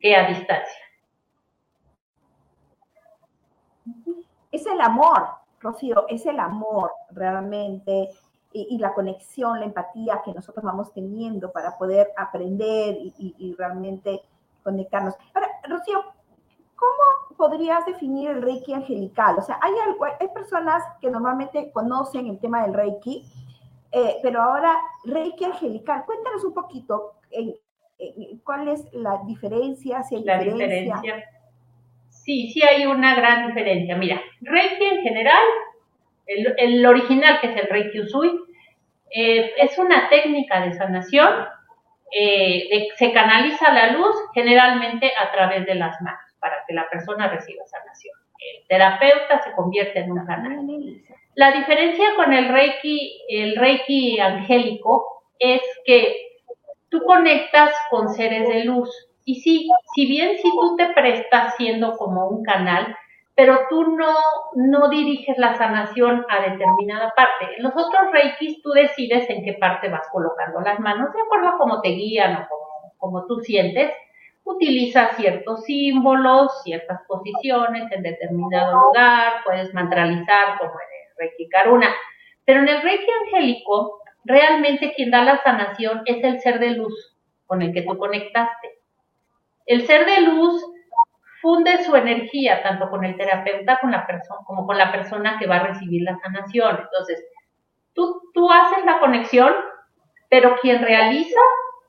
que 0.00 0.16
a 0.16 0.26
distancia. 0.26 0.82
Es 4.50 4.66
el 4.66 4.80
amor, 4.80 5.43
Rocío, 5.64 6.04
es 6.08 6.26
el 6.26 6.38
amor 6.38 6.92
realmente 7.10 8.10
y, 8.52 8.78
la 8.78 8.94
conexión, 8.94 9.58
la 9.58 9.66
empatía 9.66 10.22
que 10.24 10.32
nosotros 10.32 10.64
vamos 10.64 10.92
teniendo 10.92 11.50
para 11.50 11.76
poder 11.76 12.12
aprender 12.16 12.96
y, 13.00 13.54
realmente 13.58 14.22
conectarnos. 14.62 15.14
Ahora, 15.34 15.48
Rocío, 15.68 16.04
podrías 17.36 17.84
definir 17.84 18.30
el 18.30 18.42
Reiki 18.42 18.72
angelical? 18.72 19.36
O 19.38 19.42
sea, 19.42 19.58
hay, 19.60 19.72
hay 20.20 20.28
personas 20.28 20.82
que 21.00 21.10
normalmente 21.10 21.72
conocen 21.72 22.28
el 22.28 22.38
tema 22.38 22.62
del 22.62 22.74
Reiki, 22.74 23.24
eh, 23.90 24.18
pero 24.22 24.42
ahora 24.42 24.76
Reiki 25.04 25.44
angelical, 25.44 26.04
cuéntanos 26.06 26.44
un 26.44 26.54
poquito 26.54 27.14
cuál 28.44 28.68
es 28.68 28.92
la 28.92 29.22
diferencia, 29.24 30.02
si 30.02 30.16
hay 30.16 30.24
la 30.24 30.38
diferencia. 30.38 31.24
Sí, 32.24 32.50
sí 32.50 32.62
hay 32.62 32.86
una 32.86 33.14
gran 33.14 33.48
diferencia. 33.48 33.96
Mira, 33.96 34.20
Reiki 34.40 34.84
en 34.84 35.02
general, 35.02 35.44
el, 36.26 36.86
original 36.86 37.40
que 37.40 37.48
es 37.48 37.56
el 37.56 37.68
Reiki 37.68 38.00
Usui, 38.00 38.30
eh, 39.14 39.52
es 39.58 39.78
una 39.78 40.08
técnica 40.08 40.60
de 40.64 40.72
sanación 40.72 41.46
eh, 42.16 42.88
se 42.94 43.12
canaliza 43.12 43.72
la 43.72 43.90
luz 43.90 44.14
generalmente 44.32 45.10
a 45.18 45.32
través 45.32 45.66
de 45.66 45.74
las 45.74 46.00
manos 46.00 46.20
para 46.38 46.64
que 46.66 46.72
la 46.72 46.88
persona 46.88 47.28
reciba 47.28 47.64
sanación. 47.66 48.14
El 48.38 48.68
terapeuta 48.68 49.42
se 49.42 49.52
convierte 49.52 49.98
en 49.98 50.12
un 50.12 50.24
canal. 50.24 50.64
La 51.34 51.50
diferencia 51.50 52.14
con 52.14 52.32
el 52.32 52.48
Reiki, 52.50 53.20
el 53.28 53.56
Reiki 53.56 54.20
angélico, 54.20 55.24
es 55.40 55.62
que 55.84 56.38
tú 56.88 57.02
conectas 57.04 57.72
con 57.90 58.08
seres 58.10 58.46
de 58.48 58.64
luz. 58.64 58.88
Y 59.24 59.36
sí, 59.36 59.68
si 59.94 60.06
bien 60.06 60.36
si 60.36 60.50
tú 60.50 60.76
te 60.76 60.88
prestas 60.92 61.54
siendo 61.56 61.96
como 61.96 62.28
un 62.28 62.42
canal, 62.42 62.94
pero 63.34 63.60
tú 63.68 63.82
no, 63.84 64.14
no 64.54 64.88
diriges 64.88 65.36
la 65.38 65.54
sanación 65.54 66.24
a 66.28 66.50
determinada 66.50 67.12
parte. 67.16 67.56
En 67.56 67.64
los 67.64 67.72
otros 67.72 68.12
reikis 68.12 68.62
tú 68.62 68.70
decides 68.70 69.28
en 69.28 69.44
qué 69.44 69.54
parte 69.54 69.88
vas 69.88 70.06
colocando 70.12 70.60
las 70.60 70.78
manos, 70.78 71.12
de 71.12 71.20
acuerdo 71.20 71.48
a 71.48 71.58
cómo 71.58 71.80
te 71.80 71.88
guían 71.88 72.36
o 72.36 72.46
como, 72.98 73.26
tú 73.26 73.40
sientes. 73.40 73.92
Utilizas 74.44 75.16
ciertos 75.16 75.64
símbolos, 75.64 76.62
ciertas 76.62 77.00
posiciones 77.08 77.90
en 77.90 78.02
determinado 78.02 78.78
lugar, 78.78 79.42
puedes 79.44 79.72
mantralizar 79.72 80.58
como 80.58 80.72
en 80.72 80.76
el 80.76 81.16
Reiki 81.18 81.48
Karuna. 81.48 81.88
Pero 82.44 82.60
en 82.60 82.68
el 82.68 82.82
Reiki 82.82 83.06
angélico, 83.24 84.02
realmente 84.24 84.92
quien 84.94 85.10
da 85.10 85.24
la 85.24 85.42
sanación 85.42 86.02
es 86.04 86.22
el 86.22 86.40
ser 86.40 86.58
de 86.60 86.70
luz 86.70 87.16
con 87.46 87.62
el 87.62 87.72
que 87.72 87.82
tú 87.82 87.96
conectaste. 87.96 88.73
El 89.66 89.86
ser 89.86 90.06
de 90.06 90.20
luz 90.22 90.62
funde 91.40 91.84
su 91.84 91.94
energía 91.94 92.62
tanto 92.62 92.88
con 92.88 93.04
el 93.04 93.16
terapeuta 93.16 93.78
con 93.80 93.90
la 93.90 94.06
persona, 94.06 94.40
como 94.46 94.66
con 94.66 94.78
la 94.78 94.90
persona 94.90 95.38
que 95.38 95.46
va 95.46 95.56
a 95.56 95.66
recibir 95.68 96.02
la 96.02 96.18
sanación. 96.18 96.78
Entonces, 96.82 97.24
tú, 97.92 98.22
tú 98.32 98.50
haces 98.50 98.84
la 98.84 98.98
conexión, 98.98 99.52
pero 100.28 100.56
quien 100.60 100.82
realiza 100.82 101.40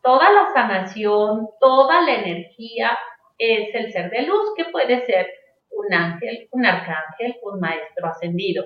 toda 0.03 0.32
la 0.32 0.51
sanación, 0.53 1.49
toda 1.59 2.01
la 2.01 2.15
energía, 2.15 2.97
es 3.38 3.73
el 3.76 3.91
ser 3.91 4.09
de 4.11 4.23
luz, 4.23 4.53
que 4.55 4.65
puede 4.65 5.05
ser 5.05 5.28
un 5.71 5.93
ángel, 5.93 6.47
un 6.51 6.65
arcángel, 6.65 7.36
un 7.41 7.59
maestro 7.59 8.07
ascendido. 8.07 8.65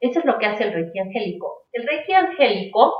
Eso 0.00 0.20
es 0.20 0.24
lo 0.24 0.38
que 0.38 0.46
hace 0.46 0.64
el 0.64 0.72
Reiki 0.72 0.98
angélico. 0.98 1.66
El 1.72 1.86
Reiki 1.86 2.12
angélico 2.12 2.94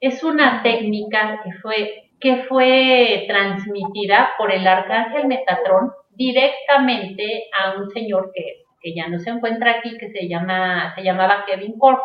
es 0.00 0.22
una 0.22 0.62
técnica 0.62 1.40
que 1.42 1.52
fue, 1.60 2.07
que 2.20 2.44
fue 2.48 3.24
transmitida 3.28 4.30
por 4.38 4.52
el 4.52 4.66
arcángel 4.66 5.26
Metatrón 5.26 5.92
directamente 6.10 7.48
a 7.52 7.78
un 7.78 7.90
señor 7.90 8.32
que, 8.34 8.64
ya 8.94 9.08
no 9.08 9.18
se 9.18 9.30
encuentra 9.30 9.72
aquí, 9.72 9.96
que 9.98 10.10
se, 10.10 10.28
llama, 10.28 10.94
se 10.94 11.02
llamaba 11.02 11.44
Kevin 11.46 11.78
Corp, 11.78 12.00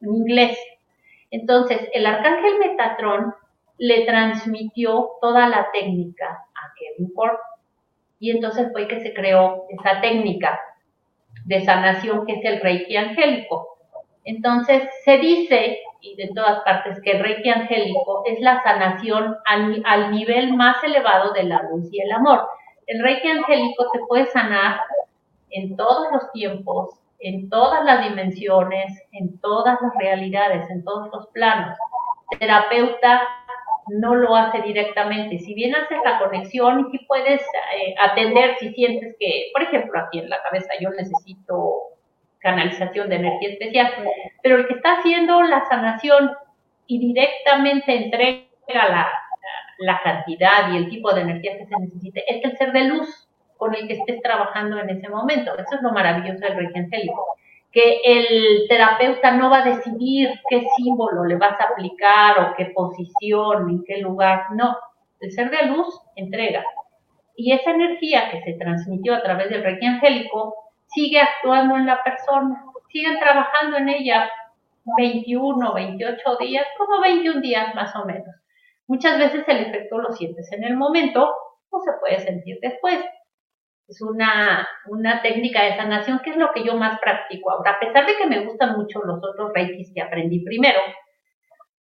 en 0.00 0.14
inglés. 0.14 0.58
Entonces, 1.30 1.88
el 1.92 2.06
arcángel 2.06 2.58
Metatron 2.58 3.34
le 3.78 4.04
transmitió 4.04 5.10
toda 5.20 5.48
la 5.48 5.68
técnica 5.72 6.26
a 6.26 6.72
Kevin 6.78 7.12
Corp. 7.14 7.38
Y 8.18 8.30
entonces 8.30 8.68
fue 8.72 8.86
que 8.86 9.00
se 9.00 9.12
creó 9.12 9.66
esa 9.70 10.00
técnica 10.00 10.60
de 11.44 11.64
sanación 11.64 12.26
que 12.26 12.34
es 12.34 12.44
el 12.44 12.60
Reiki 12.60 12.96
angélico. 12.96 13.78
Entonces, 14.24 14.88
se 15.04 15.18
dice, 15.18 15.80
y 16.02 16.16
de 16.16 16.30
todas 16.34 16.60
partes, 16.64 17.00
que 17.02 17.12
el 17.12 17.22
Reiki 17.22 17.48
angélico 17.48 18.24
es 18.26 18.40
la 18.40 18.62
sanación 18.62 19.36
al, 19.46 20.10
nivel 20.10 20.52
más 20.54 20.82
elevado 20.82 21.32
de 21.32 21.44
la 21.44 21.62
luz 21.70 21.88
y 21.92 22.00
el 22.00 22.12
amor. 22.12 22.46
El 22.86 23.02
Reiki 23.02 23.28
angélico 23.28 23.86
te 23.92 24.00
puede 24.08 24.26
sanar 24.26 24.80
en 25.50 25.76
todos 25.76 26.08
los 26.12 26.30
tiempos, 26.32 27.00
en 27.20 27.48
todas 27.48 27.84
las 27.84 28.08
dimensiones, 28.08 28.92
en 29.12 29.40
todas 29.40 29.78
las 29.80 29.94
realidades, 29.96 30.68
en 30.70 30.82
todos 30.84 31.08
los 31.12 31.28
planos. 31.28 31.78
El 32.32 32.38
terapeuta 32.40 33.22
no 33.86 34.16
lo 34.16 34.34
hace 34.34 34.60
directamente. 34.62 35.38
Si 35.38 35.54
bien 35.54 35.74
haces 35.76 35.98
la 36.04 36.18
conexión 36.18 36.80
y 36.80 36.90
si 36.90 37.04
puedes 37.06 37.40
eh, 37.40 37.94
atender 38.00 38.56
si 38.58 38.72
sientes 38.72 39.14
que, 39.20 39.50
por 39.52 39.62
ejemplo, 39.62 40.00
aquí 40.00 40.18
en 40.18 40.30
la 40.30 40.42
cabeza 40.42 40.72
yo 40.80 40.90
necesito 40.90 41.91
canalización 42.42 43.08
de 43.08 43.16
energía 43.16 43.50
especial, 43.50 43.92
pero 44.42 44.56
el 44.56 44.66
que 44.66 44.74
está 44.74 44.98
haciendo 44.98 45.42
la 45.42 45.64
sanación 45.66 46.32
y 46.86 46.98
directamente 46.98 47.96
entrega 47.96 48.48
la, 48.72 49.08
la 49.78 50.00
cantidad 50.02 50.72
y 50.72 50.76
el 50.76 50.88
tipo 50.88 51.12
de 51.12 51.22
energía 51.22 51.58
que 51.58 51.66
se 51.66 51.78
necesite, 51.78 52.24
es 52.26 52.44
el 52.44 52.56
ser 52.56 52.72
de 52.72 52.84
luz 52.84 53.28
con 53.56 53.74
el 53.74 53.86
que 53.86 53.94
estés 53.94 54.20
trabajando 54.22 54.78
en 54.78 54.90
ese 54.90 55.08
momento. 55.08 55.56
Eso 55.56 55.76
es 55.76 55.82
lo 55.82 55.92
maravilloso 55.92 56.40
del 56.40 56.56
Reiki 56.56 56.78
angélico, 56.78 57.36
que 57.70 58.00
el 58.04 58.66
terapeuta 58.68 59.32
no 59.32 59.50
va 59.50 59.60
a 59.60 59.70
decidir 59.70 60.30
qué 60.48 60.66
símbolo 60.76 61.24
le 61.24 61.36
vas 61.36 61.58
a 61.60 61.68
aplicar 61.70 62.40
o 62.40 62.54
qué 62.56 62.66
posición, 62.66 63.70
en 63.70 63.84
qué 63.84 63.98
lugar, 63.98 64.46
no. 64.54 64.76
El 65.20 65.30
ser 65.30 65.50
de 65.50 65.66
luz 65.66 65.86
entrega. 66.16 66.64
Y 67.36 67.52
esa 67.52 67.70
energía 67.70 68.30
que 68.30 68.42
se 68.42 68.54
transmitió 68.54 69.14
a 69.14 69.22
través 69.22 69.48
del 69.48 69.62
Reiki 69.62 69.86
angélico 69.86 70.54
sigue 70.94 71.20
actuando 71.20 71.76
en 71.76 71.86
la 71.86 72.02
persona, 72.02 72.64
siguen 72.88 73.18
trabajando 73.18 73.78
en 73.78 73.88
ella 73.88 74.30
21, 74.96 75.74
28 75.74 76.36
días, 76.40 76.66
como 76.76 77.00
21 77.00 77.40
días 77.40 77.74
más 77.74 77.94
o 77.96 78.04
menos. 78.04 78.34
Muchas 78.86 79.18
veces 79.18 79.44
el 79.46 79.58
efecto 79.58 79.98
lo 79.98 80.12
sientes 80.12 80.50
en 80.52 80.64
el 80.64 80.76
momento 80.76 81.32
o 81.70 81.80
se 81.80 81.92
puede 82.00 82.20
sentir 82.20 82.58
después. 82.60 82.98
Es 83.88 84.00
una, 84.00 84.68
una 84.86 85.22
técnica 85.22 85.64
de 85.64 85.76
sanación 85.76 86.20
que 86.20 86.30
es 86.30 86.36
lo 86.36 86.52
que 86.52 86.64
yo 86.64 86.76
más 86.76 86.98
practico 87.00 87.50
ahora. 87.50 87.72
A 87.72 87.80
pesar 87.80 88.06
de 88.06 88.16
que 88.16 88.26
me 88.26 88.44
gustan 88.44 88.76
mucho 88.76 89.00
los 89.04 89.18
otros 89.22 89.52
reikis 89.54 89.92
que 89.94 90.02
aprendí 90.02 90.44
primero, 90.44 90.80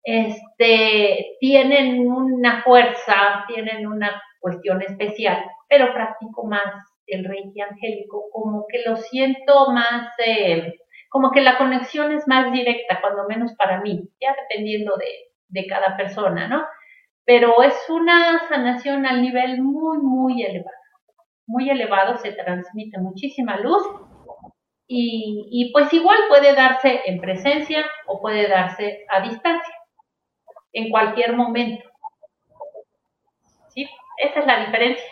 este, 0.04 1.38
tienen 1.40 2.10
una 2.10 2.64
fuerza, 2.64 3.46
tienen 3.48 3.88
una 3.88 4.22
cuestión 4.40 4.82
especial, 4.82 5.44
pero 5.70 5.94
practico 5.94 6.46
más 6.46 6.91
el 7.14 7.26
reiki 7.26 7.62
angélico, 7.62 8.30
como 8.32 8.66
que 8.68 8.82
lo 8.86 8.96
siento 8.98 9.72
más, 9.72 10.14
eh, 10.26 10.80
como 11.10 11.32
que 11.32 11.42
la 11.42 11.58
conexión 11.58 12.12
es 12.12 12.28
más 12.28 12.52
directa, 12.52 13.00
cuando 13.02 13.28
menos 13.28 13.54
para 13.56 13.82
mí, 13.82 14.10
ya 14.20 14.36
dependiendo 14.42 14.96
de, 14.98 15.32
de 15.50 15.68
cada 15.68 15.98
persona, 15.98 16.48
¿no? 16.48 16.64
pero 17.26 17.62
es 17.64 17.76
una 17.90 18.48
sanación 18.50 19.06
al 19.06 19.22
nivel 19.22 19.62
muy, 19.62 20.00
muy 20.00 20.44
elevado. 20.44 20.76
Muy 21.48 21.70
elevado, 21.70 22.18
se 22.18 22.32
transmite 22.32 22.98
muchísima 23.00 23.58
luz 23.58 23.84
y, 24.88 25.72
pues 25.72 25.94
igual 25.94 26.18
puede 26.28 26.54
darse 26.54 27.02
en 27.06 27.22
presencia 27.22 27.86
o 28.08 28.20
puede 28.20 28.50
darse 28.50 29.06
a 29.10 29.22
distancia, 29.22 29.74
en 30.74 30.90
cualquier 30.90 31.34
momento. 31.34 31.90
¿Sí? 33.70 33.88
Esa 34.18 34.42
es 34.42 34.46
la 34.46 34.66
diferencia. 34.66 35.06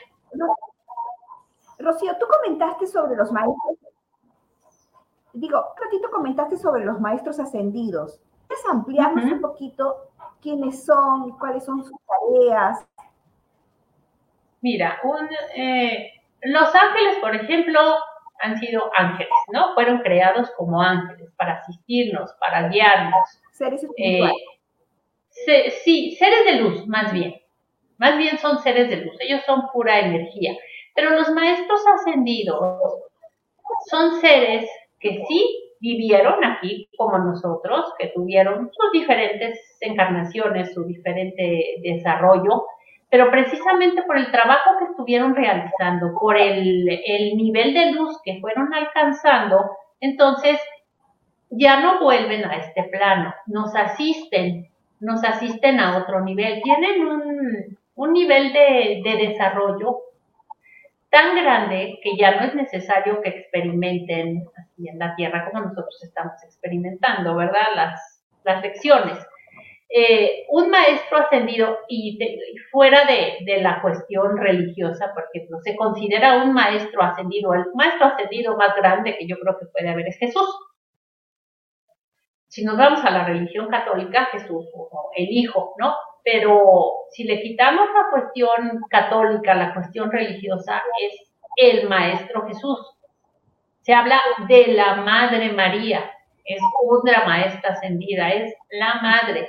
Rocío, 1.79 2.15
tú 2.19 2.25
comentaste 2.27 2.87
sobre 2.87 3.15
los 3.15 3.31
maestros. 3.31 3.77
Digo, 5.33 5.57
un 5.59 5.83
ratito 5.83 6.11
comentaste 6.11 6.57
sobre 6.57 6.85
los 6.85 6.99
maestros 6.99 7.39
ascendidos. 7.39 8.19
¿Puedes 8.47 8.65
ampliarnos 8.65 9.31
un 9.31 9.41
poquito 9.41 10.09
quiénes 10.41 10.85
son, 10.85 11.37
cuáles 11.37 11.65
son 11.65 11.83
sus 11.83 11.95
tareas. 12.05 12.85
Mira, 14.61 14.99
eh, 15.55 16.11
los 16.41 16.75
ángeles, 16.75 17.17
por 17.21 17.35
ejemplo, 17.35 17.79
han 18.41 18.57
sido 18.59 18.89
ángeles, 18.95 19.31
¿no? 19.53 19.73
Fueron 19.73 19.99
creados 19.99 20.51
como 20.57 20.81
ángeles 20.81 21.29
para 21.37 21.55
asistirnos, 21.55 22.33
para 22.39 22.69
guiarnos. 22.69 23.41
Seres 23.51 23.83
espirituales. 23.83 24.35
Eh, 25.47 25.71
sí, 25.83 26.15
seres 26.17 26.45
de 26.45 26.55
luz, 26.61 26.87
más 26.87 27.13
bien. 27.13 27.35
Más 27.97 28.17
bien 28.17 28.37
son 28.37 28.59
seres 28.59 28.89
de 28.89 28.97
luz, 28.97 29.15
ellos 29.19 29.41
son 29.45 29.69
pura 29.73 29.99
energía. 29.99 30.53
Pero 30.95 31.11
los 31.11 31.29
maestros 31.31 31.81
ascendidos 31.95 32.99
son 33.89 34.19
seres 34.19 34.69
que 34.99 35.23
sí 35.27 35.69
vivieron 35.79 36.43
aquí 36.43 36.89
como 36.97 37.17
nosotros, 37.17 37.93
que 37.97 38.07
tuvieron 38.07 38.69
sus 38.71 38.91
diferentes 38.91 39.59
encarnaciones, 39.79 40.73
su 40.73 40.83
diferente 40.85 41.77
desarrollo, 41.81 42.65
pero 43.09 43.31
precisamente 43.31 44.03
por 44.03 44.17
el 44.17 44.29
trabajo 44.31 44.71
que 44.77 44.85
estuvieron 44.85 45.35
realizando, 45.35 46.13
por 46.19 46.37
el, 46.37 46.87
el 46.89 47.37
nivel 47.37 47.73
de 47.73 47.91
luz 47.91 48.19
que 48.23 48.39
fueron 48.39 48.73
alcanzando, 48.73 49.71
entonces 49.99 50.59
ya 51.49 51.79
no 51.79 51.99
vuelven 51.99 52.45
a 52.45 52.57
este 52.57 52.83
plano, 52.83 53.33
nos 53.47 53.73
asisten, 53.75 54.67
nos 54.99 55.23
asisten 55.23 55.79
a 55.79 55.97
otro 55.97 56.21
nivel, 56.21 56.61
tienen 56.61 57.07
un, 57.07 57.77
un 57.95 58.13
nivel 58.13 58.53
de 58.53 59.27
desarrollo 59.27 60.08
tan 61.09 61.35
grande 61.35 61.99
que 62.03 62.15
ya 62.17 62.39
no 62.39 62.47
es 62.47 62.55
necesario 62.55 63.21
que 63.21 63.29
experimenten 63.29 64.45
así 64.57 64.87
en 64.87 64.99
la 64.99 65.15
Tierra 65.15 65.49
como 65.49 65.65
nosotros 65.65 65.99
estamos 66.03 66.43
experimentando, 66.43 67.35
¿verdad? 67.35 67.67
Las, 67.75 68.23
las 68.43 68.61
lecciones. 68.61 69.17
Eh, 69.91 70.45
un 70.49 70.69
maestro 70.69 71.17
ascendido 71.17 71.79
y, 71.87 72.19
fuera 72.71 73.05
de, 73.05 73.59
la 73.59 73.81
cuestión 73.81 74.37
religiosa, 74.37 75.11
porque 75.15 75.47
no 75.49 75.59
se 75.61 75.75
considera 75.75 76.43
un 76.43 76.53
maestro 76.53 77.01
ascendido, 77.01 77.55
el 77.55 77.65
maestro 77.73 78.05
ascendido 78.05 78.55
más 78.55 78.75
grande 78.75 79.17
que 79.17 79.27
yo 79.27 79.37
creo 79.39 79.57
que 79.57 79.65
puede 79.65 79.89
haber 79.89 80.07
es 80.07 80.17
Jesús. 80.19 80.47
Si 82.47 82.63
nos 82.63 82.77
vamos 82.77 83.03
a 83.03 83.09
la 83.09 83.25
religión 83.25 83.67
católica, 83.69 84.25
Jesús, 84.25 84.67
el 85.15 85.27
Hijo, 85.29 85.73
¿no? 85.79 85.95
Pero 86.23 87.05
si 87.11 87.23
le 87.23 87.41
quitamos 87.41 87.87
la 87.93 88.09
cuestión 88.11 88.81
católica, 88.89 89.55
la 89.55 89.73
cuestión 89.73 90.11
religiosa, 90.11 90.81
es 91.01 91.31
el 91.55 91.87
Maestro 91.87 92.45
Jesús. 92.47 92.79
Se 93.81 93.93
habla 93.93 94.19
de 94.47 94.67
la 94.67 94.95
Madre 94.95 95.51
María, 95.51 96.11
es 96.45 96.61
otra 96.87 97.25
maestra 97.25 97.71
ascendida, 97.71 98.29
es 98.29 98.53
la 98.71 98.95
Madre 99.01 99.47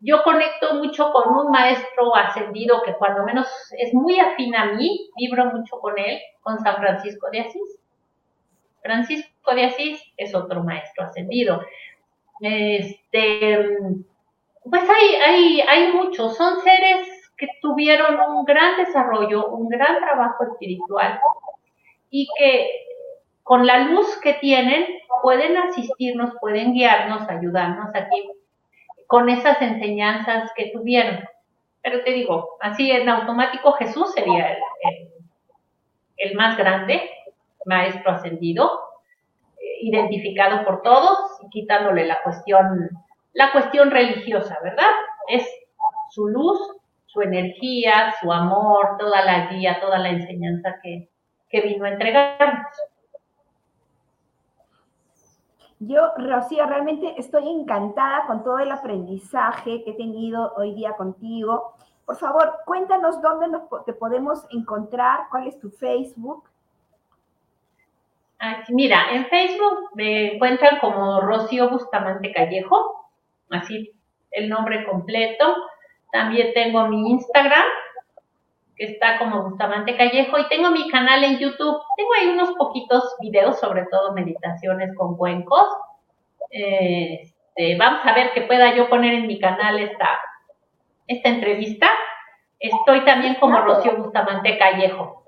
yo 0.00 0.22
conecto 0.22 0.74
mucho 0.74 1.10
con 1.10 1.34
un 1.36 1.50
maestro 1.50 2.14
ascendido 2.14 2.82
que 2.84 2.94
cuando 2.94 3.24
menos 3.24 3.48
es 3.78 3.94
muy 3.94 4.20
afín 4.20 4.54
a 4.54 4.72
mí, 4.72 5.10
vibro 5.16 5.46
mucho 5.46 5.80
con 5.80 5.98
él, 5.98 6.20
con 6.42 6.58
San 6.60 6.76
Francisco 6.76 7.28
de 7.32 7.40
Asís. 7.40 7.80
Francisco 8.82 9.54
de 9.54 9.64
Asís 9.64 10.00
es 10.16 10.34
otro 10.34 10.62
maestro 10.62 11.04
ascendido. 11.04 11.62
Este, 12.40 13.66
pues 14.70 14.82
hay, 14.82 15.14
hay, 15.16 15.60
hay 15.60 15.92
muchos, 15.92 16.36
son 16.36 16.60
seres 16.60 17.08
que 17.36 17.48
tuvieron 17.60 18.18
un 18.30 18.44
gran 18.44 18.76
desarrollo, 18.76 19.48
un 19.48 19.68
gran 19.68 19.98
trabajo 20.00 20.44
espiritual 20.44 21.20
y 22.10 22.28
que 22.38 22.70
con 23.42 23.66
la 23.66 23.78
luz 23.78 24.18
que 24.22 24.34
tienen 24.34 24.86
pueden 25.22 25.56
asistirnos, 25.56 26.32
pueden 26.40 26.72
guiarnos, 26.72 27.28
ayudarnos 27.28 27.94
aquí 27.94 28.28
con 29.06 29.28
esas 29.28 29.60
enseñanzas 29.62 30.50
que 30.56 30.70
tuvieron. 30.72 31.20
Pero 31.82 32.02
te 32.02 32.10
digo, 32.10 32.56
así 32.60 32.90
en 32.90 33.08
automático 33.08 33.72
Jesús 33.72 34.12
sería 34.12 34.56
el, 36.16 36.34
más 36.34 36.56
grande, 36.56 37.08
maestro 37.64 38.12
ascendido, 38.12 38.80
eh, 39.60 39.78
identificado 39.82 40.64
por 40.64 40.82
todos, 40.82 41.18
quitándole 41.50 42.06
la 42.06 42.22
cuestión, 42.22 42.90
la 43.36 43.52
cuestión 43.52 43.90
religiosa, 43.90 44.58
¿verdad? 44.62 44.90
Es 45.28 45.46
su 46.10 46.26
luz, 46.26 46.58
su 47.04 47.20
energía, 47.20 48.14
su 48.18 48.32
amor, 48.32 48.96
toda 48.98 49.22
la 49.24 49.48
guía, 49.48 49.78
toda 49.78 49.98
la 49.98 50.08
enseñanza 50.08 50.76
que, 50.82 51.10
que 51.50 51.60
vino 51.60 51.84
a 51.84 51.90
entregarnos. 51.90 52.66
Yo, 55.80 56.12
Rocío, 56.16 56.64
realmente 56.64 57.14
estoy 57.18 57.46
encantada 57.46 58.24
con 58.26 58.42
todo 58.42 58.58
el 58.58 58.72
aprendizaje 58.72 59.84
que 59.84 59.90
he 59.90 59.94
tenido 59.94 60.54
hoy 60.56 60.74
día 60.74 60.94
contigo. 60.94 61.74
Por 62.06 62.16
favor, 62.16 62.60
cuéntanos 62.64 63.20
dónde 63.20 63.48
nos, 63.48 63.64
te 63.84 63.92
podemos 63.92 64.46
encontrar, 64.50 65.26
cuál 65.30 65.46
es 65.46 65.60
tu 65.60 65.68
Facebook. 65.68 66.48
mira, 68.70 69.10
en 69.12 69.26
Facebook 69.26 69.90
me 69.94 70.36
encuentran 70.36 70.78
como 70.80 71.20
Rocío 71.20 71.68
Bustamante 71.68 72.32
Callejo, 72.32 72.95
así 73.50 73.92
el 74.30 74.48
nombre 74.48 74.84
completo. 74.84 75.56
También 76.12 76.52
tengo 76.54 76.86
mi 76.88 77.10
Instagram, 77.10 77.64
que 78.76 78.84
está 78.84 79.18
como 79.18 79.42
Bustamante 79.42 79.96
Callejo, 79.96 80.38
y 80.38 80.48
tengo 80.48 80.70
mi 80.70 80.88
canal 80.90 81.24
en 81.24 81.38
YouTube. 81.38 81.80
Tengo 81.96 82.10
ahí 82.18 82.28
unos 82.28 82.52
poquitos 82.52 83.16
videos, 83.20 83.58
sobre 83.58 83.86
todo 83.86 84.12
meditaciones 84.12 84.94
con 84.96 85.16
cuencos. 85.16 85.66
Este, 86.50 87.76
vamos 87.78 88.00
a 88.04 88.14
ver 88.14 88.32
que 88.32 88.42
pueda 88.42 88.74
yo 88.74 88.88
poner 88.88 89.14
en 89.14 89.26
mi 89.26 89.38
canal 89.38 89.78
esta, 89.78 90.20
esta 91.06 91.28
entrevista. 91.28 91.88
Estoy 92.58 93.04
también 93.04 93.36
como 93.36 93.60
Rocío 93.60 93.96
Bustamante 93.96 94.58
Callejo. 94.58 95.24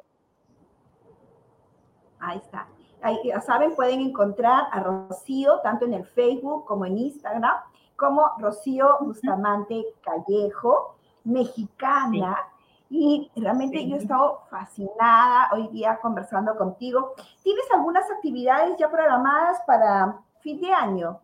Ahí 2.21 2.39
está. 2.39 2.67
Ahí, 3.01 3.17
ya 3.25 3.41
saben, 3.41 3.77
pueden 3.77 4.01
encontrar 4.01 4.65
a 4.73 4.81
Rocío 4.81 5.61
tanto 5.61 5.85
en 5.85 5.95
el 5.95 6.05
Facebook 6.05 6.65
como 6.67 6.85
en 6.85 6.99
Instagram, 6.99 7.59
como 7.99 8.31
Rocío 8.39 8.97
Bustamante 9.01 9.85
Callejo, 10.03 10.97
mexicana. 11.25 12.39
Y 12.89 13.31
realmente 13.37 13.87
yo 13.87 13.97
he 13.97 13.99
estado 13.99 14.43
fascinada 14.49 15.51
hoy 15.53 15.69
día 15.69 15.99
conversando 16.01 16.57
contigo. 16.57 17.15
¿Tienes 17.43 17.71
algunas 17.73 18.09
actividades 18.11 18.77
ya 18.79 18.89
programadas 18.89 19.61
para 19.67 20.21
fin 20.41 20.61
de 20.61 20.73
año? 20.73 21.21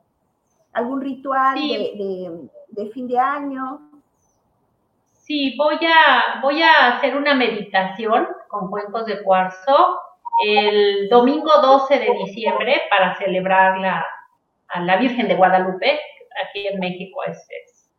¿Algún 0.72 1.00
ritual 1.00 1.54
de, 1.54 2.90
fin 2.92 3.06
de 3.06 3.18
año? 3.18 3.80
Sí, 5.12 5.56
voy 5.56 5.78
a, 5.86 6.40
voy 6.42 6.60
a 6.60 6.96
hacer 6.96 7.16
una 7.16 7.34
meditación 7.34 8.26
con 8.48 8.68
cuencos 8.68 9.06
de 9.06 9.22
cuarzo 9.22 10.00
el 10.44 11.08
domingo 11.08 11.50
12 11.62 11.98
de 12.00 12.10
diciembre 12.24 12.82
para 12.90 13.16
celebrar 13.16 13.78
la, 13.78 14.04
a 14.68 14.80
la 14.80 14.96
Virgen 14.96 15.28
de 15.28 15.36
Guadalupe. 15.36 16.00
Aquí 16.42 16.66
en 16.66 16.80
México 16.80 17.22
es, 17.26 17.46
es 17.50 17.90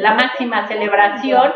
la 0.00 0.14
máxima 0.14 0.66
celebración. 0.66 1.52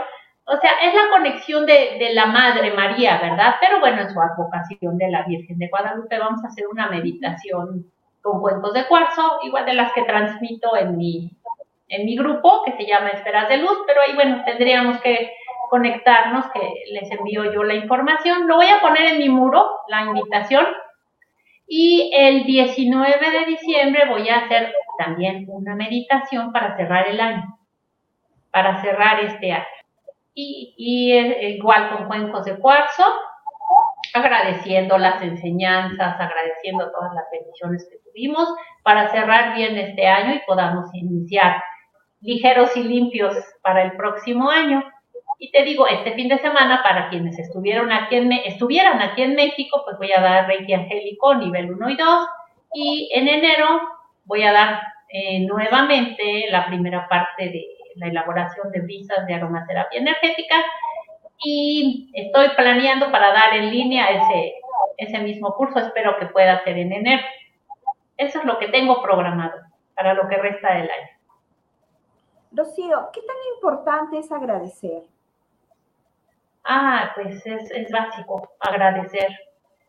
O 0.49 0.57
sea, 0.59 0.71
es 0.83 0.95
la 0.95 1.11
conexión 1.11 1.67
de, 1.67 1.97
de, 1.99 2.15
la 2.15 2.27
Madre 2.27 2.73
María, 2.73 3.19
¿verdad? 3.21 3.57
Pero 3.61 3.81
bueno, 3.81 4.03
en 4.03 4.11
su 4.11 4.21
advocación 4.21 4.97
de 4.97 5.09
la 5.09 5.25
Virgen 5.25 5.59
de 5.59 5.69
Guadalupe 5.69 6.19
vamos 6.19 6.45
a 6.45 6.49
hacer 6.49 6.69
una 6.69 6.89
meditación 6.89 7.91
con 8.23 8.41
cuentos 8.41 8.73
de 8.73 8.87
cuarzo, 8.87 9.39
igual 9.43 9.67
de 9.67 9.75
las 9.75 9.93
que 9.93 10.03
transmito 10.03 10.77
en 10.77 10.97
mi, 10.97 11.31
en 11.89 12.07
mi 12.07 12.17
grupo, 12.17 12.63
que 12.65 12.73
se 12.73 12.87
llama 12.87 13.11
Esperas 13.11 13.49
de 13.49 13.59
Luz, 13.59 13.79
pero 13.87 14.01
ahí, 14.03 14.15
bueno, 14.15 14.43
tendríamos 14.45 15.01
que 15.01 15.33
conectarnos, 15.71 16.47
que 16.53 16.61
les 16.91 17.11
envío 17.11 17.53
yo 17.53 17.63
la 17.63 17.75
información. 17.75 18.47
Lo 18.47 18.57
voy 18.57 18.67
a 18.67 18.81
poner 18.81 19.13
en 19.13 19.19
mi 19.19 19.29
muro, 19.29 19.69
la 19.89 20.03
invitación. 20.03 20.65
Y 21.67 22.13
el 22.15 22.45
19 22.45 23.31
de 23.31 23.47
diciembre 23.47 24.09
voy 24.09 24.29
a 24.29 24.45
hacer 24.45 24.73
también 24.99 25.47
una 25.49 25.75
meditación 25.75 26.53
para 26.53 26.77
cerrar 26.77 27.09
el 27.09 27.21
año, 27.21 27.59
para 28.51 28.81
cerrar 28.81 29.21
este 29.25 29.53
año 29.53 29.67
y, 30.37 31.57
igual 31.57 31.97
con 31.97 32.07
cuencos 32.07 32.45
de 32.45 32.59
cuarzo, 32.59 33.03
agradeciendo 34.15 34.99
las 34.99 35.21
enseñanzas, 35.23 36.21
agradeciendo 36.21 36.91
todas 36.93 37.15
las 37.15 37.25
bendiciones 37.33 37.89
que 37.91 37.99
tuvimos 37.99 38.49
para 38.83 39.09
cerrar 39.09 39.57
bien 39.57 39.77
este 39.79 40.07
año 40.07 40.35
y 40.35 40.47
podamos 40.47 40.95
iniciar 40.95 41.63
ligeros 42.21 42.77
y 42.77 42.85
limpios 42.85 43.35
para 43.63 43.83
el 43.83 43.97
próximo 43.97 44.51
año. 44.51 44.85
Y 45.39 45.51
te 45.51 45.63
digo, 45.65 45.87
este 45.87 46.13
fin 46.13 46.29
de 46.29 46.39
semana, 46.39 46.83
para 46.83 47.11
quienes 47.11 47.39
estuvieron 47.39 47.93
aquí 47.93 48.17
estuvieran 48.47 49.01
aquí 49.03 49.23
en 49.23 49.35
México, 49.35 49.83
pues 49.85 49.99
voy 49.99 50.13
a 50.13 50.21
dar 50.21 50.47
Reiki 50.47 50.73
Angélico 50.73 51.35
nivel 51.35 51.73
1 51.73 51.91
y 51.91 51.97
2. 51.97 52.29
Y 52.73 53.11
en 53.15 53.29
enero 53.29 53.81
voy 54.25 54.43
a 54.43 54.53
dar 54.53 54.81
eh, 55.09 55.41
nuevamente 55.41 56.47
la 56.51 56.67
primera 56.67 57.07
parte 57.09 57.51
de 57.51 57.67
la 57.97 58.09
elaboración 58.09 58.71
de 58.73 58.81
visas 58.81 59.27
de 59.27 59.35
aromaterapia 59.35 60.01
energética 60.01 60.57
y 61.43 62.11
estoy 62.15 62.49
planeando 62.57 63.11
para 63.11 63.33
dar 63.33 63.55
en 63.55 63.71
línea 63.71 64.09
ese, 64.09 64.55
ese 64.97 65.19
mismo 65.19 65.55
curso, 65.55 65.79
espero 65.79 66.19
que 66.19 66.27
pueda 66.27 66.63
ser 66.65 66.79
en 66.79 66.93
enero. 66.93 67.23
Eso 68.17 68.39
es 68.39 68.45
lo 68.45 68.59
que 68.59 68.69
tengo 68.69 69.03
programado 69.03 69.61
para 69.95 70.15
lo 70.15 70.29
que 70.29 70.37
resta 70.37 70.75
del 70.75 70.91
año. 70.91 71.09
Rocío, 72.53 73.11
¿qué 73.13 73.21
tan 73.21 73.37
importante 73.55 74.19
es 74.19 74.33
agradecer? 74.33 75.03
Ah, 76.67 77.13
pues 77.15 77.45
es, 77.47 77.71
es 77.71 77.91
básico 77.91 78.51
agradecer. 78.61 79.29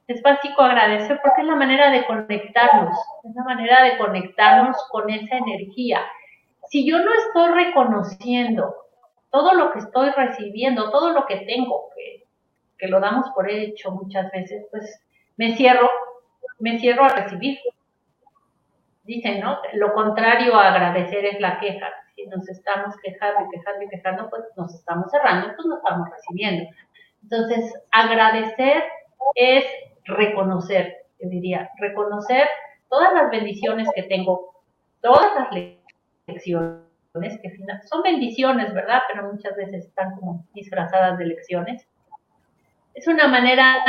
Es 0.07 0.21
básico 0.21 0.61
agradecer 0.61 1.19
porque 1.21 1.41
es 1.41 1.47
la 1.47 1.55
manera 1.55 1.91
de 1.91 2.05
conectarnos, 2.05 2.97
es 3.23 3.35
la 3.35 3.43
manera 3.43 3.83
de 3.83 3.97
conectarnos 3.97 4.77
con 4.89 5.09
esa 5.09 5.37
energía 5.37 6.01
si 6.69 6.89
yo 6.89 6.99
no 6.99 7.11
estoy 7.13 7.65
reconociendo 7.65 8.75
todo 9.31 9.53
lo 9.53 9.71
que 9.71 9.79
estoy 9.79 10.09
recibiendo, 10.11 10.91
todo 10.91 11.11
lo 11.11 11.25
que 11.25 11.37
tengo, 11.37 11.89
que, 11.95 12.23
que 12.77 12.87
lo 12.87 12.99
damos 12.99 13.29
por 13.31 13.49
hecho 13.49 13.91
muchas 13.91 14.31
veces, 14.31 14.65
pues 14.71 15.01
me 15.37 15.55
cierro, 15.55 15.89
me 16.59 16.79
cierro 16.79 17.05
a 17.05 17.09
recibir. 17.09 17.57
Dicen, 19.03 19.39
¿no? 19.39 19.59
Lo 19.73 19.93
contrario 19.93 20.55
a 20.55 20.69
agradecer 20.69 21.25
es 21.25 21.39
la 21.39 21.59
queja. 21.59 21.87
Si 22.17 22.25
nos 22.25 22.49
estamos 22.49 22.95
quejando 23.03 23.45
y 23.45 23.55
quejando 23.55 23.83
y 23.83 23.89
quejando, 23.89 24.29
pues 24.31 24.41
nos 24.55 24.73
estamos 24.73 25.05
cerrando, 25.11 25.53
pues 25.55 25.67
no 25.67 25.77
estamos 25.77 26.09
recibiendo. 26.09 26.67
Entonces, 27.21 27.71
agradecer 27.91 28.83
es 29.35 29.63
reconocer, 30.05 30.95
yo 31.21 31.29
diría, 31.29 31.69
reconocer 31.77 32.47
todas 32.89 33.13
las 33.13 33.29
bendiciones 33.29 33.87
que 33.93 34.01
tengo, 34.01 34.63
todas 35.01 35.27
las 35.35 35.49
lecciones, 36.25 37.39
que 37.39 37.55
son 37.87 38.01
bendiciones, 38.01 38.73
¿verdad? 38.73 39.03
Pero 39.07 39.31
muchas 39.31 39.55
veces 39.55 39.85
están 39.85 40.15
como 40.15 40.43
disfrazadas 40.55 41.19
de 41.19 41.25
lecciones. 41.25 41.87
es 42.95 43.07
una 43.07 43.27
manera 43.27 43.83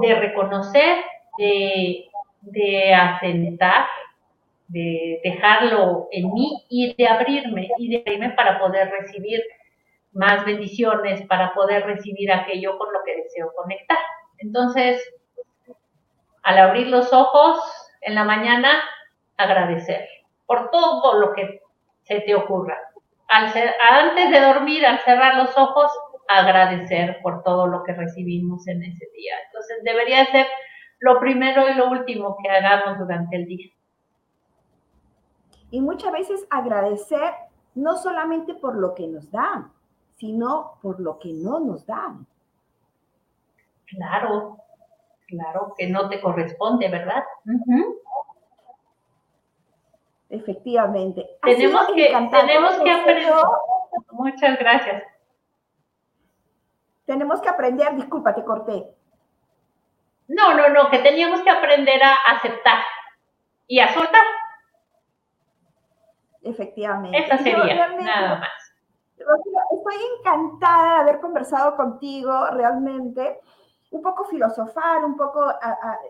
de, 0.00 0.14
reconocer, 0.14 0.98
de, 1.38 2.08
de 2.42 2.94
asentar, 2.94 3.86
de 4.68 5.20
dejarlo 5.24 6.08
en 6.12 6.32
mí 6.32 6.64
y 6.68 6.94
de 6.94 7.08
abrirme 7.08 7.68
y 7.78 7.88
de 7.88 8.00
abrirme 8.00 8.30
para 8.30 8.58
poder 8.58 8.90
recibir 8.90 9.42
más 10.12 10.44
bendiciones, 10.44 11.26
para 11.26 11.54
poder 11.54 11.84
recibir 11.84 12.30
aquello 12.32 12.78
con 12.78 12.92
lo 12.92 13.00
que 13.04 13.16
deseo 13.16 13.52
conectar. 13.56 13.98
Entonces, 14.38 15.02
al 16.42 16.58
abrir 16.58 16.88
los 16.88 17.12
ojos 17.12 17.58
en 18.02 18.14
la 18.14 18.24
mañana, 18.24 18.70
agradecer 19.36 20.08
por 20.46 20.70
todo 20.70 21.18
lo 21.20 21.32
que 21.32 21.60
se 22.02 22.20
te 22.20 22.34
ocurra. 22.34 22.78
Al 23.28 23.46
antes 23.46 24.30
de 24.30 24.40
dormir, 24.40 24.86
al 24.86 25.00
cerrar 25.00 25.36
los 25.36 25.56
ojos, 25.56 25.90
agradecer 26.28 27.18
por 27.22 27.42
todo 27.42 27.66
lo 27.66 27.82
que 27.84 27.92
recibimos 27.92 28.66
en 28.68 28.82
ese 28.82 29.06
día. 29.14 29.34
Entonces, 29.46 29.78
debería 29.82 30.24
ser 30.26 30.46
lo 31.00 31.20
primero 31.20 31.68
y 31.68 31.74
lo 31.74 31.90
último 31.90 32.36
que 32.42 32.50
hagamos 32.50 32.98
durante 32.98 33.36
el 33.36 33.46
día. 33.46 33.70
Y 35.70 35.80
muchas 35.80 36.12
veces 36.12 36.46
agradecer 36.50 37.34
no 37.74 37.96
solamente 37.96 38.54
por 38.54 38.76
lo 38.76 38.94
que 38.94 39.06
nos 39.06 39.30
dan, 39.30 39.72
sino 40.16 40.78
por 40.82 41.00
lo 41.00 41.18
que 41.18 41.32
no 41.32 41.60
nos 41.60 41.86
dan. 41.86 42.26
Claro, 43.86 44.58
claro, 45.26 45.74
que 45.76 45.88
no 45.88 46.08
te 46.08 46.20
corresponde, 46.20 46.88
¿verdad? 46.88 47.24
Efectivamente. 50.28 51.38
Tenemos 51.42 51.86
que, 51.94 52.12
tenemos 52.30 52.76
que 52.78 52.90
aprender. 52.90 53.32
Muchas 54.10 54.58
gracias. 54.58 55.02
Tenemos 57.06 57.40
que 57.40 57.48
aprender, 57.48 57.94
disculpa, 57.94 58.34
te 58.34 58.44
corté. 58.44 58.94
No, 60.26 60.52
no, 60.54 60.68
no, 60.68 60.90
que 60.90 60.98
teníamos 60.98 61.40
que 61.40 61.50
aprender 61.50 62.02
a 62.02 62.14
aceptar 62.36 62.82
y 63.66 63.80
a 63.80 63.94
soltar. 63.94 64.22
Efectivamente. 66.42 67.38
Sería, 67.38 67.88
nada 68.00 68.36
más. 68.36 68.48
Estoy 69.16 69.94
encantada 70.18 70.94
de 70.94 71.00
haber 71.00 71.20
conversado 71.20 71.76
contigo, 71.76 72.46
realmente. 72.52 73.40
Un 73.90 74.02
poco 74.02 74.24
filosofar, 74.26 75.04
un 75.04 75.16
poco 75.16 75.46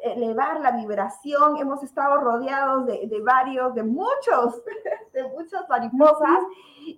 elevar 0.03 0.61
la 0.61 0.73
vibración. 0.73 1.59
Hemos 1.59 1.83
estado 1.83 2.17
rodeados 2.19 2.87
de, 2.87 3.07
de 3.07 3.21
varios, 3.23 3.75
de 3.75 3.85
muchos, 3.85 4.63
de 5.13 5.29
muchas 5.29 5.69
mariposas 5.69 6.41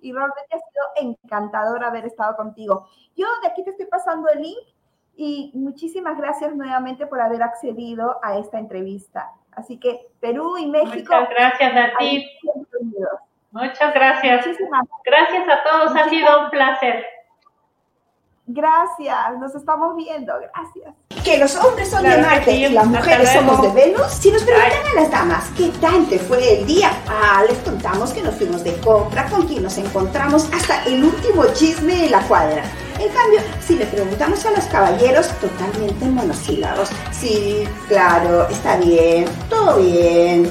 y 0.01 0.13
realmente 0.13 0.41
ha 0.51 0.59
sido 0.59 1.13
encantador 1.13 1.85
haber 1.85 2.07
estado 2.07 2.37
contigo. 2.37 2.87
Yo 3.15 3.27
de 3.43 3.49
aquí 3.49 3.63
te 3.63 3.71
estoy 3.71 3.87
pasando 3.87 4.29
el 4.31 4.41
link 4.41 4.69
y 5.17 5.53
muchísimas 5.55 6.17
gracias 6.17 6.55
nuevamente 6.55 7.07
por 7.07 7.21
haber 7.21 7.43
accedido 7.43 8.19
a 8.23 8.39
esta 8.39 8.59
entrevista. 8.59 9.31
Así 9.53 9.79
que 9.79 10.07
Perú 10.21 10.57
y 10.59 10.67
México. 10.67 11.15
Muchas 11.15 11.31
gracias 11.31 11.73
a 11.77 11.99
ti. 11.99 12.27
Muchas 13.51 13.95
gracias. 13.95 14.47
Gracias 15.05 15.49
a 15.49 15.63
todos, 15.65 15.97
ha 15.97 16.09
sido 16.09 16.45
un 16.45 16.51
placer. 16.51 17.05
Gracias, 18.53 19.39
nos 19.39 19.55
estamos 19.55 19.95
viendo, 19.95 20.33
gracias. 20.41 20.95
Que 21.25 21.39
los 21.39 21.55
hombres 21.57 21.89
son 21.89 22.03
de 22.03 22.19
Marte 22.19 22.53
y 22.53 22.69
las 22.69 22.87
mujeres 22.87 23.33
somos 23.33 23.63
de 23.63 23.69
Venus. 23.69 24.11
Si 24.11 24.33
nos 24.33 24.43
preguntan 24.43 24.87
a 24.91 25.01
las 25.01 25.11
damas 25.11 25.51
qué 25.57 25.71
tal 25.81 26.09
te 26.09 26.19
fue 26.19 26.59
el 26.59 26.67
día, 26.67 26.91
ah, 27.09 27.45
les 27.49 27.59
contamos 27.59 28.13
que 28.13 28.23
nos 28.23 28.35
fuimos 28.35 28.65
de 28.65 28.77
compra, 28.81 29.29
con 29.29 29.47
quien 29.47 29.63
nos 29.63 29.79
encontramos, 29.79 30.53
hasta 30.53 30.83
el 30.85 31.05
último 31.05 31.45
chisme 31.55 32.07
en 32.07 32.11
la 32.11 32.23
cuadra. 32.27 32.65
En 33.01 33.09
cambio, 33.09 33.41
si 33.67 33.77
le 33.77 33.87
preguntamos 33.87 34.45
a 34.45 34.51
los 34.51 34.65
caballeros, 34.67 35.29
totalmente 35.41 36.05
monosílabos. 36.05 36.91
Sí, 37.13 37.65
claro, 37.89 38.47
está 38.49 38.77
bien, 38.77 39.25
todo 39.49 39.79
bien 39.79 40.51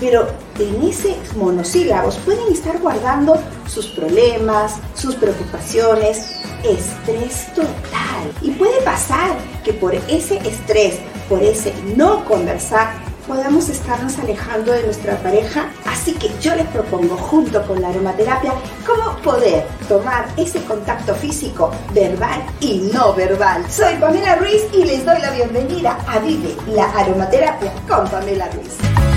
pero 0.00 0.26
en 0.58 0.82
ese 0.88 1.16
monosílabos 1.36 2.16
pueden 2.18 2.52
estar 2.52 2.78
guardando 2.78 3.38
sus 3.66 3.86
problemas, 3.86 4.76
sus 4.94 5.14
preocupaciones, 5.14 6.40
estrés 6.62 7.46
total. 7.54 8.32
Y 8.42 8.50
puede 8.52 8.80
pasar 8.82 9.36
que 9.64 9.72
por 9.72 9.94
ese 9.94 10.36
estrés, 10.46 10.98
por 11.28 11.42
ese 11.42 11.72
no 11.96 12.24
conversar, 12.24 12.94
podamos 13.26 13.68
estarnos 13.68 14.18
alejando 14.18 14.72
de 14.72 14.84
nuestra 14.84 15.16
pareja. 15.18 15.70
Así 15.86 16.14
que 16.14 16.30
yo 16.40 16.54
les 16.54 16.66
propongo 16.68 17.16
junto 17.16 17.62
con 17.66 17.80
la 17.80 17.88
aromaterapia 17.88 18.52
cómo 18.86 19.16
poder 19.18 19.64
tomar 19.88 20.26
ese 20.36 20.62
contacto 20.64 21.14
físico, 21.14 21.70
verbal 21.92 22.42
y 22.60 22.90
no 22.92 23.14
verbal. 23.14 23.64
Soy 23.70 23.94
Pamela 23.96 24.36
Ruiz 24.36 24.62
y 24.72 24.84
les 24.84 25.04
doy 25.04 25.20
la 25.20 25.30
bienvenida 25.30 25.98
a 26.06 26.18
Vive 26.18 26.54
la 26.68 26.90
Aromaterapia 26.90 27.72
con 27.88 28.08
Pamela 28.08 28.48
Ruiz. 28.50 29.13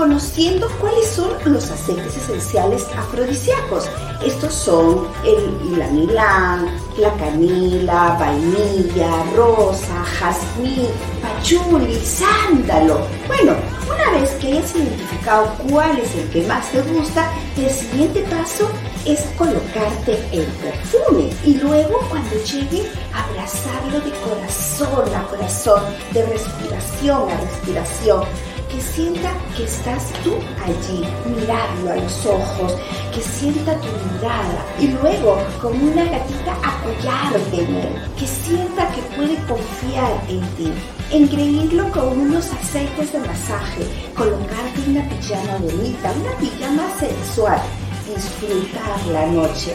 Conociendo 0.00 0.66
cuáles 0.80 1.10
son 1.10 1.30
los 1.44 1.70
aceites 1.70 2.16
esenciales 2.16 2.86
afrodisíacos. 2.96 3.86
Estos 4.24 4.54
son 4.54 5.06
el 5.26 5.74
ilanilán, 5.74 6.68
la 6.96 7.12
canela, 7.16 8.16
vainilla, 8.18 9.10
rosa, 9.36 10.02
jazmín, 10.18 10.88
pachuli, 11.20 12.00
sándalo. 12.02 13.06
Bueno, 13.28 13.52
una 13.94 14.18
vez 14.18 14.30
que 14.40 14.46
hayas 14.46 14.74
identificado 14.74 15.54
cuál 15.68 15.98
es 15.98 16.14
el 16.14 16.30
que 16.30 16.46
más 16.46 16.72
te 16.72 16.80
gusta, 16.80 17.30
el 17.58 17.68
siguiente 17.68 18.22
paso 18.22 18.70
es 19.04 19.20
colocarte 19.36 20.12
el 20.32 20.46
perfume 20.46 21.28
y 21.44 21.58
luego 21.58 22.00
cuando 22.08 22.36
llegue 22.36 22.88
abrazarlo 23.12 24.00
de 24.00 24.12
corazón 24.20 25.14
a 25.14 25.24
corazón, 25.24 25.82
de 26.14 26.24
respiración 26.24 27.30
a 27.30 27.36
respiración 27.36 28.49
que 28.70 28.80
sienta 28.80 29.32
que 29.56 29.64
estás 29.64 30.12
tú 30.22 30.34
allí, 30.64 31.04
mirarlo 31.26 31.92
a 31.92 31.96
los 31.96 32.26
ojos, 32.26 32.76
que 33.12 33.20
sienta 33.20 33.74
tu 33.80 33.88
mirada 34.14 34.64
y 34.78 34.88
luego 34.88 35.38
como 35.60 35.90
una 35.90 36.04
gatita 36.04 36.52
apoyarte 36.62 37.62
en 37.62 37.74
él, 37.76 38.02
que 38.18 38.26
sienta 38.26 38.88
que 38.92 39.02
puede 39.16 39.36
confiar 39.46 40.12
en 40.28 40.40
ti, 40.56 40.72
engreírlo 41.10 41.90
con 41.90 42.18
unos 42.18 42.50
aceites 42.52 43.12
de 43.12 43.18
masaje, 43.18 43.82
colocarte 44.16 44.80
una 44.86 45.08
pijama 45.08 45.56
bonita, 45.58 46.12
una 46.12 46.36
pijama 46.38 46.88
sensual, 46.98 47.60
disfrutar 48.06 49.06
la 49.12 49.26
noche 49.26 49.74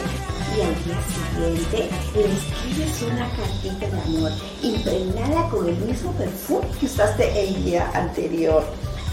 y 0.56 0.62
al 0.62 0.84
día 0.84 0.98
siguiente 1.02 1.90
le 2.14 2.32
escribes 2.32 3.02
una 3.02 3.28
cartita 3.36 3.88
de 3.88 4.00
amor 4.00 4.32
impregnada 4.62 5.50
con 5.50 5.68
el 5.68 5.76
mismo 5.76 6.12
perfume 6.12 6.66
que 6.80 6.86
usaste 6.86 7.48
el 7.48 7.64
día 7.64 7.90
anterior. 7.92 8.64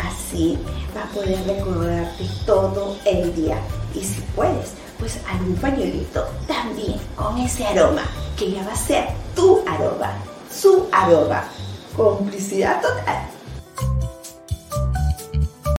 Así 0.02 0.58
va 0.96 1.04
a 1.04 1.08
poder 1.08 1.46
recordarte 1.46 2.24
todo 2.46 2.96
el 3.06 3.36
día. 3.36 3.58
Y 3.94 4.00
si 4.00 4.22
puedes, 4.36 4.74
pues 5.00 5.20
algún 5.28 5.56
pañuelito 5.58 6.26
también 6.48 7.00
con 7.16 7.38
ese 7.38 7.66
aroma, 7.66 8.04
que 8.38 8.52
ya 8.52 8.64
va 8.64 8.72
a 8.72 8.78
ser 8.78 9.10
tu 9.36 9.62
aroma, 9.68 10.14
su 10.50 10.88
aroma. 10.92 11.44
Complicidad 11.96 12.82
total. 12.82 13.33